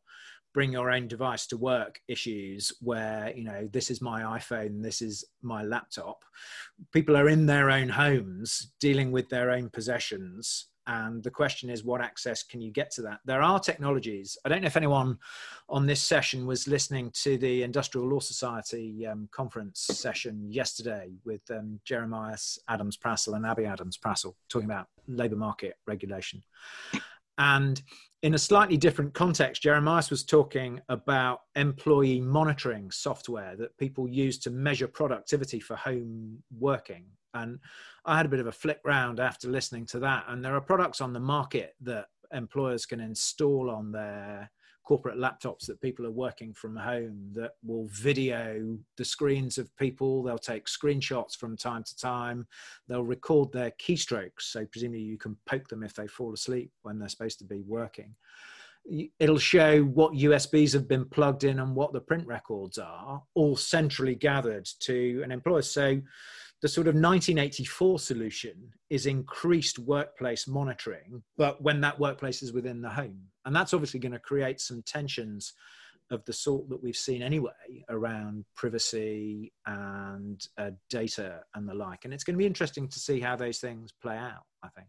bring 0.54 0.72
your 0.72 0.92
own 0.92 1.08
device 1.08 1.48
to 1.48 1.58
work 1.58 2.00
issues 2.08 2.72
where 2.80 3.34
you 3.36 3.44
know 3.44 3.68
this 3.74 3.89
is 3.89 4.04
my 4.04 4.22
iphone 4.38 4.84
this 4.84 5.02
is 5.02 5.26
my 5.42 5.63
laptop. 5.63 6.24
People 6.92 7.18
are 7.18 7.30
in 7.30 7.48
their 7.48 7.72
own 7.72 7.89
homes 7.89 8.72
dealing 8.80 9.12
with 9.12 9.28
their 9.30 9.50
own 9.50 9.72
possessions 9.72 10.68
and 10.88 11.24
the 11.24 11.32
question 11.32 11.69
is 11.69 11.84
what 11.84 12.02
access 12.02 12.43
can 12.43 12.60
you 12.60 12.72
get 12.72 12.91
to 12.91 13.02
that? 13.04 13.19
There 13.26 13.41
are 13.41 13.60
technologies. 13.60 14.38
I 14.43 14.50
don't 14.50 14.62
know 14.62 14.67
if 14.67 14.78
anyone 14.78 15.17
on 15.69 15.86
this 15.86 16.02
session 16.02 16.46
was 16.46 16.67
listening 16.67 17.12
to 17.24 17.38
the 17.38 17.63
industrial 17.63 18.08
law 18.08 18.19
society 18.19 19.08
um, 19.08 19.30
conference 19.32 19.80
session 19.80 20.52
yesterday 20.52 21.13
with 21.26 21.41
um, 21.52 21.80
jeremias 21.86 22.60
adams 22.67 22.98
Prassl 22.98 23.36
and 23.36 23.46
Abi 23.46 23.65
adams 23.65 23.98
Prassl 23.98 24.34
talking 24.50 24.69
about 24.69 24.88
labor 25.08 25.38
market 25.38 25.76
regulation. 25.88 26.43
And 27.38 27.82
in 28.22 28.36
a 28.36 28.38
slightly 28.39 28.78
different 28.78 29.13
context 29.13 29.63
jeremias 29.63 30.10
was 30.10 30.24
talking 30.24 30.82
about 30.89 31.39
employee 31.56 32.19
monitoring 32.19 32.91
software 32.91 33.56
that 33.56 33.78
people 33.78 34.08
use 34.08 34.38
to 34.39 34.50
measure 34.50 34.88
productivity 34.88 35.60
for 35.60 35.76
home 35.76 36.43
working 36.60 37.06
and 37.34 37.60
I 38.06 38.17
had 38.17 38.26
a 38.26 38.30
bit 38.30 38.39
of 38.39 38.48
a 38.48 38.52
flick 38.52 38.80
round 38.84 39.19
after 39.19 39.50
listening 39.50 39.86
to 39.88 40.00
that. 40.00 40.26
And 40.28 40.43
there 40.43 40.56
are 40.56 40.62
products 40.62 41.02
on 41.02 41.13
the 41.13 41.19
market 41.19 41.76
that 41.82 42.08
employers 42.34 42.86
can 42.86 43.00
install 43.00 43.69
on 43.69 43.91
their 43.91 44.52
corporate 44.84 45.17
laptops 45.17 45.65
that 45.65 45.82
people 45.82 46.06
are 46.06 46.12
working 46.12 46.54
from 46.54 46.76
home 46.76 47.30
that 47.34 47.52
will 47.63 47.88
video 47.88 48.78
the 48.98 49.06
screens 49.06 49.58
of 49.58 49.76
people. 49.78 50.22
They'll 50.22 50.38
take 50.38 50.65
screenshots 50.65 51.36
from 51.36 51.56
time 51.56 51.84
to 51.84 51.98
time. 51.98 52.46
They'll 52.88 53.04
record 53.04 53.52
their 53.52 53.72
keystrokes. 53.72 54.41
So, 54.41 54.65
presumably, 54.65 55.02
you 55.02 55.17
can 55.17 55.38
poke 55.46 55.69
them 55.69 55.84
if 55.84 55.93
they 55.93 56.08
fall 56.08 56.34
asleep 56.34 56.72
when 56.82 57.00
they're 57.00 57.10
supposed 57.10 57.39
to 57.39 57.46
be 57.46 57.62
working. 57.62 58.15
It'll 59.19 59.38
show 59.38 59.84
what 59.84 60.12
USBs 60.12 60.74
have 60.74 60.89
been 60.89 61.06
plugged 61.06 61.46
in 61.46 61.60
and 61.60 61.74
what 61.74 61.93
the 61.93 62.02
print 62.02 62.28
records 62.28 62.78
are, 62.78 63.24
all 63.34 63.56
centrally 63.56 64.15
gathered 64.15 64.67
to 64.82 65.22
an 65.24 65.32
employer. 65.32 65.62
So, 65.62 66.02
the 66.63 66.69
sort 66.69 66.88
of 66.88 66.95
1984 66.95 67.99
solution 67.99 68.54
is 68.89 69.06
increased 69.06 69.80
workplace 69.80 70.47
monitoring, 70.47 71.21
but 71.38 71.62
when 71.62 71.82
that 71.82 71.99
workplace 71.99 72.41
is 72.41 72.54
within 72.54 72.82
the 72.82 72.89
home. 72.89 73.19
And 73.43 73.54
that's 73.54 73.73
obviously 73.73 73.99
going 73.99 74.13
to 74.13 74.19
create 74.19 74.62
some 74.62 74.82
tensions 74.84 75.52
of 76.10 76.23
the 76.23 76.32
sort 76.32 76.69
that 76.69 76.82
we've 76.82 76.95
seen 76.95 77.21
anyway 77.21 77.52
around 77.89 78.45
privacy 78.56 79.52
and 79.65 80.41
uh, 80.58 80.71
data 80.89 81.41
and 81.54 81.67
the 81.67 81.73
like. 81.73 82.06
And 82.06 82.13
it's 82.13 82.23
going 82.23 82.36
to 82.36 82.39
be 82.39 82.45
interesting 82.45 82.88
to 82.88 82.99
see 82.99 83.19
how 83.19 83.36
those 83.36 83.58
things 83.58 83.91
play 84.02 84.15
out, 84.15 84.43
I 84.63 84.69
think. 84.69 84.88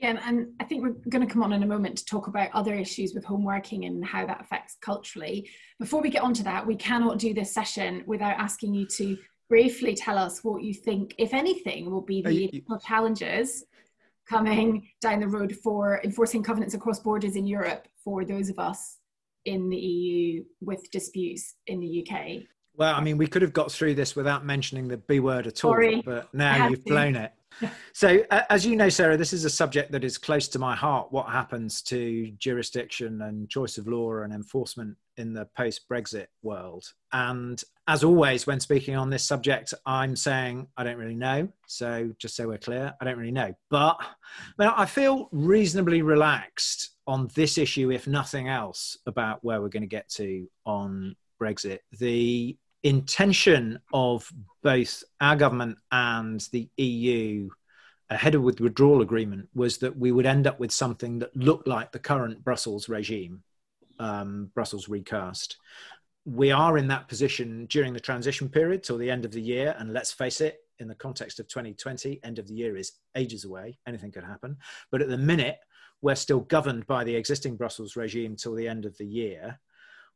Yeah, 0.00 0.20
and 0.26 0.48
I 0.60 0.64
think 0.64 0.82
we're 0.82 0.96
going 1.08 1.26
to 1.26 1.32
come 1.32 1.44
on 1.44 1.52
in 1.54 1.62
a 1.62 1.66
moment 1.66 1.96
to 1.98 2.04
talk 2.04 2.26
about 2.26 2.50
other 2.52 2.74
issues 2.74 3.14
with 3.14 3.24
home 3.24 3.44
working 3.44 3.86
and 3.86 4.04
how 4.04 4.26
that 4.26 4.40
affects 4.42 4.76
culturally. 4.82 5.48
Before 5.78 6.02
we 6.02 6.10
get 6.10 6.22
onto 6.22 6.42
that, 6.42 6.66
we 6.66 6.76
cannot 6.76 7.18
do 7.18 7.32
this 7.32 7.54
session 7.54 8.02
without 8.06 8.36
asking 8.36 8.74
you 8.74 8.84
to 8.96 9.16
briefly 9.52 9.94
tell 9.94 10.16
us 10.16 10.42
what 10.42 10.62
you 10.62 10.72
think, 10.72 11.14
if 11.18 11.34
anything, 11.34 11.90
will 11.90 12.00
be 12.00 12.22
the 12.22 12.32
you, 12.32 12.62
challenges 12.82 13.66
coming 14.26 14.88
down 15.02 15.20
the 15.20 15.28
road 15.28 15.54
for 15.62 16.00
enforcing 16.04 16.42
covenants 16.42 16.72
across 16.72 16.98
borders 17.00 17.36
in 17.36 17.46
Europe 17.46 17.86
for 18.02 18.24
those 18.24 18.48
of 18.48 18.58
us 18.58 18.96
in 19.44 19.68
the 19.68 19.76
EU 19.76 20.42
with 20.62 20.90
disputes 20.90 21.56
in 21.66 21.80
the 21.80 22.02
UK? 22.02 22.44
Well, 22.76 22.94
I 22.94 23.02
mean, 23.02 23.18
we 23.18 23.26
could 23.26 23.42
have 23.42 23.52
got 23.52 23.70
through 23.70 23.94
this 23.94 24.16
without 24.16 24.46
mentioning 24.46 24.88
the 24.88 24.96
B 24.96 25.20
word 25.20 25.46
at 25.46 25.62
all, 25.66 25.72
Sorry, 25.72 26.00
but 26.00 26.32
now 26.32 26.68
you've 26.68 26.84
to. 26.84 26.90
blown 26.90 27.14
it. 27.14 27.32
so, 27.92 28.24
uh, 28.30 28.42
as 28.50 28.66
you 28.66 28.76
know, 28.76 28.88
Sarah, 28.88 29.16
this 29.16 29.32
is 29.32 29.44
a 29.44 29.50
subject 29.50 29.92
that 29.92 30.04
is 30.04 30.18
close 30.18 30.48
to 30.48 30.58
my 30.58 30.74
heart. 30.74 31.08
What 31.10 31.28
happens 31.28 31.82
to 31.82 32.30
jurisdiction 32.38 33.22
and 33.22 33.48
choice 33.48 33.78
of 33.78 33.86
law 33.86 34.18
and 34.22 34.32
enforcement 34.32 34.96
in 35.16 35.32
the 35.32 35.46
post 35.56 35.88
Brexit 35.90 36.26
world? 36.42 36.84
And 37.12 37.62
as 37.86 38.04
always, 38.04 38.46
when 38.46 38.60
speaking 38.60 38.96
on 38.96 39.10
this 39.10 39.24
subject, 39.24 39.74
I'm 39.86 40.16
saying 40.16 40.68
I 40.76 40.84
don't 40.84 40.96
really 40.96 41.14
know. 41.14 41.48
So, 41.66 42.12
just 42.18 42.36
so 42.36 42.48
we're 42.48 42.58
clear, 42.58 42.94
I 43.00 43.04
don't 43.04 43.18
really 43.18 43.32
know. 43.32 43.54
But 43.70 43.98
well, 44.58 44.74
I 44.76 44.86
feel 44.86 45.28
reasonably 45.32 46.02
relaxed 46.02 46.90
on 47.06 47.28
this 47.34 47.58
issue, 47.58 47.90
if 47.90 48.06
nothing 48.06 48.48
else, 48.48 48.96
about 49.06 49.44
where 49.44 49.60
we're 49.60 49.68
going 49.68 49.82
to 49.82 49.86
get 49.86 50.08
to 50.10 50.48
on 50.64 51.16
Brexit. 51.40 51.80
The 51.98 52.56
intention 52.82 53.78
of 53.92 54.30
both 54.62 55.02
our 55.20 55.36
government 55.36 55.78
and 55.90 56.40
the 56.52 56.68
EU 56.76 57.48
ahead 58.10 58.34
of 58.34 58.42
the 58.42 58.62
withdrawal 58.62 59.02
agreement 59.02 59.48
was 59.54 59.78
that 59.78 59.96
we 59.96 60.12
would 60.12 60.26
end 60.26 60.46
up 60.46 60.60
with 60.60 60.72
something 60.72 61.18
that 61.20 61.34
looked 61.36 61.66
like 61.66 61.92
the 61.92 61.98
current 61.98 62.44
Brussels 62.44 62.88
regime, 62.88 63.42
um, 63.98 64.50
Brussels 64.54 64.88
recast. 64.88 65.56
We 66.24 66.50
are 66.50 66.78
in 66.78 66.88
that 66.88 67.08
position 67.08 67.66
during 67.66 67.92
the 67.92 68.00
transition 68.00 68.48
period 68.48 68.82
till 68.82 68.98
the 68.98 69.10
end 69.10 69.24
of 69.24 69.32
the 69.32 69.40
year, 69.40 69.74
and 69.78 69.92
let's 69.92 70.12
face 70.12 70.40
it, 70.40 70.58
in 70.78 70.88
the 70.88 70.94
context 70.94 71.40
of 71.40 71.48
2020, 71.48 72.20
end 72.22 72.38
of 72.38 72.46
the 72.46 72.54
year 72.54 72.76
is 72.76 72.92
ages 73.16 73.44
away. 73.44 73.78
Anything 73.86 74.10
could 74.10 74.24
happen. 74.24 74.56
But 74.90 75.00
at 75.00 75.08
the 75.08 75.16
minute, 75.16 75.58
we're 76.02 76.16
still 76.16 76.40
governed 76.40 76.86
by 76.86 77.04
the 77.04 77.14
existing 77.14 77.56
Brussels 77.56 77.96
regime 77.96 78.36
till 78.36 78.54
the 78.54 78.68
end 78.68 78.84
of 78.84 78.96
the 78.98 79.06
year. 79.06 79.58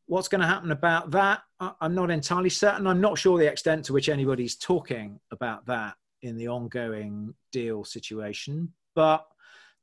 What's 0.07 0.29
going 0.29 0.41
to 0.41 0.47
happen 0.47 0.71
about 0.71 1.11
that? 1.13 1.41
I'm 1.59 1.95
not 1.95 2.11
entirely 2.11 2.51
certain. 2.51 2.87
I'm 2.87 3.01
not 3.01 3.19
sure 3.19 3.39
the 3.39 3.51
extent 3.51 3.85
to 3.87 3.93
which 3.93 4.09
anybody's 4.09 4.57
talking 4.57 5.19
about 5.31 5.67
that 5.67 5.95
in 6.23 6.37
the 6.37 6.49
ongoing 6.49 7.35
deal 7.51 7.85
situation, 7.85 8.73
but 8.95 9.27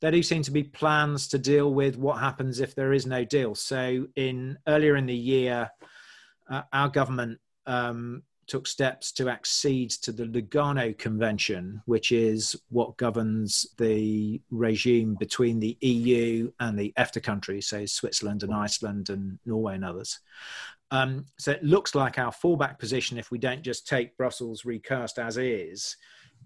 there 0.01 0.11
do 0.11 0.23
seem 0.23 0.41
to 0.43 0.51
be 0.51 0.63
plans 0.63 1.27
to 1.29 1.37
deal 1.37 1.73
with 1.73 1.97
what 1.97 2.19
happens 2.19 2.59
if 2.59 2.75
there 2.75 2.93
is 2.93 3.05
no 3.05 3.23
deal. 3.25 3.55
So, 3.55 4.07
in 4.15 4.57
earlier 4.67 4.95
in 4.95 5.05
the 5.05 5.15
year, 5.15 5.69
uh, 6.49 6.63
our 6.71 6.89
government 6.89 7.39
um, 7.65 8.23
took 8.47 8.67
steps 8.67 9.11
to 9.13 9.29
accede 9.29 9.91
to 9.91 10.11
the 10.11 10.25
Lugano 10.25 10.97
Convention, 10.97 11.81
which 11.85 12.11
is 12.11 12.55
what 12.69 12.97
governs 12.97 13.65
the 13.77 14.41
regime 14.51 15.15
between 15.19 15.59
the 15.59 15.77
EU 15.81 16.51
and 16.59 16.77
the 16.77 16.93
EFTA 16.97 17.21
countries, 17.21 17.67
so 17.67 17.85
Switzerland 17.85 18.43
and 18.43 18.53
Iceland 18.53 19.09
and 19.09 19.39
Norway 19.45 19.75
and 19.75 19.85
others. 19.85 20.19
Um, 20.91 21.25
so 21.39 21.51
it 21.51 21.63
looks 21.63 21.95
like 21.95 22.19
our 22.19 22.31
fallback 22.31 22.77
position, 22.77 23.17
if 23.17 23.31
we 23.31 23.39
don't 23.39 23.63
just 23.63 23.87
take 23.87 24.15
Brussels 24.15 24.63
recast 24.63 25.17
as 25.17 25.37
is, 25.37 25.97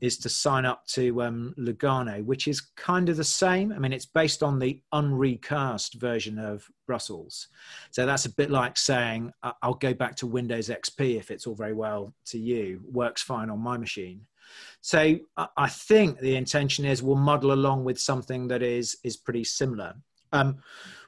is 0.01 0.17
to 0.19 0.29
sign 0.29 0.65
up 0.65 0.85
to 0.87 1.21
um, 1.23 1.53
Lugano, 1.57 2.23
which 2.23 2.47
is 2.47 2.61
kind 2.75 3.09
of 3.09 3.17
the 3.17 3.23
same. 3.23 3.71
I 3.71 3.79
mean, 3.79 3.93
it's 3.93 4.05
based 4.05 4.43
on 4.43 4.59
the 4.59 4.79
unrecast 4.93 5.95
version 5.95 6.37
of 6.37 6.67
Brussels. 6.85 7.47
So 7.91 8.05
that's 8.05 8.25
a 8.25 8.33
bit 8.33 8.49
like 8.51 8.77
saying, 8.77 9.31
I'll 9.61 9.73
go 9.73 9.93
back 9.93 10.15
to 10.17 10.27
Windows 10.27 10.69
XP 10.69 11.17
if 11.17 11.31
it's 11.31 11.47
all 11.47 11.55
very 11.55 11.73
well 11.73 12.13
to 12.27 12.39
you, 12.39 12.81
works 12.91 13.21
fine 13.21 13.49
on 13.49 13.59
my 13.59 13.77
machine. 13.77 14.21
So 14.81 15.17
I 15.35 15.67
think 15.67 16.19
the 16.19 16.35
intention 16.35 16.85
is 16.85 17.03
we'll 17.03 17.15
muddle 17.15 17.51
along 17.51 17.83
with 17.83 17.99
something 17.99 18.47
that 18.47 18.61
is, 18.61 18.97
is 19.03 19.17
pretty 19.17 19.43
similar. 19.43 19.95
Um, 20.31 20.57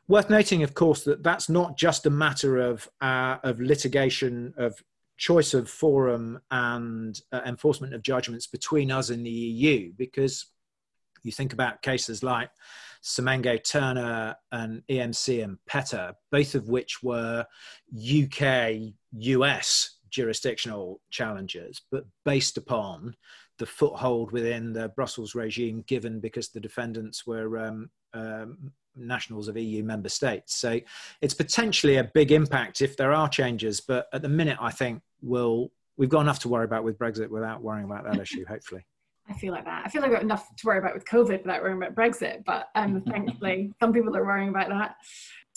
worth 0.07 0.29
noting, 0.29 0.63
of 0.63 0.73
course, 0.73 1.03
that 1.03 1.23
that's 1.23 1.47
not 1.47 1.77
just 1.77 2.05
a 2.05 2.09
matter 2.09 2.57
of, 2.57 2.89
uh, 3.01 3.37
of 3.43 3.61
litigation 3.61 4.53
of 4.57 4.83
choice 5.19 5.53
of 5.53 5.69
forum 5.69 6.39
and 6.49 7.21
uh, 7.31 7.41
enforcement 7.45 7.93
of 7.93 8.01
judgments 8.01 8.47
between 8.47 8.89
us 8.89 9.09
and 9.09 9.25
the 9.25 9.29
EU 9.29 9.91
because 9.97 10.47
you 11.23 11.31
think 11.31 11.51
about 11.51 11.81
cases 11.81 12.23
like 12.23 12.49
Samengo-Turner 13.03 14.35
and 14.53 14.81
EMC 14.89 15.43
and 15.43 15.57
Petter, 15.67 16.13
both 16.31 16.55
of 16.55 16.69
which 16.69 17.03
were 17.03 17.45
UK 17.93 18.93
US 19.11 19.97
jurisdictional 20.09 21.01
challenges, 21.11 21.81
but 21.91 22.05
based 22.23 22.57
upon 22.57 23.15
the 23.57 23.65
foothold 23.65 24.31
within 24.31 24.71
the 24.71 24.87
Brussels 24.89 25.35
regime 25.35 25.83
given 25.85 26.21
because 26.21 26.47
the 26.49 26.61
defendants 26.61 27.27
were 27.27 27.57
um, 27.59 27.89
um, 28.13 28.71
nationals 28.95 29.49
of 29.49 29.57
EU 29.57 29.83
member 29.83 30.09
states. 30.09 30.55
So 30.55 30.79
it's 31.21 31.33
potentially 31.33 31.97
a 31.97 32.09
big 32.13 32.31
impact 32.31 32.81
if 32.81 32.95
there 32.95 33.13
are 33.13 33.27
changes. 33.27 33.81
But 33.81 34.07
at 34.13 34.21
the 34.21 34.29
minute, 34.29 34.57
I 34.61 34.71
think 34.71 35.01
we'll 35.21 35.71
we've 35.97 36.09
got 36.09 36.21
enough 36.21 36.39
to 36.39 36.49
worry 36.49 36.65
about 36.65 36.83
with 36.83 36.97
Brexit 36.97 37.29
without 37.29 37.61
worrying 37.61 37.85
about 37.85 38.05
that 38.05 38.19
issue. 38.19 38.45
Hopefully. 38.45 38.85
I 39.29 39.33
feel 39.33 39.53
like 39.53 39.65
that. 39.65 39.83
I 39.85 39.89
feel 39.89 40.01
like 40.01 40.09
I've 40.09 40.17
got 40.17 40.23
enough 40.23 40.47
to 40.55 40.67
worry 40.67 40.79
about 40.79 40.95
with 40.95 41.05
COVID 41.05 41.43
without 41.43 41.61
worrying 41.61 41.77
about 41.77 41.93
Brexit. 41.93 42.43
But 42.45 42.69
um, 42.75 43.01
thankfully, 43.07 43.71
some 43.79 43.93
people 43.93 44.15
are 44.15 44.25
worrying 44.25 44.49
about 44.49 44.69
that. 44.69 44.95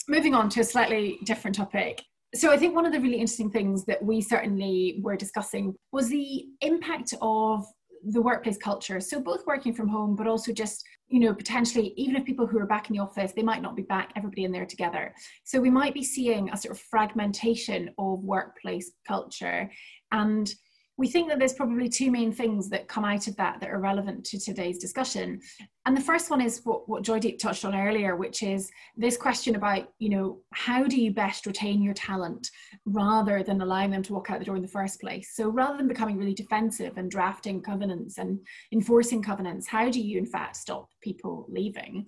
Moving 0.07 0.35
on 0.35 0.49
to 0.49 0.59
a 0.59 0.63
slightly 0.63 1.19
different 1.23 1.55
topic. 1.55 2.03
So 2.35 2.51
I 2.51 2.57
think 2.57 2.75
one 2.75 2.85
of 2.85 2.91
the 2.91 2.99
really 2.99 3.15
interesting 3.15 3.51
things 3.51 3.85
that 3.85 4.03
we 4.03 4.21
certainly 4.21 4.99
were 5.01 5.15
discussing 5.15 5.75
was 5.91 6.09
the 6.09 6.45
impact 6.61 7.13
of 7.21 7.63
the 8.05 8.21
workplace 8.21 8.57
culture. 8.57 8.99
So 8.99 9.19
both 9.19 9.45
working 9.47 9.73
from 9.73 9.87
home, 9.87 10.15
but 10.15 10.27
also 10.27 10.51
just, 10.51 10.83
you 11.13 11.19
know, 11.19 11.31
potentially, 11.31 11.93
even 11.95 12.15
if 12.15 12.25
people 12.25 12.47
who 12.47 12.57
are 12.57 12.65
back 12.65 12.89
in 12.89 12.95
the 12.95 13.03
office, 13.03 13.33
they 13.33 13.43
might 13.43 13.61
not 13.61 13.75
be 13.75 13.83
back, 13.83 14.11
everybody 14.15 14.45
in 14.45 14.51
there 14.51 14.65
together. 14.65 15.13
So 15.43 15.61
we 15.61 15.69
might 15.69 15.93
be 15.93 16.03
seeing 16.03 16.49
a 16.49 16.57
sort 16.57 16.75
of 16.75 16.81
fragmentation 16.81 17.91
of 17.99 18.23
workplace 18.23 18.93
culture. 19.07 19.69
And 20.11 20.51
we 20.97 21.07
think 21.07 21.27
that 21.29 21.39
there's 21.39 21.53
probably 21.53 21.89
two 21.89 22.11
main 22.11 22.31
things 22.31 22.69
that 22.69 22.87
come 22.87 23.03
out 23.03 23.27
of 23.27 23.35
that 23.37 23.59
that 23.59 23.69
are 23.69 23.79
relevant 23.79 24.23
to 24.25 24.39
today's 24.39 24.77
discussion. 24.77 25.41
And 25.85 25.97
the 25.97 26.01
first 26.01 26.29
one 26.29 26.39
is 26.39 26.61
what, 26.63 26.87
what 26.87 27.03
Joydeep 27.03 27.39
touched 27.39 27.65
on 27.65 27.75
earlier, 27.75 28.15
which 28.15 28.43
is 28.43 28.71
this 28.95 29.17
question 29.17 29.55
about, 29.55 29.89
you 29.97 30.09
know, 30.09 30.39
how 30.53 30.83
do 30.83 31.01
you 31.01 31.11
best 31.11 31.45
retain 31.47 31.81
your 31.81 31.95
talent 31.95 32.49
rather 32.85 33.41
than 33.41 33.59
allowing 33.59 33.89
them 33.89 34.03
to 34.03 34.13
walk 34.13 34.29
out 34.29 34.39
the 34.39 34.45
door 34.45 34.55
in 34.55 34.61
the 34.61 34.67
first 34.67 35.01
place? 35.01 35.35
So 35.35 35.49
rather 35.49 35.77
than 35.77 35.87
becoming 35.87 36.17
really 36.17 36.35
defensive 36.35 36.97
and 36.97 37.09
drafting 37.09 37.61
covenants 37.61 38.19
and 38.19 38.39
enforcing 38.71 39.23
covenants, 39.23 39.67
how 39.67 39.89
do 39.89 39.99
you 39.99 40.19
in 40.19 40.27
fact 40.27 40.55
stop 40.57 40.89
people 41.01 41.47
leaving, 41.49 42.05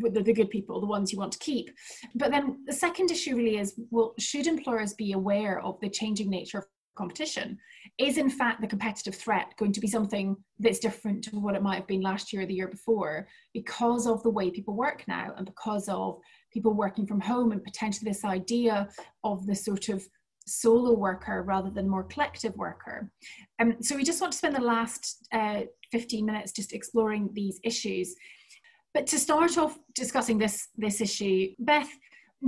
the, 0.00 0.20
the 0.20 0.34
good 0.34 0.50
people, 0.50 0.80
the 0.80 0.86
ones 0.86 1.12
you 1.12 1.18
want 1.18 1.32
to 1.32 1.38
keep? 1.38 1.70
But 2.16 2.32
then 2.32 2.64
the 2.66 2.72
second 2.72 3.12
issue 3.12 3.36
really 3.36 3.58
is, 3.58 3.78
well, 3.90 4.14
should 4.18 4.48
employers 4.48 4.94
be 4.94 5.12
aware 5.12 5.60
of 5.60 5.78
the 5.80 5.88
changing 5.88 6.28
nature 6.28 6.58
of 6.58 6.64
competition 6.96 7.58
is 7.98 8.18
in 8.18 8.28
fact 8.28 8.60
the 8.60 8.66
competitive 8.66 9.14
threat 9.14 9.54
going 9.58 9.72
to 9.72 9.80
be 9.80 9.86
something 9.86 10.36
that's 10.58 10.78
different 10.78 11.22
to 11.24 11.30
what 11.38 11.54
it 11.54 11.62
might 11.62 11.76
have 11.76 11.86
been 11.86 12.00
last 12.00 12.32
year 12.32 12.42
or 12.42 12.46
the 12.46 12.54
year 12.54 12.68
before 12.68 13.28
because 13.54 14.06
of 14.06 14.22
the 14.22 14.30
way 14.30 14.50
people 14.50 14.74
work 14.74 15.04
now 15.06 15.32
and 15.36 15.46
because 15.46 15.88
of 15.88 16.18
people 16.52 16.72
working 16.72 17.06
from 17.06 17.20
home 17.20 17.52
and 17.52 17.62
potentially 17.62 18.10
this 18.10 18.24
idea 18.24 18.88
of 19.24 19.46
the 19.46 19.54
sort 19.54 19.88
of 19.88 20.06
solo 20.46 20.92
worker 20.92 21.42
rather 21.42 21.70
than 21.70 21.88
more 21.88 22.04
collective 22.04 22.54
worker. 22.56 23.10
Um, 23.58 23.76
so 23.82 23.96
we 23.96 24.04
just 24.04 24.20
want 24.20 24.32
to 24.32 24.38
spend 24.38 24.54
the 24.54 24.60
last 24.60 25.26
uh, 25.32 25.62
15 25.92 26.24
minutes 26.24 26.52
just 26.52 26.72
exploring 26.72 27.30
these 27.32 27.60
issues. 27.64 28.14
But 28.94 29.06
to 29.08 29.18
start 29.18 29.58
off 29.58 29.76
discussing 29.94 30.38
this, 30.38 30.68
this 30.76 31.00
issue, 31.00 31.48
Beth, 31.58 31.90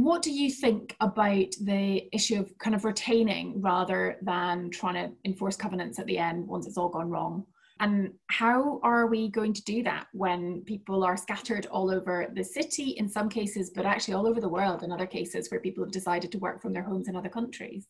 what 0.03 0.23
do 0.23 0.31
you 0.31 0.51
think 0.51 0.97
about 1.01 1.51
the 1.61 2.09
issue 2.13 2.41
of 2.41 2.57
kind 2.59 2.77
of 2.77 2.85
retaining 2.85 3.61
rather 3.61 4.17
than 4.23 4.71
trying 4.71 4.95
to 4.95 5.13
enforce 5.25 5.57
covenants 5.57 5.99
at 5.99 6.07
the 6.07 6.19
end 6.19 6.47
once 6.47 6.67
it's 6.67 6.79
all 6.79 6.89
gone 6.89 7.11
wrong? 7.11 7.45
And 7.81 8.13
how 8.29 8.81
are 8.83 9.07
we 9.07 9.29
going 9.29 9.53
to 9.53 9.63
do 9.63 9.83
that 9.85 10.07
when 10.13 10.63
people 10.63 11.05
are 11.05 11.17
scattered 11.17 11.67
all 11.67 11.91
over 11.91 12.29
the 12.35 12.45
city 12.45 12.91
in 12.91 13.09
some 13.09 13.29
cases, 13.29 13.71
but 13.75 13.87
actually 13.87 14.15
all 14.15 14.27
over 14.27 14.41
the 14.41 14.49
world 14.49 14.83
in 14.83 14.93
other 14.93 15.07
cases 15.07 15.51
where 15.51 15.61
people 15.61 15.85
have 15.85 15.93
decided 15.93 16.33
to 16.33 16.39
work 16.39 16.61
from 16.61 16.73
their 16.73 16.83
homes 16.83 17.09
in 17.09 17.17
other 17.17 17.29
countries? 17.29 17.87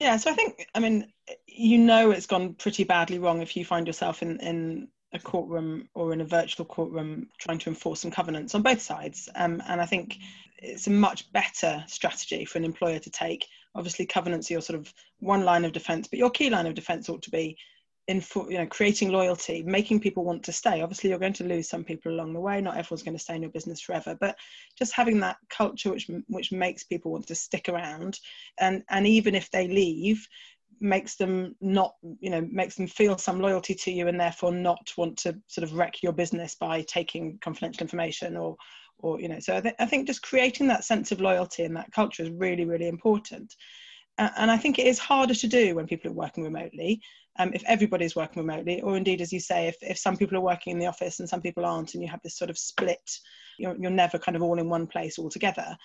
Yeah, 0.00 0.16
so 0.16 0.30
I 0.30 0.34
think, 0.34 0.66
I 0.74 0.80
mean, 0.80 1.12
you 1.46 1.78
know, 1.78 2.10
it's 2.10 2.26
gone 2.26 2.54
pretty 2.54 2.84
badly 2.84 3.18
wrong 3.18 3.40
if 3.40 3.56
you 3.56 3.64
find 3.64 3.86
yourself 3.86 4.22
in, 4.22 4.38
in 4.40 4.88
a 5.14 5.18
courtroom 5.18 5.88
or 5.94 6.12
in 6.12 6.20
a 6.20 6.24
virtual 6.24 6.66
courtroom 6.66 7.28
trying 7.38 7.58
to 7.58 7.68
enforce 7.68 8.00
some 8.00 8.10
covenants 8.10 8.54
on 8.54 8.62
both 8.62 8.80
sides. 8.80 9.28
Um, 9.34 9.62
and 9.66 9.80
I 9.80 9.86
think 9.86 10.18
it's 10.62 10.86
a 10.86 10.90
much 10.90 11.30
better 11.32 11.84
strategy 11.88 12.44
for 12.44 12.58
an 12.58 12.64
employer 12.64 12.98
to 13.00 13.10
take. 13.10 13.46
Obviously, 13.74 14.06
covenants 14.06 14.50
are 14.50 14.54
your 14.54 14.62
sort 14.62 14.78
of 14.78 14.92
one 15.18 15.44
line 15.44 15.64
of 15.64 15.72
defence, 15.72 16.06
but 16.08 16.18
your 16.18 16.30
key 16.30 16.50
line 16.50 16.66
of 16.66 16.74
defence 16.74 17.08
ought 17.08 17.22
to 17.22 17.30
be 17.30 17.56
in 18.08 18.22
you 18.48 18.58
know 18.58 18.66
creating 18.66 19.10
loyalty, 19.10 19.62
making 19.62 20.00
people 20.00 20.24
want 20.24 20.44
to 20.44 20.52
stay. 20.52 20.82
Obviously, 20.82 21.10
you're 21.10 21.18
going 21.18 21.32
to 21.32 21.44
lose 21.44 21.68
some 21.68 21.84
people 21.84 22.12
along 22.12 22.32
the 22.32 22.40
way. 22.40 22.60
Not 22.60 22.76
everyone's 22.76 23.02
going 23.02 23.16
to 23.16 23.22
stay 23.22 23.34
in 23.34 23.42
your 23.42 23.50
business 23.50 23.80
forever, 23.80 24.16
but 24.20 24.36
just 24.78 24.92
having 24.92 25.20
that 25.20 25.36
culture 25.50 25.90
which 25.90 26.10
which 26.28 26.52
makes 26.52 26.84
people 26.84 27.12
want 27.12 27.26
to 27.26 27.34
stick 27.34 27.68
around, 27.68 28.18
and 28.58 28.82
and 28.90 29.06
even 29.06 29.34
if 29.34 29.50
they 29.50 29.68
leave, 29.68 30.26
makes 30.80 31.14
them 31.14 31.54
not 31.60 31.94
you 32.20 32.30
know 32.30 32.46
makes 32.50 32.74
them 32.74 32.86
feel 32.86 33.16
some 33.16 33.40
loyalty 33.40 33.74
to 33.74 33.92
you 33.92 34.08
and 34.08 34.18
therefore 34.18 34.52
not 34.52 34.92
want 34.96 35.16
to 35.16 35.36
sort 35.46 35.62
of 35.62 35.74
wreck 35.74 36.02
your 36.02 36.12
business 36.12 36.56
by 36.56 36.82
taking 36.82 37.38
confidential 37.40 37.82
information 37.82 38.36
or 38.36 38.56
or 39.02 39.20
you 39.20 39.28
know 39.28 39.40
so 39.40 39.56
I, 39.56 39.60
th- 39.60 39.74
I 39.78 39.86
think 39.86 40.06
just 40.06 40.22
creating 40.22 40.68
that 40.68 40.84
sense 40.84 41.12
of 41.12 41.20
loyalty 41.20 41.64
and 41.64 41.76
that 41.76 41.92
culture 41.92 42.22
is 42.22 42.30
really 42.30 42.64
really 42.64 42.88
important 42.88 43.54
uh, 44.18 44.30
and 44.36 44.50
i 44.50 44.56
think 44.56 44.78
it 44.78 44.86
is 44.86 44.98
harder 44.98 45.34
to 45.34 45.46
do 45.46 45.74
when 45.74 45.86
people 45.86 46.10
are 46.10 46.14
working 46.14 46.44
remotely 46.44 47.00
um, 47.38 47.50
if 47.54 47.62
everybody's 47.66 48.16
working 48.16 48.42
remotely 48.42 48.80
or 48.82 48.96
indeed 48.96 49.20
as 49.20 49.32
you 49.32 49.40
say 49.40 49.68
if, 49.68 49.76
if 49.82 49.98
some 49.98 50.16
people 50.16 50.36
are 50.36 50.42
working 50.42 50.72
in 50.72 50.78
the 50.78 50.86
office 50.86 51.20
and 51.20 51.28
some 51.28 51.40
people 51.40 51.64
aren't 51.64 51.94
and 51.94 52.02
you 52.02 52.08
have 52.08 52.22
this 52.22 52.38
sort 52.38 52.50
of 52.50 52.58
split 52.58 53.10
you're, 53.58 53.76
you're 53.78 53.90
never 53.90 54.18
kind 54.18 54.36
of 54.36 54.42
all 54.42 54.58
in 54.58 54.68
one 54.68 54.86
place 54.86 55.18
all 55.18 55.30
together 55.30 55.76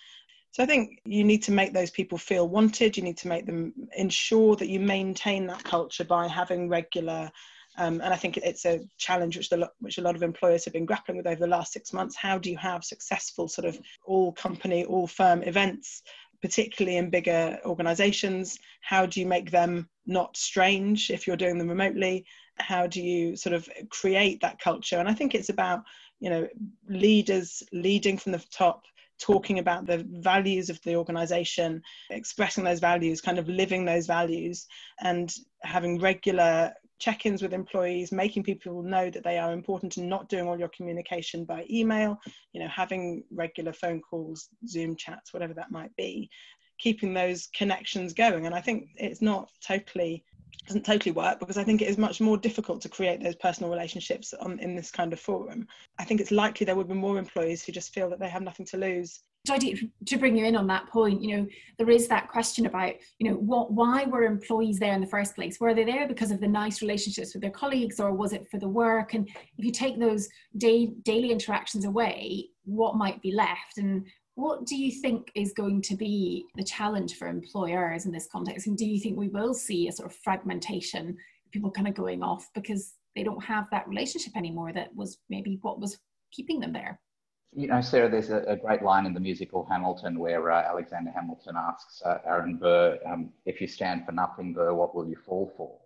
so 0.51 0.63
I 0.63 0.65
think 0.65 1.01
you 1.05 1.23
need 1.23 1.43
to 1.43 1.51
make 1.51 1.73
those 1.73 1.91
people 1.91 2.17
feel 2.17 2.47
wanted. 2.49 2.97
You 2.97 3.03
need 3.03 3.17
to 3.17 3.27
make 3.27 3.45
them 3.45 3.73
ensure 3.95 4.55
that 4.55 4.69
you 4.69 4.79
maintain 4.79 5.45
that 5.47 5.63
culture 5.63 6.03
by 6.03 6.27
having 6.27 6.67
regular 6.67 7.29
um, 7.77 8.01
and 8.01 8.13
I 8.13 8.15
think 8.15 8.37
it's 8.37 8.65
a 8.65 8.81
challenge 8.97 9.37
which, 9.37 9.49
the, 9.49 9.69
which 9.79 9.97
a 9.97 10.01
lot 10.01 10.15
of 10.15 10.23
employers 10.23 10.65
have 10.65 10.73
been 10.73 10.85
grappling 10.85 11.17
with 11.17 11.27
over 11.27 11.39
the 11.39 11.47
last 11.47 11.73
six 11.73 11.93
months. 11.93 12.15
How 12.15 12.37
do 12.37 12.49
you 12.49 12.57
have 12.57 12.83
successful 12.83 13.47
sort 13.47 13.65
of 13.65 13.79
all 14.03 14.31
company, 14.31 14.83
all 14.83 15.05
firm 15.05 15.43
events, 15.43 16.01
particularly 16.41 16.97
in 16.97 17.11
bigger 17.11 17.59
organizations? 17.65 18.57
How 18.81 19.05
do 19.05 19.19
you 19.19 19.27
make 19.27 19.51
them 19.51 19.87
not 20.07 20.35
strange 20.35 21.11
if 21.11 21.27
you're 21.27 21.37
doing 21.37 21.59
them 21.59 21.69
remotely? 21.69 22.25
How 22.57 22.87
do 22.87 23.01
you 23.01 23.35
sort 23.35 23.53
of 23.53 23.69
create 23.89 24.41
that 24.41 24.59
culture? 24.59 24.97
And 24.97 25.07
I 25.07 25.13
think 25.13 25.35
it's 25.35 25.49
about, 25.49 25.83
you 26.19 26.31
know, 26.31 26.47
leaders 26.89 27.61
leading 27.71 28.17
from 28.17 28.31
the 28.31 28.43
top 28.51 28.83
talking 29.19 29.59
about 29.59 29.85
the 29.85 30.05
values 30.09 30.69
of 30.69 30.79
the 30.83 30.95
organization, 30.95 31.81
expressing 32.09 32.63
those 32.63 32.79
values, 32.79 33.21
kind 33.21 33.39
of 33.39 33.49
living 33.49 33.85
those 33.85 34.05
values, 34.05 34.67
and 35.01 35.33
having 35.63 35.99
regular 35.99 36.71
check 36.99 37.25
ins 37.25 37.41
with 37.41 37.53
employees, 37.53 38.11
making 38.11 38.43
people 38.43 38.81
know 38.81 39.09
that 39.09 39.23
they 39.23 39.37
are 39.37 39.53
important 39.53 39.97
and 39.97 40.09
not 40.09 40.29
doing 40.29 40.47
all 40.47 40.59
your 40.59 40.69
communication 40.69 41.45
by 41.45 41.65
email, 41.69 42.19
you 42.53 42.59
know, 42.59 42.67
having 42.67 43.23
regular 43.31 43.73
phone 43.73 44.01
calls, 44.01 44.49
Zoom 44.67 44.95
chats, 44.95 45.33
whatever 45.33 45.53
that 45.53 45.71
might 45.71 45.95
be, 45.95 46.29
keeping 46.79 47.13
those 47.13 47.47
connections 47.55 48.13
going. 48.13 48.45
And 48.45 48.55
I 48.55 48.61
think 48.61 48.89
it's 48.95 49.21
not 49.21 49.49
totally 49.65 50.23
doesn't 50.65 50.85
totally 50.85 51.13
work 51.13 51.39
because 51.39 51.57
I 51.57 51.63
think 51.63 51.81
it 51.81 51.87
is 51.87 51.97
much 51.97 52.19
more 52.19 52.37
difficult 52.37 52.81
to 52.81 52.89
create 52.89 53.23
those 53.23 53.35
personal 53.35 53.71
relationships 53.71 54.33
on, 54.33 54.59
in 54.59 54.75
this 54.75 54.91
kind 54.91 55.13
of 55.13 55.19
forum. 55.19 55.65
I 55.97 56.03
think 56.03 56.19
it's 56.19 56.31
likely 56.31 56.65
there 56.65 56.75
would 56.75 56.89
be 56.89 56.93
more 56.93 57.17
employees 57.17 57.63
who 57.63 57.71
just 57.71 57.93
feel 57.93 58.09
that 58.09 58.19
they 58.19 58.29
have 58.29 58.41
nothing 58.41 58.65
to 58.67 58.77
lose 58.77 59.21
to 59.45 60.17
bring 60.17 60.37
you 60.37 60.45
in 60.45 60.55
on 60.55 60.67
that 60.67 60.87
point, 60.89 61.21
you 61.21 61.37
know, 61.37 61.47
there 61.77 61.89
is 61.89 62.07
that 62.07 62.27
question 62.27 62.65
about, 62.65 62.93
you 63.19 63.29
know, 63.29 63.37
what, 63.37 63.71
why 63.71 64.03
were 64.05 64.23
employees 64.23 64.79
there 64.79 64.93
in 64.93 65.01
the 65.01 65.07
first 65.07 65.35
place? 65.35 65.59
Were 65.59 65.73
they 65.73 65.85
there 65.85 66.07
because 66.07 66.31
of 66.31 66.41
the 66.41 66.47
nice 66.47 66.81
relationships 66.81 67.33
with 67.33 67.41
their 67.41 67.51
colleagues, 67.51 67.99
or 67.99 68.13
was 68.13 68.33
it 68.33 68.47
for 68.49 68.59
the 68.59 68.67
work? 68.67 69.13
And 69.13 69.27
if 69.57 69.65
you 69.65 69.71
take 69.71 69.99
those 69.99 70.27
day, 70.57 70.87
daily 71.03 71.31
interactions 71.31 71.85
away, 71.85 72.49
what 72.65 72.97
might 72.97 73.21
be 73.21 73.31
left? 73.31 73.77
And 73.77 74.05
what 74.35 74.65
do 74.65 74.75
you 74.75 74.91
think 74.91 75.31
is 75.33 75.53
going 75.53 75.81
to 75.83 75.95
be 75.95 76.45
the 76.55 76.63
challenge 76.63 77.15
for 77.15 77.27
employers 77.27 78.05
in 78.05 78.11
this 78.11 78.27
context? 78.31 78.67
And 78.67 78.77
do 78.77 78.85
you 78.85 78.99
think 78.99 79.17
we 79.17 79.29
will 79.29 79.53
see 79.53 79.87
a 79.87 79.91
sort 79.91 80.11
of 80.11 80.17
fragmentation, 80.17 81.17
people 81.51 81.71
kind 81.71 81.87
of 81.87 81.95
going 81.95 82.21
off 82.21 82.49
because 82.53 82.93
they 83.15 83.23
don't 83.23 83.43
have 83.43 83.65
that 83.71 83.87
relationship 83.87 84.35
anymore 84.35 84.73
that 84.73 84.95
was 84.95 85.17
maybe 85.29 85.57
what 85.61 85.79
was 85.79 85.97
keeping 86.31 86.59
them 86.59 86.73
there? 86.73 86.99
You 87.53 87.67
know, 87.67 87.81
Sarah, 87.81 88.09
there's 88.09 88.29
a, 88.29 88.39
a 88.47 88.55
great 88.55 88.83
line 88.83 89.05
in 89.05 89.13
the 89.13 89.19
musical 89.19 89.65
Hamilton 89.69 90.19
where 90.19 90.51
uh, 90.51 90.63
Alexander 90.63 91.11
Hamilton 91.11 91.55
asks 91.57 92.01
uh, 92.05 92.17
Aaron 92.25 92.57
Burr, 92.57 92.99
um, 93.05 93.31
if 93.45 93.61
you 93.61 93.67
stand 93.67 94.05
for 94.05 94.11
nothing, 94.11 94.53
Burr, 94.53 94.73
what 94.73 94.93
will 94.93 95.07
you 95.07 95.15
fall 95.15 95.51
for? 95.55 95.79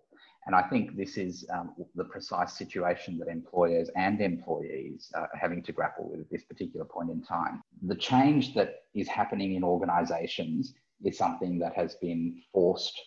And 0.48 0.56
I 0.56 0.64
think 0.64 0.98
this 0.98 1.18
is 1.18 1.46
um, 1.54 1.76
the 1.96 2.04
precise 2.04 2.58
situation 2.58 3.20
that 3.20 3.28
employers 3.28 3.90
and 3.96 4.20
employees 4.20 5.12
are 5.14 5.30
having 5.40 5.62
to 5.64 5.72
grapple 5.72 6.10
with 6.10 6.20
at 6.20 6.30
this 6.32 6.44
particular 6.44 6.86
point 6.86 7.12
in 7.12 7.22
time. 7.22 7.62
The 7.84 7.96
change 7.96 8.56
that 8.56 8.78
is 8.96 9.08
happening 9.08 9.54
in 9.54 9.64
organizations 9.64 10.74
is 11.04 11.18
something 11.18 11.60
that 11.60 11.76
has 11.76 11.96
been 11.96 12.42
forced 12.52 13.00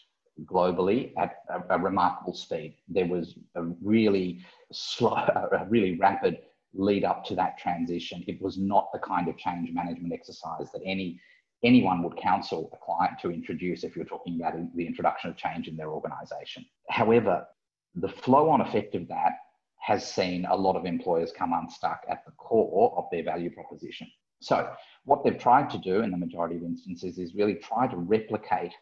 globally 0.45 1.13
at 1.17 1.39
a, 1.49 1.77
a 1.77 1.79
remarkable 1.79 2.35
speed. 2.35 2.77
There 2.89 3.07
was 3.07 3.37
a 3.57 3.63
really 3.83 4.45
slow, 4.73 5.15
a 5.53 5.67
really 5.69 5.97
rapid 5.97 6.39
lead 6.75 7.05
up 7.05 7.25
to 7.27 7.35
that 7.37 7.59
transition. 7.59 8.25
It 8.27 8.41
was 8.41 8.59
not 8.59 8.89
the 8.93 8.99
kind 8.99 9.29
of 9.29 9.37
change 9.37 9.71
management 9.73 10.13
exercise 10.13 10.71
that 10.73 10.83
any 10.85 11.21
anyone 11.63 12.03
would 12.03 12.17
counsel 12.19 12.71
a 12.75 12.85
client 12.85 13.19
to 13.23 13.31
introduce 13.31 13.85
if 13.85 13.97
you're 13.97 14.05
talking 14.05 14.39
about 14.39 14.55
the 14.75 14.87
introduction 14.87 15.31
of 15.31 15.37
change 15.37 15.67
in 15.67 15.77
their 15.77 15.89
organization. 15.89 16.65
However, 16.91 17.47
the 17.95 18.09
flow 18.09 18.51
on 18.51 18.61
effect 18.61 18.95
of 18.95 19.09
that 19.09 19.33
has 19.81 20.11
seen 20.11 20.47
a 20.47 20.57
lot 20.57 20.77
of 20.77 20.85
employers 20.85 21.33
come 21.37 21.53
unstuck 21.53 22.03
at 22.09 22.25
the 22.27 22.33
core 22.33 22.95
of 22.99 23.05
their 23.11 23.23
value 23.23 23.51
proposition. 23.51 24.07
So, 24.41 24.71
what 25.05 25.25
they've 25.25 25.39
tried 25.39 25.71
to 25.71 25.79
do 25.79 26.01
in 26.01 26.11
the 26.11 26.17
majority 26.17 26.57
of 26.57 26.63
instances 26.63 27.19
is 27.19 27.35
really 27.35 27.55
try 27.55 27.87
to 27.87 27.97
replicate 27.97 28.73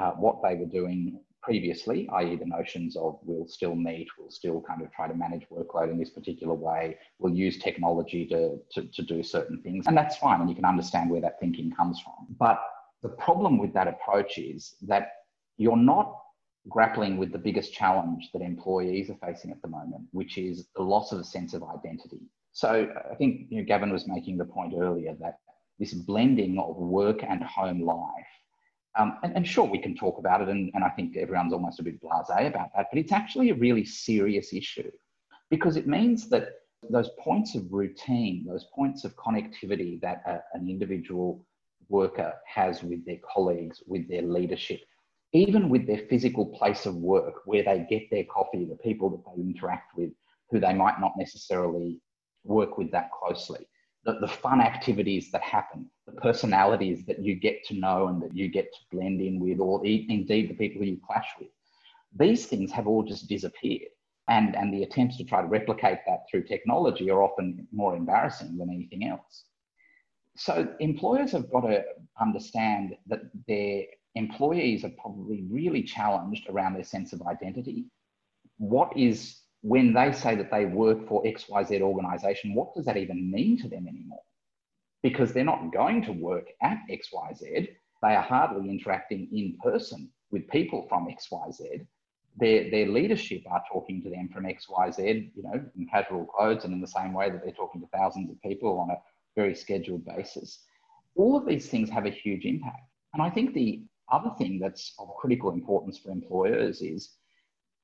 uh, 0.00 0.12
what 0.12 0.42
they 0.42 0.54
were 0.54 0.66
doing 0.66 1.20
previously, 1.42 2.08
i.e., 2.14 2.36
the 2.36 2.44
notions 2.44 2.96
of 2.96 3.18
we'll 3.22 3.46
still 3.46 3.74
meet, 3.74 4.08
we'll 4.18 4.30
still 4.30 4.62
kind 4.66 4.82
of 4.82 4.92
try 4.92 5.08
to 5.08 5.14
manage 5.14 5.46
workload 5.50 5.90
in 5.90 5.98
this 5.98 6.10
particular 6.10 6.54
way, 6.54 6.98
we'll 7.18 7.34
use 7.34 7.58
technology 7.58 8.26
to, 8.26 8.58
to, 8.72 8.88
to 8.92 9.02
do 9.02 9.22
certain 9.22 9.60
things. 9.62 9.86
And 9.86 9.96
that's 9.96 10.16
fine. 10.16 10.40
And 10.40 10.48
you 10.48 10.56
can 10.56 10.64
understand 10.64 11.10
where 11.10 11.20
that 11.22 11.40
thinking 11.40 11.72
comes 11.72 12.00
from. 12.00 12.14
But 12.38 12.60
the 13.02 13.08
problem 13.08 13.58
with 13.58 13.72
that 13.74 13.88
approach 13.88 14.38
is 14.38 14.74
that 14.82 15.08
you're 15.56 15.76
not 15.76 16.14
grappling 16.68 17.16
with 17.16 17.32
the 17.32 17.38
biggest 17.38 17.72
challenge 17.72 18.28
that 18.32 18.42
employees 18.42 19.10
are 19.10 19.18
facing 19.26 19.50
at 19.50 19.62
the 19.62 19.68
moment, 19.68 20.04
which 20.12 20.36
is 20.36 20.68
the 20.76 20.82
loss 20.82 21.12
of 21.12 21.20
a 21.20 21.24
sense 21.24 21.54
of 21.54 21.62
identity. 21.62 22.20
So 22.52 22.88
I 23.10 23.14
think 23.14 23.46
you 23.48 23.58
know, 23.58 23.64
Gavin 23.64 23.92
was 23.92 24.06
making 24.06 24.36
the 24.36 24.44
point 24.44 24.74
earlier 24.76 25.14
that 25.20 25.38
this 25.78 25.94
blending 25.94 26.58
of 26.58 26.76
work 26.76 27.22
and 27.22 27.42
home 27.42 27.80
life 27.82 28.26
um, 28.98 29.18
and, 29.22 29.36
and, 29.36 29.46
sure, 29.46 29.64
we 29.64 29.78
can 29.78 29.94
talk 29.94 30.18
about 30.18 30.40
it, 30.40 30.48
and, 30.48 30.70
and 30.74 30.82
I 30.82 30.90
think 30.90 31.16
everyone's 31.16 31.52
almost 31.52 31.78
a 31.78 31.82
bit 31.82 32.00
blase 32.00 32.26
about 32.28 32.70
that, 32.74 32.86
but 32.90 32.98
it's 32.98 33.12
actually 33.12 33.50
a 33.50 33.54
really 33.54 33.84
serious 33.84 34.52
issue 34.52 34.90
because 35.48 35.76
it 35.76 35.86
means 35.86 36.28
that 36.30 36.48
those 36.88 37.10
points 37.18 37.54
of 37.54 37.72
routine, 37.72 38.44
those 38.48 38.66
points 38.74 39.04
of 39.04 39.14
connectivity 39.16 40.00
that 40.00 40.22
a, 40.26 40.40
an 40.54 40.68
individual 40.68 41.46
worker 41.88 42.32
has 42.46 42.82
with 42.82 43.04
their 43.06 43.18
colleagues, 43.32 43.82
with 43.86 44.08
their 44.08 44.22
leadership, 44.22 44.80
even 45.32 45.68
with 45.68 45.86
their 45.86 46.06
physical 46.08 46.46
place 46.46 46.86
of 46.86 46.96
work, 46.96 47.42
where 47.44 47.62
they 47.62 47.86
get 47.88 48.10
their 48.10 48.24
coffee, 48.24 48.64
the 48.64 48.76
people 48.76 49.10
that 49.10 49.22
they 49.26 49.42
interact 49.42 49.96
with, 49.96 50.10
who 50.50 50.58
they 50.58 50.72
might 50.72 50.98
not 51.00 51.12
necessarily 51.16 52.00
work 52.44 52.76
with 52.76 52.90
that 52.90 53.10
closely 53.12 53.66
the, 54.04 54.18
the 54.20 54.28
fun 54.28 54.60
activities 54.60 55.30
that 55.30 55.42
happen, 55.42 55.86
the 56.14 56.20
personalities 56.20 57.04
that 57.06 57.20
you 57.20 57.34
get 57.34 57.64
to 57.64 57.74
know 57.74 58.08
and 58.08 58.22
that 58.22 58.36
you 58.36 58.48
get 58.48 58.72
to 58.72 58.78
blend 58.90 59.20
in 59.20 59.38
with, 59.40 59.60
or 59.60 59.84
indeed 59.84 60.50
the 60.50 60.54
people 60.54 60.84
you 60.84 60.98
clash 61.06 61.28
with. 61.38 61.48
These 62.18 62.46
things 62.46 62.72
have 62.72 62.86
all 62.86 63.02
just 63.02 63.28
disappeared. 63.28 63.88
And, 64.28 64.54
and 64.54 64.72
the 64.72 64.84
attempts 64.84 65.16
to 65.16 65.24
try 65.24 65.40
to 65.40 65.48
replicate 65.48 65.98
that 66.06 66.20
through 66.30 66.44
technology 66.44 67.10
are 67.10 67.22
often 67.22 67.66
more 67.72 67.96
embarrassing 67.96 68.56
than 68.58 68.70
anything 68.70 69.08
else. 69.08 69.44
So 70.36 70.72
employers 70.78 71.32
have 71.32 71.50
got 71.50 71.62
to 71.62 71.82
understand 72.20 72.96
that 73.08 73.22
their 73.48 73.82
employees 74.14 74.84
are 74.84 74.92
probably 75.00 75.44
really 75.50 75.82
challenged 75.82 76.48
around 76.48 76.74
their 76.74 76.84
sense 76.84 77.12
of 77.12 77.22
identity. 77.22 77.86
What 78.58 78.96
is 78.96 79.40
when 79.62 79.92
they 79.92 80.12
say 80.12 80.36
that 80.36 80.50
they 80.50 80.64
work 80.64 81.06
for 81.08 81.24
XYZ 81.24 81.80
organization, 81.80 82.54
what 82.54 82.74
does 82.74 82.84
that 82.86 82.96
even 82.96 83.30
mean 83.30 83.58
to 83.58 83.68
them 83.68 83.86
anymore? 83.88 84.22
Because 85.02 85.32
they're 85.32 85.44
not 85.44 85.72
going 85.72 86.02
to 86.04 86.12
work 86.12 86.48
at 86.62 86.78
XYZ. 86.90 87.68
They 88.02 88.14
are 88.14 88.22
hardly 88.22 88.68
interacting 88.70 89.28
in 89.32 89.56
person 89.62 90.10
with 90.30 90.48
people 90.48 90.86
from 90.88 91.08
XYZ. 91.08 91.86
Their, 92.38 92.70
their 92.70 92.86
leadership 92.86 93.42
are 93.50 93.62
talking 93.70 94.02
to 94.02 94.10
them 94.10 94.28
from 94.32 94.44
XYZ, 94.44 95.32
you 95.34 95.42
know, 95.42 95.62
in 95.76 95.86
casual 95.88 96.26
clothes 96.26 96.64
and 96.64 96.72
in 96.72 96.80
the 96.80 96.86
same 96.86 97.12
way 97.12 97.30
that 97.30 97.42
they're 97.42 97.52
talking 97.52 97.80
to 97.80 97.86
thousands 97.88 98.30
of 98.30 98.40
people 98.42 98.78
on 98.78 98.90
a 98.90 98.98
very 99.36 99.54
scheduled 99.54 100.04
basis. 100.04 100.64
All 101.16 101.36
of 101.36 101.46
these 101.46 101.68
things 101.68 101.90
have 101.90 102.06
a 102.06 102.10
huge 102.10 102.44
impact. 102.44 102.82
And 103.14 103.22
I 103.22 103.30
think 103.30 103.52
the 103.52 103.82
other 104.10 104.30
thing 104.38 104.58
that's 104.58 104.94
of 104.98 105.08
critical 105.18 105.50
importance 105.50 105.98
for 105.98 106.10
employers 106.10 106.80
is 106.82 107.10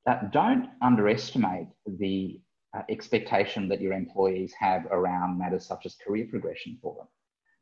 that 0.07 0.33
don't 0.33 0.69
underestimate 0.83 1.67
the 1.87 2.41
uh, 2.77 2.83
expectation 2.89 3.69
that 3.69 3.81
your 3.81 3.93
employees 3.93 4.53
have 4.59 4.87
around 4.91 5.39
matters 5.39 5.67
such 5.67 5.87
as 5.87 5.97
career 6.07 6.27
progression 6.31 6.79
for 6.83 6.95
them. 6.97 7.07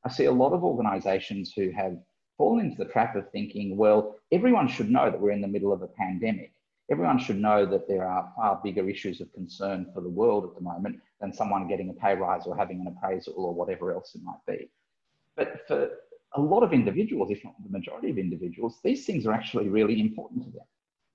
I 0.04 0.10
see 0.10 0.24
a 0.24 0.32
lot 0.32 0.52
of 0.52 0.64
organizations 0.64 1.52
who 1.54 1.70
have 1.70 1.96
fallen 2.36 2.66
into 2.66 2.82
the 2.82 2.90
trap 2.90 3.14
of 3.16 3.30
thinking, 3.30 3.76
well, 3.76 4.16
everyone 4.32 4.68
should 4.68 4.90
know 4.90 5.10
that 5.10 5.20
we're 5.20 5.30
in 5.30 5.40
the 5.40 5.48
middle 5.48 5.72
of 5.72 5.82
a 5.82 5.86
pandemic. 5.86 6.52
Everyone 6.90 7.18
should 7.18 7.38
know 7.38 7.64
that 7.64 7.88
there 7.88 8.06
are 8.06 8.32
far 8.36 8.60
bigger 8.62 8.88
issues 8.90 9.20
of 9.20 9.32
concern 9.32 9.86
for 9.94 10.00
the 10.00 10.08
world 10.08 10.44
at 10.44 10.54
the 10.54 10.60
moment 10.60 11.00
than 11.20 11.32
someone 11.32 11.68
getting 11.68 11.88
a 11.88 11.94
pay 11.94 12.14
rise 12.14 12.46
or 12.46 12.56
having 12.56 12.80
an 12.80 12.88
appraisal 12.88 13.34
or 13.36 13.54
whatever 13.54 13.92
else 13.92 14.14
it 14.14 14.22
might 14.22 14.44
be. 14.46 14.68
But 15.36 15.62
for 15.66 15.90
a 16.34 16.40
lot 16.40 16.62
of 16.62 16.72
individuals, 16.72 17.30
if 17.30 17.42
not 17.44 17.54
the 17.62 17.70
majority 17.70 18.10
of 18.10 18.18
individuals, 18.18 18.80
these 18.84 19.06
things 19.06 19.26
are 19.26 19.32
actually 19.32 19.68
really 19.68 20.00
important 20.00 20.44
to 20.44 20.50
them 20.50 20.66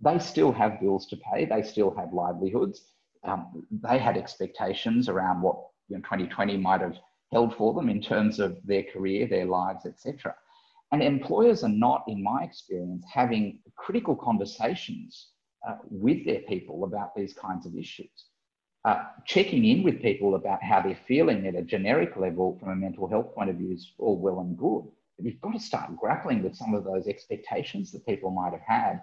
they 0.01 0.19
still 0.19 0.51
have 0.51 0.79
bills 0.79 1.05
to 1.07 1.17
pay. 1.17 1.45
They 1.45 1.61
still 1.61 1.93
have 1.95 2.13
livelihoods. 2.13 2.83
Um, 3.23 3.65
they 3.71 3.97
had 3.97 4.17
expectations 4.17 5.09
around 5.09 5.41
what 5.41 5.57
you 5.89 5.97
know, 5.97 6.01
2020 6.03 6.57
might 6.57 6.81
have 6.81 6.97
held 7.31 7.55
for 7.55 7.73
them 7.73 7.89
in 7.89 8.01
terms 8.01 8.39
of 8.39 8.57
their 8.65 8.83
career, 8.83 9.27
their 9.27 9.45
lives, 9.45 9.85
etc. 9.85 10.35
And 10.91 11.03
employers 11.03 11.63
are 11.63 11.69
not, 11.69 12.03
in 12.07 12.23
my 12.23 12.43
experience, 12.43 13.03
having 13.11 13.59
critical 13.75 14.15
conversations 14.15 15.29
uh, 15.67 15.75
with 15.89 16.25
their 16.25 16.41
people 16.41 16.83
about 16.83 17.15
these 17.15 17.33
kinds 17.33 17.65
of 17.65 17.75
issues. 17.75 18.25
Uh, 18.85 19.03
checking 19.25 19.65
in 19.65 19.83
with 19.83 20.01
people 20.01 20.35
about 20.35 20.63
how 20.63 20.81
they're 20.81 20.97
feeling 21.07 21.45
at 21.45 21.55
a 21.55 21.61
generic 21.61 22.15
level 22.15 22.57
from 22.59 22.69
a 22.69 22.75
mental 22.75 23.09
health 23.09 23.35
point 23.35 23.49
of 23.49 23.57
view 23.57 23.73
is 23.73 23.91
all 23.99 24.17
well 24.17 24.39
and 24.39 24.57
good. 24.57 24.85
But 25.17 25.25
you've 25.25 25.41
got 25.41 25.51
to 25.51 25.59
start 25.59 25.97
grappling 25.97 26.41
with 26.41 26.55
some 26.55 26.73
of 26.73 26.85
those 26.85 27.07
expectations 27.07 27.91
that 27.91 28.05
people 28.05 28.31
might 28.31 28.53
have 28.53 28.61
had 28.65 29.01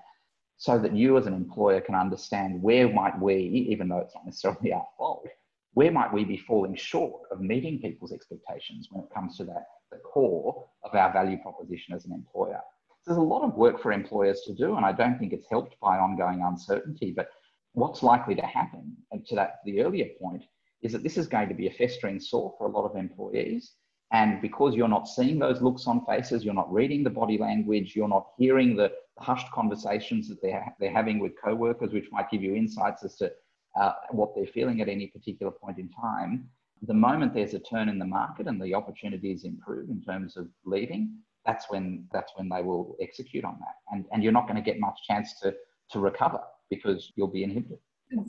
so 0.56 0.78
that 0.78 0.96
you 0.96 1.18
as 1.18 1.26
an 1.26 1.34
employer 1.34 1.80
can 1.80 1.94
understand 1.94 2.62
where 2.62 2.92
might 2.92 3.20
we, 3.20 3.36
even 3.70 3.88
though 3.88 3.98
it's 3.98 4.14
not 4.14 4.24
necessarily 4.24 4.72
our 4.72 4.86
fault, 4.96 5.26
where 5.74 5.92
might 5.92 6.12
we 6.12 6.24
be 6.24 6.38
falling 6.38 6.74
short 6.74 7.22
of 7.30 7.40
meeting 7.40 7.80
people's 7.80 8.12
expectations 8.12 8.88
when 8.90 9.04
it 9.04 9.14
comes 9.14 9.36
to 9.36 9.44
that 9.44 9.66
the 9.90 9.98
core 9.98 10.66
of 10.82 10.94
our 10.94 11.12
value 11.12 11.38
proposition 11.38 11.94
as 11.94 12.04
an 12.06 12.12
employer. 12.12 12.60
There's 13.06 13.18
a 13.18 13.22
lot 13.22 13.44
of 13.44 13.54
work 13.54 13.80
for 13.80 13.92
employers 13.92 14.40
to 14.46 14.54
do, 14.54 14.76
and 14.76 14.84
I 14.84 14.92
don't 14.92 15.18
think 15.18 15.32
it's 15.32 15.48
helped 15.48 15.78
by 15.80 15.98
ongoing 15.98 16.42
uncertainty. 16.42 17.12
But 17.14 17.28
what's 17.72 18.02
likely 18.02 18.34
to 18.34 18.46
happen, 18.46 18.96
and 19.12 19.24
to 19.26 19.36
that 19.36 19.56
the 19.64 19.82
earlier 19.82 20.06
point, 20.20 20.42
is 20.82 20.92
that 20.92 21.02
this 21.02 21.16
is 21.16 21.28
going 21.28 21.48
to 21.48 21.54
be 21.54 21.68
a 21.68 21.72
festering 21.72 22.18
sore 22.18 22.54
for 22.58 22.66
a 22.66 22.70
lot 22.70 22.84
of 22.84 22.96
employees. 22.96 23.74
And 24.12 24.40
because 24.40 24.74
you're 24.74 24.88
not 24.88 25.08
seeing 25.08 25.38
those 25.38 25.62
looks 25.62 25.86
on 25.86 26.04
faces, 26.04 26.44
you're 26.44 26.54
not 26.54 26.72
reading 26.72 27.04
the 27.04 27.10
body 27.10 27.38
language, 27.38 27.94
you're 27.94 28.08
not 28.08 28.28
hearing 28.38 28.76
the 28.76 28.92
hushed 29.18 29.50
conversations 29.52 30.28
that 30.28 30.40
they're, 30.42 30.64
they're 30.78 30.92
having 30.92 31.18
with 31.18 31.32
co-workers, 31.42 31.92
which 31.92 32.10
might 32.10 32.30
give 32.30 32.42
you 32.42 32.54
insights 32.54 33.04
as 33.04 33.16
to 33.16 33.32
uh, 33.80 33.92
what 34.10 34.34
they're 34.34 34.46
feeling 34.46 34.80
at 34.80 34.88
any 34.88 35.06
particular 35.08 35.52
point 35.52 35.78
in 35.78 35.88
time. 35.90 36.48
The 36.82 36.94
moment 36.94 37.34
there's 37.34 37.54
a 37.54 37.58
turn 37.58 37.88
in 37.88 37.98
the 37.98 38.06
market 38.06 38.46
and 38.46 38.60
the 38.60 38.74
opportunities 38.74 39.44
improve 39.44 39.88
in 39.88 40.02
terms 40.02 40.36
of 40.36 40.48
leaving, 40.64 41.14
that's 41.44 41.66
when 41.70 42.06
that's 42.12 42.32
when 42.36 42.48
they 42.48 42.62
will 42.62 42.96
execute 43.00 43.44
on 43.44 43.56
that. 43.60 43.74
And, 43.90 44.04
and 44.12 44.22
you're 44.22 44.32
not 44.32 44.46
going 44.46 44.56
to 44.56 44.62
get 44.62 44.80
much 44.80 44.98
chance 45.08 45.38
to, 45.40 45.54
to 45.92 46.00
recover 46.00 46.40
because 46.68 47.12
you'll 47.16 47.28
be 47.28 47.44
inhibited 47.44 47.78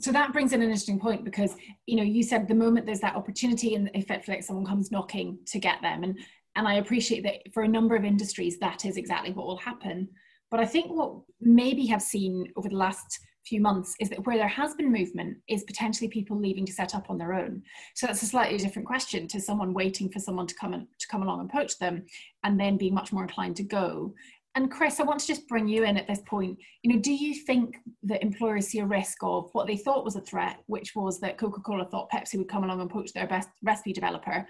so 0.00 0.10
that 0.10 0.32
brings 0.32 0.52
in 0.52 0.60
an 0.60 0.66
interesting 0.66 0.98
point 0.98 1.24
because 1.24 1.54
you 1.86 1.94
know 1.94 2.02
you 2.02 2.20
said 2.20 2.48
the 2.48 2.54
moment 2.54 2.84
there's 2.84 2.98
that 2.98 3.14
opportunity 3.14 3.76
and 3.76 3.88
it 3.94 4.26
like 4.26 4.42
someone 4.42 4.66
comes 4.66 4.90
knocking 4.90 5.38
to 5.46 5.60
get 5.60 5.80
them 5.82 6.02
and 6.02 6.18
And 6.58 6.66
I 6.66 6.74
appreciate 6.74 7.22
that 7.22 7.52
for 7.54 7.62
a 7.62 7.68
number 7.68 7.94
of 7.94 8.04
industries, 8.04 8.58
that 8.58 8.84
is 8.84 8.96
exactly 8.96 9.30
what 9.30 9.46
will 9.46 9.58
happen. 9.58 10.08
But 10.50 10.60
I 10.60 10.66
think 10.66 10.90
what 10.90 11.14
maybe 11.40 11.86
have 11.86 12.02
seen 12.02 12.52
over 12.56 12.68
the 12.68 12.76
last 12.76 13.20
few 13.44 13.60
months 13.60 13.94
is 14.00 14.10
that 14.10 14.26
where 14.26 14.36
there 14.36 14.48
has 14.48 14.74
been 14.74 14.92
movement 14.92 15.38
is 15.48 15.64
potentially 15.64 16.08
people 16.08 16.38
leaving 16.38 16.66
to 16.66 16.72
set 16.72 16.94
up 16.94 17.08
on 17.08 17.18
their 17.18 17.32
own. 17.32 17.62
So 17.94 18.06
that's 18.06 18.22
a 18.22 18.26
slightly 18.26 18.58
different 18.58 18.86
question 18.86 19.26
to 19.28 19.40
someone 19.40 19.72
waiting 19.72 20.10
for 20.10 20.18
someone 20.18 20.46
to 20.46 20.54
come 20.54 20.74
and 20.74 20.86
to 20.98 21.08
come 21.08 21.22
along 21.22 21.40
and 21.40 21.50
poach 21.50 21.78
them 21.78 22.04
and 22.44 22.60
then 22.60 22.76
being 22.76 22.94
much 22.94 23.12
more 23.12 23.22
inclined 23.22 23.56
to 23.56 23.62
go. 23.62 24.14
And 24.54 24.70
Chris, 24.70 24.98
I 24.98 25.04
want 25.04 25.20
to 25.20 25.26
just 25.26 25.46
bring 25.46 25.68
you 25.68 25.84
in 25.84 25.96
at 25.96 26.08
this 26.08 26.20
point. 26.26 26.58
You 26.82 26.92
know, 26.92 27.00
do 27.00 27.12
you 27.12 27.34
think 27.34 27.76
that 28.02 28.22
employers 28.22 28.68
see 28.68 28.80
a 28.80 28.86
risk 28.86 29.18
of 29.22 29.48
what 29.52 29.66
they 29.66 29.76
thought 29.76 30.04
was 30.04 30.16
a 30.16 30.20
threat, 30.20 30.58
which 30.66 30.96
was 30.96 31.20
that 31.20 31.38
Coca-Cola 31.38 31.86
thought 31.86 32.10
Pepsi 32.10 32.38
would 32.38 32.48
come 32.48 32.64
along 32.64 32.80
and 32.80 32.90
poach 32.90 33.12
their 33.12 33.26
best 33.26 33.48
recipe 33.62 33.92
developer? 33.92 34.48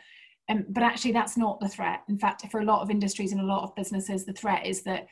Um, 0.49 0.64
but 0.70 0.82
actually, 0.82 1.12
that's 1.12 1.36
not 1.36 1.61
the 1.61 1.68
threat. 1.68 2.05
In 2.09 2.18
fact, 2.18 2.46
for 2.51 2.61
a 2.61 2.64
lot 2.64 2.80
of 2.80 2.90
industries 2.90 3.32
and 3.32 3.40
a 3.40 3.44
lot 3.44 3.64
of 3.64 3.74
businesses, 3.74 4.24
the 4.24 4.32
threat 4.32 4.64
is 4.64 4.82
that 4.84 5.09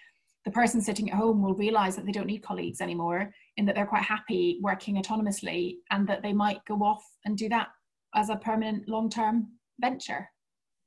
the 0.47 0.53
person 0.53 0.81
sitting 0.81 1.11
at 1.11 1.17
home 1.17 1.43
will 1.43 1.55
realize 1.55 1.97
that 1.97 2.07
they 2.07 2.13
don't 2.13 2.29
need 2.29 2.43
colleagues 2.43 2.81
anymore 2.81 3.35
in 3.57 3.67
that 3.67 3.75
they're 3.75 3.85
quite 3.85 4.05
happy 4.05 4.61
working 4.63 4.95
autonomously 4.95 5.79
and 5.91 6.09
that 6.09 6.23
they 6.23 6.33
might 6.33 6.65
go 6.67 6.77
off 6.77 7.05
and 7.25 7.37
do 7.37 7.49
that 7.49 7.67
as 8.15 8.31
a 8.31 8.37
permanent 8.37 8.89
long-term 8.89 9.49
venture. 9.81 10.29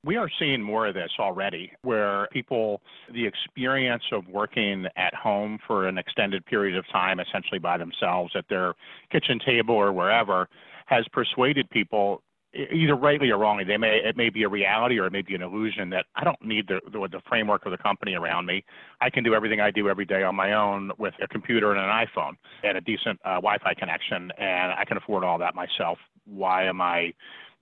We 0.05 0.15
are 0.15 0.29
seeing 0.39 0.61
more 0.61 0.87
of 0.87 0.93
this 0.93 1.11
already, 1.19 1.73
where 1.81 2.29
people, 2.31 2.81
the 3.13 3.27
experience 3.27 4.03
of 4.13 4.25
working 4.29 4.85
at 4.95 5.13
home 5.13 5.59
for 5.67 5.89
an 5.89 5.97
extended 5.97 6.45
period 6.45 6.77
of 6.77 6.85
time, 6.89 7.19
essentially 7.19 7.59
by 7.59 7.77
themselves 7.77 8.31
at 8.37 8.45
their 8.49 8.75
kitchen 9.11 9.39
table 9.45 9.75
or 9.75 9.91
wherever, 9.91 10.47
has 10.85 11.03
persuaded 11.11 11.69
people 11.69 12.23
either 12.53 12.95
rightly 12.95 13.29
or 13.29 13.37
wrongly, 13.37 13.63
they 13.63 13.77
may 13.77 13.97
it 14.03 14.17
may 14.17 14.29
be 14.29 14.43
a 14.43 14.49
reality 14.49 14.99
or 14.99 15.05
it 15.05 15.11
may 15.11 15.21
be 15.21 15.35
an 15.35 15.41
illusion 15.41 15.89
that 15.91 16.05
I 16.15 16.23
don't 16.23 16.41
need 16.41 16.67
the, 16.67 16.79
the, 16.91 17.07
the 17.07 17.21
framework 17.27 17.65
of 17.65 17.71
the 17.71 17.77
company 17.77 18.15
around 18.15 18.45
me. 18.45 18.63
I 19.01 19.09
can 19.09 19.23
do 19.23 19.33
everything 19.35 19.59
I 19.59 19.71
do 19.71 19.89
every 19.89 20.05
day 20.05 20.23
on 20.23 20.35
my 20.35 20.53
own 20.53 20.91
with 20.97 21.13
a 21.21 21.27
computer 21.27 21.73
and 21.73 21.79
an 21.79 22.07
iPhone 22.07 22.33
and 22.63 22.77
a 22.77 22.81
decent 22.81 23.19
uh, 23.23 23.35
Wi-Fi 23.35 23.73
connection, 23.75 24.31
and 24.37 24.71
I 24.71 24.83
can 24.87 24.97
afford 24.97 25.23
all 25.23 25.37
that 25.39 25.55
myself. 25.55 25.97
Why 26.25 26.65
am 26.65 26.81
I? 26.81 27.13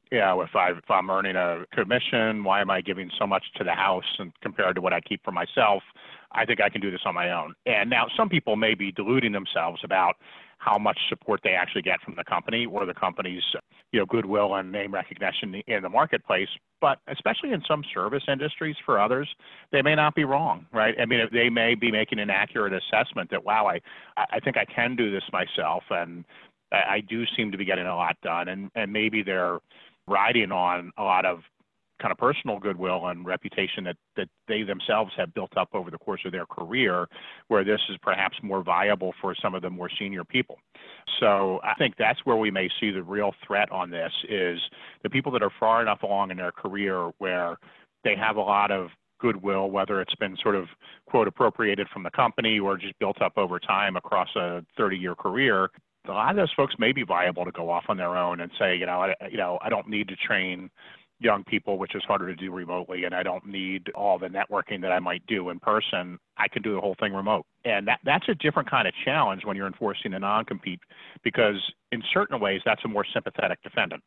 You 0.09 0.19
know, 0.19 0.39
if, 0.39 0.55
I, 0.55 0.69
if 0.69 0.89
I'm 0.89 1.09
earning 1.09 1.35
a 1.35 1.65
commission, 1.73 2.45
why 2.45 2.61
am 2.61 2.69
I 2.69 2.79
giving 2.79 3.11
so 3.19 3.27
much 3.27 3.43
to 3.57 3.65
the 3.65 3.73
house 3.73 4.05
and 4.19 4.31
compared 4.41 4.75
to 4.75 4.81
what 4.81 4.93
I 4.93 5.01
keep 5.01 5.21
for 5.21 5.33
myself? 5.33 5.83
I 6.31 6.45
think 6.45 6.61
I 6.61 6.69
can 6.69 6.79
do 6.79 6.89
this 6.89 7.01
on 7.05 7.13
my 7.13 7.31
own. 7.31 7.53
And 7.65 7.89
now 7.89 8.07
some 8.15 8.29
people 8.29 8.55
may 8.55 8.73
be 8.73 8.93
deluding 8.93 9.33
themselves 9.33 9.81
about 9.83 10.15
how 10.59 10.77
much 10.77 10.97
support 11.09 11.39
they 11.43 11.51
actually 11.51 11.81
get 11.81 12.01
from 12.01 12.15
the 12.15 12.23
company 12.23 12.65
or 12.65 12.85
the 12.85 12.93
company's 12.93 13.43
you 13.91 13.99
know 13.99 14.05
goodwill 14.05 14.55
and 14.55 14.71
name 14.71 14.93
recognition 14.93 15.55
in 15.67 15.83
the 15.83 15.89
marketplace. 15.89 16.49
But 16.81 16.99
especially 17.07 17.51
in 17.53 17.63
some 17.67 17.83
service 17.93 18.23
industries 18.27 18.75
for 18.85 18.99
others 18.99 19.27
they 19.71 19.81
may 19.81 19.95
not 19.95 20.15
be 20.15 20.23
wrong 20.23 20.65
right? 20.73 20.95
I 20.99 21.05
mean 21.05 21.27
they 21.31 21.49
may 21.49 21.75
be 21.75 21.91
making 21.91 22.19
an 22.19 22.29
accurate 22.29 22.73
assessment 22.73 23.29
that 23.31 23.43
wow 23.43 23.67
i 23.67 23.79
i 24.17 24.39
think 24.39 24.57
i 24.57 24.65
can 24.65 24.95
do 24.95 25.11
this 25.11 25.23
myself 25.31 25.83
and 25.89 26.23
i 26.71 27.01
do 27.07 27.23
seem 27.35 27.51
to 27.51 27.57
be 27.57 27.65
getting 27.65 27.87
a 27.87 27.95
lot 27.95 28.17
done. 28.21 28.47
And 28.47 28.71
and 28.75 28.91
maybe 28.91 29.23
they're 29.23 29.59
riding 30.07 30.51
on 30.51 30.91
a 30.97 31.03
lot 31.03 31.25
of 31.25 31.39
kind 32.01 32.11
of 32.11 32.17
personal 32.17 32.59
goodwill 32.59 33.07
and 33.07 33.25
reputation 33.25 33.83
that, 33.85 33.97
that 34.15 34.29
they 34.47 34.63
themselves 34.63 35.11
have 35.17 35.33
built 35.33 35.55
up 35.57 35.69
over 35.73 35.91
the 35.91 35.97
course 35.97 36.21
of 36.25 36.31
their 36.31 36.45
career, 36.45 37.07
where 37.47 37.63
this 37.63 37.79
is 37.89 37.97
perhaps 38.01 38.37
more 38.41 38.63
viable 38.63 39.13
for 39.21 39.35
some 39.41 39.55
of 39.55 39.61
the 39.61 39.69
more 39.69 39.89
senior 39.99 40.23
people. 40.23 40.57
So 41.19 41.59
I 41.63 41.73
think 41.75 41.95
that's 41.97 42.19
where 42.25 42.37
we 42.37 42.51
may 42.51 42.69
see 42.79 42.91
the 42.91 43.03
real 43.03 43.31
threat 43.45 43.71
on 43.71 43.89
this 43.89 44.11
is 44.29 44.59
the 45.03 45.09
people 45.09 45.31
that 45.33 45.43
are 45.43 45.51
far 45.59 45.81
enough 45.81 46.03
along 46.03 46.31
in 46.31 46.37
their 46.37 46.51
career 46.51 47.11
where 47.17 47.57
they 48.03 48.15
have 48.15 48.37
a 48.37 48.41
lot 48.41 48.71
of 48.71 48.89
goodwill, 49.19 49.69
whether 49.69 50.01
it's 50.01 50.15
been 50.15 50.37
sort 50.41 50.55
of 50.55 50.67
quote 51.07 51.27
appropriated 51.27 51.87
from 51.91 52.03
the 52.03 52.11
company 52.11 52.59
or 52.59 52.77
just 52.77 52.97
built 52.99 53.21
up 53.21 53.33
over 53.37 53.59
time 53.59 53.95
across 53.95 54.29
a 54.35 54.63
30 54.77 54.97
year 54.97 55.15
career. 55.15 55.69
A 56.07 56.11
lot 56.11 56.31
of 56.31 56.37
those 56.37 56.53
folks 56.55 56.75
may 56.79 56.91
be 56.93 57.03
viable 57.03 57.43
to 57.43 57.51
go 57.51 57.69
off 57.69 57.85
on 57.89 57.97
their 57.97 58.15
own 58.15 58.39
and 58.39 58.51
say, 58.57 58.75
you 58.77 58.85
know, 58.85 59.01
I, 59.01 59.13
you 59.29 59.37
know, 59.37 59.59
I 59.61 59.69
don't 59.69 59.89
need 59.89 60.07
to 60.07 60.15
train 60.15 60.69
young 61.19 61.43
people, 61.43 61.77
which 61.77 61.95
is 61.95 62.03
harder 62.07 62.27
to 62.27 62.35
do 62.35 62.51
remotely, 62.51 63.05
and 63.05 63.15
I 63.15 63.23
don't 63.23 63.45
need 63.45 63.89
all 63.95 64.19
the 64.19 64.27
networking 64.27 64.81
that 64.81 64.91
I 64.91 64.99
might 64.99 65.25
do 65.25 65.49
in 65.49 65.59
person. 65.59 66.19
I 66.37 66.47
can 66.47 66.61
do 66.61 66.75
the 66.75 66.81
whole 66.81 66.95
thing 66.99 67.13
remote. 67.13 67.45
And 67.65 67.87
that, 67.87 67.99
that's 68.03 68.27
a 68.29 68.35
different 68.35 68.69
kind 68.69 68.87
of 68.87 68.93
challenge 69.03 69.43
when 69.43 69.57
you're 69.57 69.67
enforcing 69.67 70.13
a 70.13 70.19
non 70.19 70.45
compete 70.45 70.79
because, 71.23 71.55
in 71.91 72.03
certain 72.13 72.39
ways, 72.39 72.61
that's 72.65 72.81
a 72.85 72.87
more 72.87 73.05
sympathetic 73.13 73.61
defendant. 73.63 74.03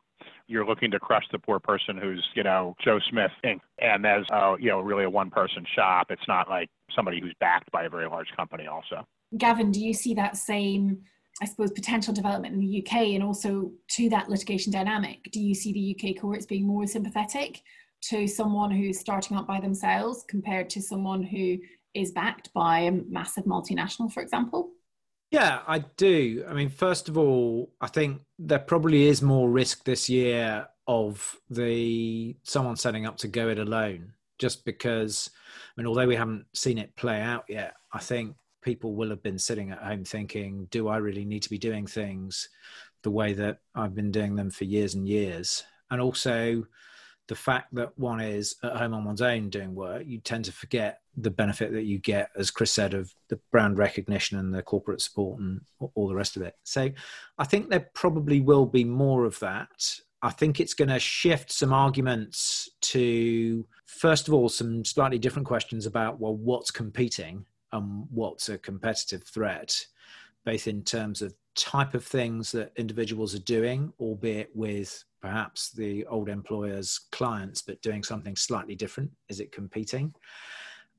You're 0.46 0.66
looking 0.66 0.90
to 0.92 1.00
crush 1.00 1.24
the 1.32 1.38
poor 1.38 1.58
person 1.58 1.96
who's, 1.96 2.24
you 2.34 2.42
know, 2.42 2.76
Joe 2.84 2.98
Smith 3.10 3.30
Inc. 3.44 3.60
And 3.80 4.06
as, 4.06 4.24
uh, 4.32 4.56
you 4.58 4.70
know, 4.70 4.80
really 4.80 5.04
a 5.04 5.10
one 5.10 5.30
person 5.30 5.64
shop. 5.74 6.08
It's 6.10 6.26
not 6.28 6.48
like 6.48 6.68
somebody 6.94 7.20
who's 7.20 7.34
backed 7.40 7.70
by 7.72 7.84
a 7.84 7.90
very 7.90 8.08
large 8.08 8.28
company, 8.36 8.66
also. 8.66 9.06
Gavin, 9.36 9.70
do 9.70 9.80
you 9.80 9.94
see 9.94 10.14
that 10.14 10.36
same 10.36 11.02
I 11.42 11.46
suppose, 11.46 11.70
potential 11.70 12.12
development 12.12 12.54
in 12.54 12.60
the 12.60 12.84
UK 12.84 13.14
and 13.14 13.22
also 13.22 13.72
to 13.92 14.08
that 14.10 14.28
litigation 14.28 14.72
dynamic? 14.72 15.30
Do 15.32 15.40
you 15.40 15.54
see 15.54 15.72
the 15.72 16.10
UK 16.10 16.20
courts 16.20 16.46
being 16.46 16.66
more 16.66 16.86
sympathetic 16.86 17.62
to 18.02 18.26
someone 18.26 18.70
who's 18.70 18.98
starting 18.98 19.36
up 19.36 19.46
by 19.46 19.60
themselves 19.60 20.24
compared 20.28 20.68
to 20.70 20.82
someone 20.82 21.22
who 21.22 21.58
is 21.94 22.12
backed 22.12 22.52
by 22.52 22.80
a 22.80 22.90
massive 22.90 23.44
multinational, 23.44 24.12
for 24.12 24.22
example? 24.22 24.70
Yeah, 25.30 25.60
I 25.66 25.78
do. 25.96 26.44
I 26.48 26.54
mean, 26.54 26.70
first 26.70 27.08
of 27.08 27.16
all, 27.16 27.72
I 27.80 27.86
think 27.86 28.20
there 28.38 28.58
probably 28.58 29.06
is 29.06 29.22
more 29.22 29.48
risk 29.48 29.84
this 29.84 30.08
year 30.08 30.66
of 30.88 31.36
the 31.48 32.36
someone 32.42 32.76
setting 32.76 33.06
up 33.06 33.16
to 33.18 33.28
go 33.28 33.48
it 33.48 33.58
alone, 33.58 34.12
just 34.38 34.64
because. 34.64 35.30
I 35.76 35.80
mean, 35.80 35.86
although 35.86 36.08
we 36.08 36.16
haven't 36.16 36.46
seen 36.52 36.78
it 36.78 36.96
play 36.96 37.20
out 37.20 37.44
yet, 37.48 37.74
I 37.92 38.00
think 38.00 38.34
people 38.62 38.94
will 38.94 39.10
have 39.10 39.22
been 39.22 39.38
sitting 39.38 39.70
at 39.70 39.82
home 39.82 40.04
thinking, 40.04 40.66
do 40.70 40.88
I 40.88 40.98
really 40.98 41.24
need 41.24 41.42
to 41.42 41.50
be 41.50 41.58
doing 41.58 41.86
things 41.86 42.48
the 43.02 43.10
way 43.10 43.32
that 43.34 43.58
I've 43.74 43.94
been 43.94 44.10
doing 44.10 44.36
them 44.36 44.50
for 44.50 44.64
years 44.64 44.94
and 44.94 45.08
years? 45.08 45.64
And 45.90 46.00
also 46.00 46.64
the 47.28 47.34
fact 47.36 47.72
that 47.74 47.96
one 47.96 48.20
is 48.20 48.56
at 48.64 48.76
home 48.76 48.92
on 48.92 49.04
one's 49.04 49.22
own 49.22 49.50
doing 49.50 49.74
work, 49.74 50.02
you 50.04 50.18
tend 50.18 50.44
to 50.44 50.52
forget 50.52 51.00
the 51.16 51.30
benefit 51.30 51.72
that 51.72 51.84
you 51.84 51.98
get, 51.98 52.28
as 52.36 52.50
Chris 52.50 52.72
said, 52.72 52.92
of 52.92 53.14
the 53.28 53.38
brand 53.52 53.78
recognition 53.78 54.38
and 54.38 54.52
the 54.52 54.62
corporate 54.62 55.00
support 55.00 55.38
and 55.38 55.60
all 55.94 56.08
the 56.08 56.14
rest 56.14 56.36
of 56.36 56.42
it. 56.42 56.54
So 56.64 56.90
I 57.38 57.44
think 57.44 57.70
there 57.70 57.88
probably 57.94 58.40
will 58.40 58.66
be 58.66 58.84
more 58.84 59.24
of 59.24 59.38
that. 59.38 60.00
I 60.22 60.30
think 60.30 60.60
it's 60.60 60.74
going 60.74 60.88
to 60.88 60.98
shift 60.98 61.52
some 61.52 61.72
arguments 61.72 62.68
to, 62.82 63.64
first 63.86 64.28
of 64.28 64.34
all, 64.34 64.48
some 64.48 64.84
slightly 64.84 65.18
different 65.18 65.46
questions 65.46 65.86
about, 65.86 66.20
well, 66.20 66.34
what's 66.34 66.70
competing 66.70 67.46
and 67.72 68.06
what's 68.10 68.48
a 68.48 68.58
competitive 68.58 69.22
threat, 69.24 69.86
both 70.44 70.66
in 70.66 70.82
terms 70.82 71.22
of 71.22 71.34
type 71.56 71.94
of 71.94 72.04
things 72.04 72.52
that 72.52 72.72
individuals 72.76 73.34
are 73.34 73.40
doing, 73.40 73.92
albeit 74.00 74.50
with 74.54 75.04
perhaps 75.20 75.70
the 75.70 76.06
old 76.06 76.28
employer's 76.28 77.00
clients, 77.12 77.62
but 77.62 77.82
doing 77.82 78.02
something 78.02 78.36
slightly 78.36 78.74
different. 78.74 79.10
Is 79.28 79.40
it 79.40 79.52
competing? 79.52 80.14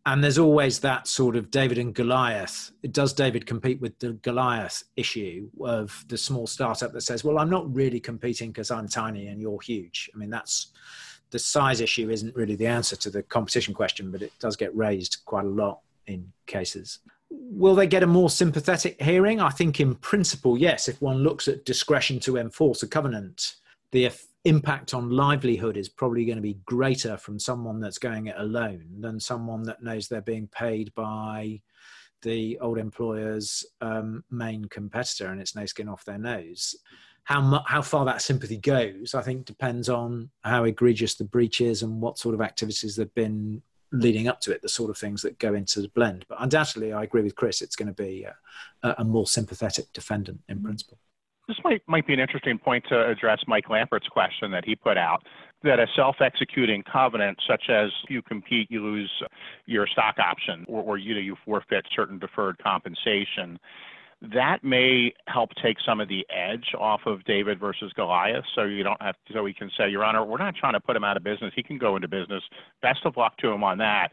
And 0.05 0.23
there's 0.23 0.39
always 0.39 0.79
that 0.79 1.07
sort 1.07 1.35
of 1.35 1.51
David 1.51 1.77
and 1.77 1.93
Goliath. 1.93 2.71
Does 2.89 3.13
David 3.13 3.45
compete 3.45 3.79
with 3.79 3.97
the 3.99 4.13
Goliath 4.13 4.83
issue 4.95 5.49
of 5.61 6.03
the 6.07 6.17
small 6.17 6.47
startup 6.47 6.91
that 6.93 7.01
says, 7.01 7.23
well, 7.23 7.37
I'm 7.37 7.51
not 7.51 7.71
really 7.73 7.99
competing 7.99 8.51
because 8.51 8.71
I'm 8.71 8.87
tiny 8.87 9.27
and 9.27 9.39
you're 9.39 9.61
huge? 9.61 10.09
I 10.13 10.17
mean, 10.17 10.31
that's 10.31 10.71
the 11.29 11.37
size 11.37 11.81
issue 11.81 12.09
isn't 12.09 12.35
really 12.35 12.55
the 12.55 12.67
answer 12.67 12.95
to 12.95 13.09
the 13.11 13.21
competition 13.23 13.73
question, 13.73 14.11
but 14.11 14.23
it 14.23 14.33
does 14.39 14.55
get 14.55 14.75
raised 14.75 15.17
quite 15.25 15.45
a 15.45 15.49
lot 15.49 15.81
in 16.07 16.31
cases. 16.47 16.99
Will 17.29 17.75
they 17.75 17.87
get 17.87 18.03
a 18.03 18.07
more 18.07 18.29
sympathetic 18.29 19.01
hearing? 19.01 19.39
I 19.39 19.49
think, 19.49 19.79
in 19.79 19.95
principle, 19.95 20.57
yes. 20.57 20.87
If 20.87 21.01
one 21.01 21.17
looks 21.17 21.47
at 21.47 21.65
discretion 21.65 22.19
to 22.21 22.37
enforce 22.37 22.83
a 22.83 22.87
covenant, 22.87 23.55
the 23.91 24.11
impact 24.45 24.93
on 24.93 25.11
livelihood 25.11 25.77
is 25.77 25.87
probably 25.87 26.25
going 26.25 26.37
to 26.37 26.41
be 26.41 26.59
greater 26.65 27.17
from 27.17 27.37
someone 27.39 27.79
that's 27.79 27.97
going 27.97 28.27
it 28.27 28.35
alone 28.37 28.85
than 28.99 29.19
someone 29.19 29.63
that 29.63 29.83
knows 29.83 30.07
they're 30.07 30.21
being 30.21 30.47
paid 30.47 30.93
by 30.95 31.61
the 32.21 32.57
old 32.59 32.77
employer's 32.77 33.65
um, 33.81 34.23
main 34.29 34.65
competitor 34.65 35.27
and 35.27 35.41
it's 35.41 35.55
no 35.55 35.65
skin 35.65 35.89
off 35.89 36.05
their 36.05 36.17
nose. 36.17 36.75
How, 37.23 37.41
mu- 37.41 37.59
how 37.65 37.81
far 37.81 38.05
that 38.05 38.21
sympathy 38.21 38.57
goes, 38.57 39.13
I 39.13 39.21
think, 39.21 39.45
depends 39.45 39.89
on 39.89 40.29
how 40.41 40.63
egregious 40.63 41.15
the 41.15 41.23
breach 41.23 41.61
is 41.61 41.83
and 41.83 42.01
what 42.01 42.17
sort 42.17 42.33
of 42.33 42.41
activities 42.41 42.95
they've 42.95 43.13
been 43.13 43.61
leading 43.91 44.27
up 44.27 44.39
to 44.41 44.51
it, 44.51 44.61
the 44.61 44.69
sort 44.69 44.89
of 44.89 44.97
things 44.97 45.21
that 45.21 45.39
go 45.39 45.53
into 45.53 45.81
the 45.81 45.89
blend. 45.89 46.25
But 46.29 46.41
undoubtedly, 46.41 46.93
I 46.93 47.03
agree 47.03 47.23
with 47.23 47.35
Chris, 47.35 47.61
it's 47.61 47.75
going 47.75 47.93
to 47.93 48.03
be 48.03 48.25
a, 48.83 48.95
a 48.97 49.03
more 49.03 49.27
sympathetic 49.27 49.91
defendant 49.93 50.41
in 50.47 50.57
mm-hmm. 50.57 50.67
principle. 50.67 50.99
This 51.47 51.57
might, 51.63 51.81
might 51.87 52.07
be 52.07 52.13
an 52.13 52.19
interesting 52.19 52.57
point 52.57 52.85
to 52.89 53.07
address 53.09 53.39
Mike 53.47 53.69
Lampert's 53.69 54.07
question 54.07 54.51
that 54.51 54.63
he 54.63 54.75
put 54.75 54.97
out 54.97 55.23
that 55.63 55.79
a 55.79 55.87
self 55.95 56.15
executing 56.21 56.83
covenant, 56.83 57.37
such 57.47 57.63
as 57.69 57.89
you 58.09 58.21
compete, 58.21 58.69
you 58.71 58.83
lose 58.83 59.11
your 59.65 59.85
stock 59.87 60.15
option, 60.17 60.65
or, 60.67 60.81
or 60.81 60.97
you, 60.97 61.13
know, 61.13 61.19
you 61.19 61.35
forfeit 61.45 61.85
certain 61.95 62.17
deferred 62.19 62.57
compensation, 62.63 63.59
that 64.21 64.63
may 64.63 65.13
help 65.27 65.49
take 65.63 65.77
some 65.85 65.99
of 65.99 66.07
the 66.07 66.25
edge 66.29 66.75
off 66.77 67.01
of 67.07 67.23
David 67.25 67.59
versus 67.59 67.91
Goliath. 67.95 68.45
So 68.53 68.63
you 68.63 68.83
don't 68.83 69.01
have 69.01 69.15
to, 69.27 69.33
so 69.33 69.43
we 69.43 69.53
can 69.53 69.71
say, 69.75 69.89
Your 69.89 70.03
Honor, 70.03 70.23
we're 70.23 70.37
not 70.37 70.55
trying 70.55 70.73
to 70.73 70.79
put 70.79 70.95
him 70.95 71.03
out 71.03 71.17
of 71.17 71.23
business. 71.23 71.51
He 71.55 71.63
can 71.63 71.79
go 71.79 71.95
into 71.95 72.07
business. 72.07 72.43
Best 72.81 72.99
of 73.05 73.17
luck 73.17 73.37
to 73.37 73.49
him 73.49 73.63
on 73.63 73.79
that 73.79 74.11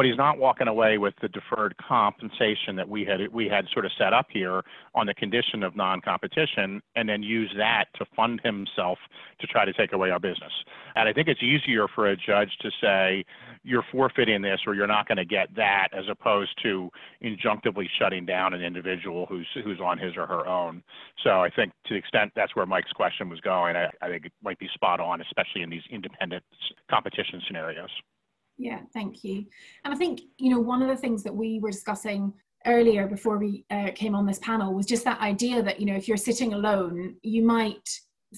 but 0.00 0.06
he's 0.06 0.16
not 0.16 0.38
walking 0.38 0.66
away 0.66 0.96
with 0.96 1.12
the 1.20 1.28
deferred 1.28 1.74
compensation 1.76 2.74
that 2.74 2.88
we 2.88 3.04
had 3.04 3.30
we 3.34 3.46
had 3.46 3.66
sort 3.70 3.84
of 3.84 3.92
set 3.98 4.14
up 4.14 4.28
here 4.32 4.62
on 4.94 5.04
the 5.04 5.12
condition 5.12 5.62
of 5.62 5.76
non-competition 5.76 6.80
and 6.96 7.06
then 7.06 7.22
use 7.22 7.52
that 7.58 7.84
to 7.94 8.06
fund 8.16 8.40
himself 8.42 8.96
to 9.42 9.46
try 9.46 9.66
to 9.66 9.74
take 9.74 9.92
away 9.92 10.08
our 10.08 10.18
business. 10.18 10.52
And 10.96 11.06
I 11.06 11.12
think 11.12 11.28
it's 11.28 11.42
easier 11.42 11.86
for 11.86 12.06
a 12.06 12.16
judge 12.16 12.48
to 12.62 12.70
say 12.80 13.26
you're 13.62 13.84
forfeiting 13.92 14.40
this 14.40 14.60
or 14.66 14.74
you're 14.74 14.86
not 14.86 15.06
going 15.06 15.18
to 15.18 15.26
get 15.26 15.54
that 15.56 15.88
as 15.92 16.06
opposed 16.10 16.58
to 16.62 16.88
injunctively 17.22 17.84
shutting 17.98 18.24
down 18.24 18.54
an 18.54 18.62
individual 18.62 19.26
who's 19.26 19.48
who's 19.62 19.80
on 19.80 19.98
his 19.98 20.16
or 20.16 20.26
her 20.26 20.46
own. 20.46 20.82
So 21.22 21.42
I 21.42 21.50
think 21.50 21.72
to 21.88 21.92
the 21.92 21.98
extent 21.98 22.32
that's 22.34 22.56
where 22.56 22.64
Mike's 22.64 22.92
question 22.92 23.28
was 23.28 23.40
going, 23.40 23.76
I, 23.76 23.90
I 24.00 24.08
think 24.08 24.24
it 24.24 24.32
might 24.42 24.58
be 24.58 24.70
spot 24.72 24.98
on, 24.98 25.20
especially 25.20 25.60
in 25.60 25.68
these 25.68 25.84
independent 25.90 26.42
competition 26.88 27.42
scenarios. 27.46 27.90
Yeah, 28.60 28.80
thank 28.92 29.24
you. 29.24 29.46
And 29.84 29.94
I 29.94 29.96
think, 29.96 30.20
you 30.36 30.50
know, 30.50 30.60
one 30.60 30.82
of 30.82 30.88
the 30.88 30.96
things 30.96 31.22
that 31.22 31.34
we 31.34 31.60
were 31.60 31.70
discussing 31.70 32.30
earlier 32.66 33.06
before 33.06 33.38
we 33.38 33.64
uh, 33.70 33.88
came 33.94 34.14
on 34.14 34.26
this 34.26 34.38
panel 34.40 34.74
was 34.74 34.84
just 34.84 35.02
that 35.04 35.18
idea 35.20 35.62
that, 35.62 35.80
you 35.80 35.86
know, 35.86 35.96
if 35.96 36.06
you're 36.06 36.18
sitting 36.18 36.52
alone, 36.52 37.16
you 37.22 37.42
might, 37.42 37.88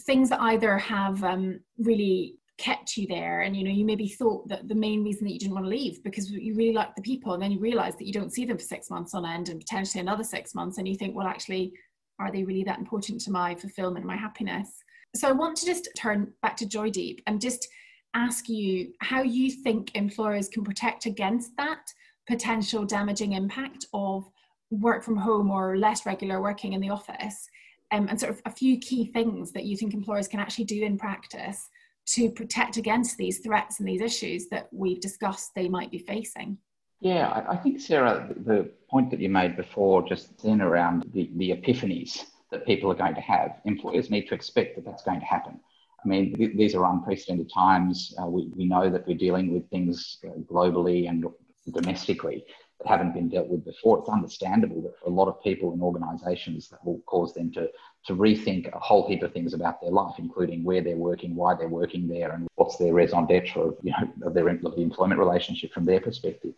things 0.07 0.29
that 0.31 0.41
either 0.41 0.79
have 0.79 1.25
um, 1.25 1.59
really 1.77 2.37
kept 2.59 2.97
you 2.97 3.09
there 3.09 3.41
and 3.41 3.57
you 3.57 3.65
know 3.65 3.71
you 3.71 3.85
maybe 3.85 4.07
thought 4.07 4.47
that 4.47 4.69
the 4.69 4.75
main 4.75 5.03
reason 5.03 5.25
that 5.27 5.33
you 5.33 5.39
didn't 5.39 5.55
want 5.55 5.65
to 5.65 5.71
leave 5.71 6.01
because 6.05 6.31
you 6.31 6.55
really 6.55 6.75
like 6.75 6.95
the 6.95 7.03
people 7.03 7.33
and 7.33 7.43
then 7.43 7.51
you 7.51 7.59
realize 7.59 7.97
that 7.97 8.07
you 8.07 8.13
don't 8.13 8.33
see 8.33 8.45
them 8.45 8.57
for 8.59 8.63
six 8.63 8.89
months 8.89 9.15
on 9.15 9.27
end 9.27 9.49
and 9.49 9.59
potentially 9.59 10.01
another 10.01 10.23
six 10.23 10.55
months 10.55 10.79
and 10.79 10.87
you 10.87 10.95
think 10.95 11.17
well 11.17 11.27
actually 11.27 11.73
are 12.21 12.31
they 12.31 12.45
really 12.45 12.63
that 12.63 12.79
important 12.79 13.21
to 13.21 13.33
my 13.33 13.55
fulfillment 13.55 14.05
my 14.05 14.17
happiness 14.17 14.85
so 15.17 15.27
i 15.27 15.33
want 15.33 15.57
to 15.57 15.67
just 15.67 15.89
turn 15.97 16.31
back 16.43 16.57
to 16.57 16.67
joydeep 16.67 17.21
and 17.27 17.41
just 17.41 17.67
ask 18.15 18.49
you 18.49 18.93
how 19.01 19.23
you 19.23 19.51
think 19.51 19.95
employers 19.95 20.49
can 20.49 20.65
protect 20.65 21.07
against 21.07 21.57
that 21.57 21.93
potential 22.29 22.85
damaging 22.85 23.33
impact 23.33 23.87
of 23.93 24.29
work 24.71 25.03
from 25.03 25.17
home 25.17 25.51
or 25.51 25.77
less 25.77 26.07
regular 26.07 26.41
working 26.41 26.73
in 26.73 26.81
the 26.81 26.91
office 26.91 27.49
um, 27.91 28.09
and 28.09 28.19
sort 28.19 28.33
of 28.33 28.41
a 28.47 28.51
few 28.51 28.79
key 28.79 29.07
things 29.07 29.53
that 29.53 29.65
you 29.65 29.77
think 29.77 29.93
employers 29.93 30.29
can 30.29 30.41
actually 30.41 30.65
do 30.65 30.83
in 30.83 30.97
practice 30.97 31.69
to 32.07 32.31
protect 32.31 32.77
against 32.77 33.17
these 33.17 33.39
threats 33.39 33.79
and 33.79 33.89
these 33.89 34.01
issues 34.01 34.49
that 34.49 34.69
we've 34.73 35.01
discussed 35.01 35.55
they 35.55 35.69
might 35.69 35.91
be 35.91 35.99
facing. 35.99 36.59
Yeah 37.01 37.45
i, 37.49 37.57
think 37.57 37.81
sarah 37.81 38.33
the 38.45 38.71
point 38.89 39.11
that 39.11 39.21
you 39.21 39.29
made 39.29 39.57
before 39.57 40.07
just 40.09 40.43
then 40.43 40.61
around 40.63 41.05
the, 41.13 41.31
the 41.37 41.51
epiphanies 41.51 42.25
that 42.53 42.67
people 42.67 42.93
are 42.93 42.95
going 42.95 43.15
to 43.15 43.21
have. 43.21 43.57
Employers 43.65 44.11
need 44.11 44.29
to 44.29 44.35
expect 44.35 44.77
that 44.77 44.85
that's 44.85 45.03
going 45.03 45.19
to 45.19 45.27
happen 45.27 45.59
I 46.05 46.09
mean, 46.09 46.35
th- 46.35 46.57
these 46.57 46.75
are 46.75 46.85
unprecedented 46.85 47.51
times. 47.53 48.15
Uh, 48.21 48.27
we, 48.27 48.51
we 48.57 48.65
know 48.65 48.91
that 48.91 49.07
we're 49.07 49.17
dealing 49.17 49.53
with 49.53 49.69
things 49.71 50.19
uh, 50.25 50.39
globally 50.41 51.09
and 51.09 51.25
domestically 51.73 52.45
that 52.79 52.89
haven't 52.89 53.15
been 53.15 53.29
dealt 53.29 53.49
with 53.49 53.65
before. 53.65 53.99
It's 53.99 54.09
understandable 54.09 54.83
that 54.83 54.99
for 54.99 55.07
a 55.07 55.13
lot 55.13 55.29
of 55.29 55.43
people 55.43 55.73
and 55.73 55.83
organisations, 55.83 56.69
that 56.69 56.85
will 56.85 57.01
cause 57.07 57.33
them 57.35 57.53
to, 57.53 57.69
to 58.07 58.15
rethink 58.15 58.75
a 58.75 58.79
whole 58.79 59.07
heap 59.09 59.23
of 59.23 59.33
things 59.33 59.55
about 59.55 59.81
their 59.81 59.91
life, 59.93 60.15
including 60.19 60.65
where 60.65 60.81
they're 60.81 60.97
working, 60.97 61.37
why 61.37 61.55
they're 61.55 61.69
working 61.69 62.09
there, 62.09 62.33
and 62.33 62.49
what's 62.57 62.77
their 62.77 62.93
raison 62.93 63.27
d'etre 63.27 63.63
of, 63.63 63.77
you 63.83 63.93
know, 63.93 64.27
of, 64.27 64.35
their, 64.35 64.49
of 64.49 64.75
the 64.75 64.83
employment 64.83 65.21
relationship 65.21 65.73
from 65.73 65.85
their 65.85 66.01
perspective. 66.01 66.55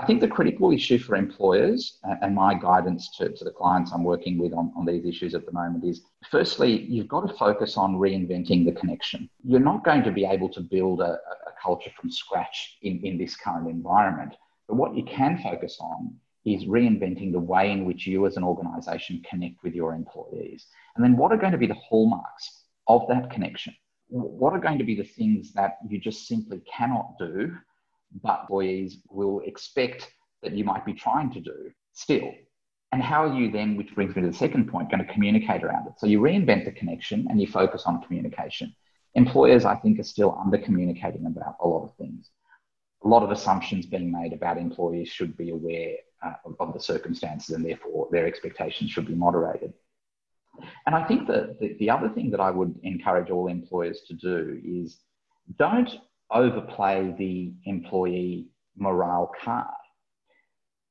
I 0.00 0.06
think 0.06 0.20
the 0.20 0.28
critical 0.28 0.70
issue 0.70 0.98
for 0.98 1.16
employers 1.16 1.98
uh, 2.08 2.14
and 2.22 2.32
my 2.32 2.54
guidance 2.54 3.10
to, 3.16 3.30
to 3.30 3.44
the 3.44 3.50
clients 3.50 3.90
I'm 3.92 4.04
working 4.04 4.38
with 4.38 4.52
on, 4.52 4.72
on 4.76 4.86
these 4.86 5.04
issues 5.04 5.34
at 5.34 5.44
the 5.44 5.52
moment 5.52 5.84
is 5.84 6.02
firstly, 6.30 6.82
you've 6.82 7.08
got 7.08 7.26
to 7.26 7.34
focus 7.34 7.76
on 7.76 7.96
reinventing 7.96 8.64
the 8.64 8.78
connection. 8.78 9.28
You're 9.42 9.58
not 9.58 9.84
going 9.84 10.04
to 10.04 10.12
be 10.12 10.24
able 10.24 10.50
to 10.50 10.60
build 10.60 11.00
a, 11.00 11.14
a 11.14 11.52
culture 11.60 11.90
from 12.00 12.12
scratch 12.12 12.78
in, 12.82 13.04
in 13.04 13.18
this 13.18 13.34
current 13.34 13.68
environment. 13.68 14.36
But 14.68 14.76
what 14.76 14.94
you 14.94 15.02
can 15.02 15.36
focus 15.42 15.78
on 15.80 16.14
is 16.44 16.64
reinventing 16.64 17.32
the 17.32 17.40
way 17.40 17.72
in 17.72 17.84
which 17.84 18.06
you 18.06 18.24
as 18.26 18.36
an 18.36 18.44
organization 18.44 19.20
connect 19.28 19.64
with 19.64 19.74
your 19.74 19.94
employees. 19.94 20.66
And 20.94 21.04
then 21.04 21.16
what 21.16 21.32
are 21.32 21.36
going 21.36 21.52
to 21.52 21.58
be 21.58 21.66
the 21.66 21.74
hallmarks 21.74 22.62
of 22.86 23.02
that 23.08 23.30
connection? 23.30 23.74
What 24.08 24.52
are 24.52 24.60
going 24.60 24.78
to 24.78 24.84
be 24.84 24.94
the 24.94 25.02
things 25.02 25.52
that 25.54 25.78
you 25.88 25.98
just 25.98 26.28
simply 26.28 26.62
cannot 26.72 27.18
do 27.18 27.52
but 28.22 28.40
employees 28.42 28.98
will 29.10 29.40
expect 29.40 30.10
that 30.42 30.52
you 30.52 30.64
might 30.64 30.84
be 30.84 30.94
trying 30.94 31.32
to 31.32 31.40
do 31.40 31.70
still. 31.92 32.32
And 32.92 33.02
how 33.02 33.26
are 33.26 33.34
you 33.34 33.50
then, 33.50 33.76
which 33.76 33.94
brings 33.94 34.16
me 34.16 34.22
to 34.22 34.28
the 34.28 34.36
second 34.36 34.70
point, 34.70 34.90
going 34.90 35.04
to 35.04 35.12
communicate 35.12 35.62
around 35.62 35.88
it? 35.88 35.94
So 35.98 36.06
you 36.06 36.20
reinvent 36.20 36.64
the 36.64 36.72
connection 36.72 37.26
and 37.28 37.40
you 37.40 37.46
focus 37.46 37.82
on 37.84 38.02
communication. 38.02 38.74
Employers, 39.14 39.64
I 39.64 39.76
think, 39.76 39.98
are 39.98 40.04
still 40.04 40.38
under 40.42 40.58
communicating 40.58 41.26
about 41.26 41.56
a 41.60 41.68
lot 41.68 41.84
of 41.84 41.96
things. 41.96 42.30
A 43.04 43.08
lot 43.08 43.22
of 43.22 43.30
assumptions 43.30 43.84
being 43.84 44.10
made 44.10 44.32
about 44.32 44.56
employees 44.58 45.08
should 45.08 45.36
be 45.36 45.50
aware 45.50 45.96
uh, 46.24 46.32
of, 46.44 46.56
of, 46.58 46.72
the 46.72 46.80
circumstances 46.80 47.54
and 47.54 47.64
therefore 47.64 48.08
their 48.10 48.26
expectations 48.26 48.90
should 48.90 49.06
be 49.06 49.14
moderated. 49.14 49.72
And 50.86 50.94
I 50.94 51.04
think 51.04 51.28
that 51.28 51.60
the, 51.60 51.76
the 51.78 51.90
other 51.90 52.08
thing 52.08 52.30
that 52.30 52.40
I 52.40 52.50
would 52.50 52.74
encourage 52.82 53.30
all 53.30 53.46
employers 53.46 54.00
to 54.08 54.14
do 54.14 54.60
is 54.64 54.98
don't 55.58 55.90
overplay 56.30 57.14
the 57.18 57.52
employee 57.64 58.48
morale 58.76 59.32
card. 59.42 59.66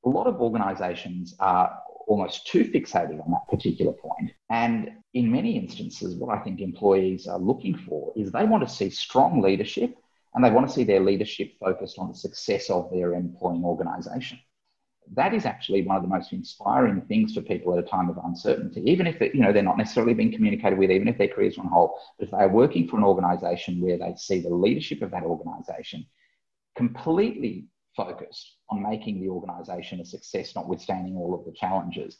A 0.04 0.08
lot 0.08 0.26
of 0.26 0.40
organisations 0.40 1.34
are 1.40 1.78
almost 2.06 2.46
too 2.46 2.64
fixated 2.64 3.22
on 3.24 3.30
that 3.30 3.48
particular 3.48 3.92
point. 3.92 4.32
And 4.50 4.90
in 5.14 5.30
many 5.30 5.56
instances, 5.56 6.14
what 6.14 6.36
I 6.36 6.42
think 6.42 6.60
employees 6.60 7.26
are 7.26 7.38
looking 7.38 7.76
for 7.76 8.12
is 8.16 8.32
they 8.32 8.44
want 8.44 8.66
to 8.66 8.74
see 8.74 8.90
strong 8.90 9.40
leadership 9.42 9.94
and 10.34 10.44
they 10.44 10.50
want 10.50 10.68
to 10.68 10.74
see 10.74 10.84
their 10.84 11.00
leadership 11.00 11.52
focused 11.60 11.98
on 11.98 12.08
the 12.08 12.14
success 12.14 12.70
of 12.70 12.90
their 12.90 13.14
employing 13.14 13.64
organisation 13.64 14.38
that 15.14 15.34
is 15.34 15.46
actually 15.46 15.82
one 15.82 15.96
of 15.96 16.02
the 16.02 16.08
most 16.08 16.32
inspiring 16.32 17.00
things 17.02 17.34
for 17.34 17.40
people 17.40 17.72
at 17.72 17.84
a 17.84 17.86
time 17.86 18.08
of 18.08 18.18
uncertainty. 18.24 18.82
Even 18.84 19.06
if 19.06 19.20
it, 19.20 19.34
you 19.34 19.40
know 19.40 19.52
they're 19.52 19.62
not 19.62 19.78
necessarily 19.78 20.14
being 20.14 20.32
communicated 20.32 20.78
with, 20.78 20.90
even 20.90 21.08
if 21.08 21.18
their 21.18 21.28
careers 21.28 21.58
are 21.58 21.62
on 21.62 21.68
hold, 21.68 21.90
but 22.18 22.26
if 22.26 22.30
they 22.30 22.38
are 22.38 22.48
working 22.48 22.88
for 22.88 22.96
an 22.96 23.04
organisation 23.04 23.80
where 23.80 23.98
they 23.98 24.14
see 24.16 24.40
the 24.40 24.48
leadership 24.48 25.02
of 25.02 25.10
that 25.10 25.22
organisation 25.22 26.06
completely 26.76 27.66
focused 27.96 28.56
on 28.70 28.82
making 28.82 29.20
the 29.20 29.28
organisation 29.28 30.00
a 30.00 30.04
success, 30.04 30.54
notwithstanding 30.54 31.16
all 31.16 31.34
of 31.34 31.44
the 31.44 31.52
challenges, 31.52 32.18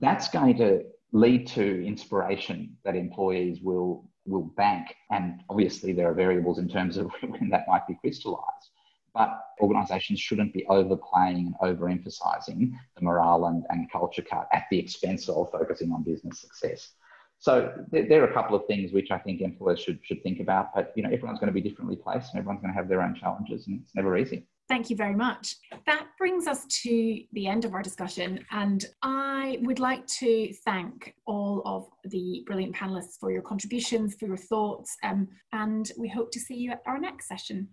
that's 0.00 0.28
going 0.28 0.56
to 0.56 0.84
lead 1.12 1.46
to 1.46 1.86
inspiration 1.86 2.76
that 2.84 2.96
employees 2.96 3.60
will 3.62 4.08
will 4.26 4.50
bank. 4.56 4.88
And 5.10 5.40
obviously, 5.48 5.92
there 5.92 6.10
are 6.10 6.14
variables 6.14 6.58
in 6.58 6.68
terms 6.68 6.96
of 6.96 7.10
when 7.20 7.48
that 7.50 7.68
might 7.68 7.86
be 7.86 7.98
crystallised 8.00 8.70
but 9.16 9.40
organisations 9.60 10.20
shouldn't 10.20 10.52
be 10.52 10.66
overplaying 10.66 11.54
and 11.60 11.78
overemphasising 11.78 12.72
the 12.96 13.02
morale 13.02 13.46
and, 13.46 13.64
and 13.70 13.90
culture 13.90 14.22
cut 14.22 14.46
at 14.52 14.64
the 14.70 14.78
expense 14.78 15.28
of 15.28 15.50
focusing 15.50 15.90
on 15.92 16.02
business 16.02 16.40
success. 16.40 16.92
So 17.38 17.72
there, 17.90 18.06
there, 18.08 18.22
are 18.24 18.28
a 18.28 18.34
couple 18.34 18.56
of 18.56 18.66
things 18.66 18.92
which 18.92 19.10
I 19.10 19.18
think 19.18 19.40
employers 19.40 19.80
should 19.80 19.98
should 20.02 20.22
think 20.22 20.40
about. 20.40 20.74
But 20.74 20.92
you 20.96 21.02
know, 21.02 21.10
everyone's 21.10 21.38
going 21.38 21.52
to 21.52 21.60
be 21.60 21.66
differently 21.66 21.96
placed, 21.96 22.32
and 22.32 22.38
everyone's 22.38 22.62
going 22.62 22.72
to 22.72 22.78
have 22.78 22.88
their 22.88 23.02
own 23.02 23.14
challenges, 23.14 23.66
and 23.66 23.80
it's 23.82 23.94
never 23.94 24.16
easy. 24.16 24.46
Thank 24.68 24.90
you 24.90 24.96
very 24.96 25.14
much. 25.14 25.54
That 25.86 26.06
brings 26.18 26.48
us 26.48 26.64
to 26.82 27.22
the 27.32 27.46
end 27.46 27.64
of 27.64 27.72
our 27.72 27.82
discussion, 27.82 28.44
and 28.50 28.84
I 29.02 29.58
would 29.62 29.78
like 29.78 30.04
to 30.18 30.52
thank 30.64 31.14
all 31.26 31.62
of 31.64 31.86
the 32.10 32.42
brilliant 32.46 32.74
panelists 32.74 33.18
for 33.20 33.30
your 33.30 33.42
contributions, 33.42 34.16
for 34.18 34.26
your 34.26 34.36
thoughts, 34.36 34.96
um, 35.04 35.28
and 35.52 35.92
we 35.96 36.08
hope 36.08 36.32
to 36.32 36.40
see 36.40 36.54
you 36.54 36.72
at 36.72 36.82
our 36.86 36.98
next 36.98 37.28
session. 37.28 37.64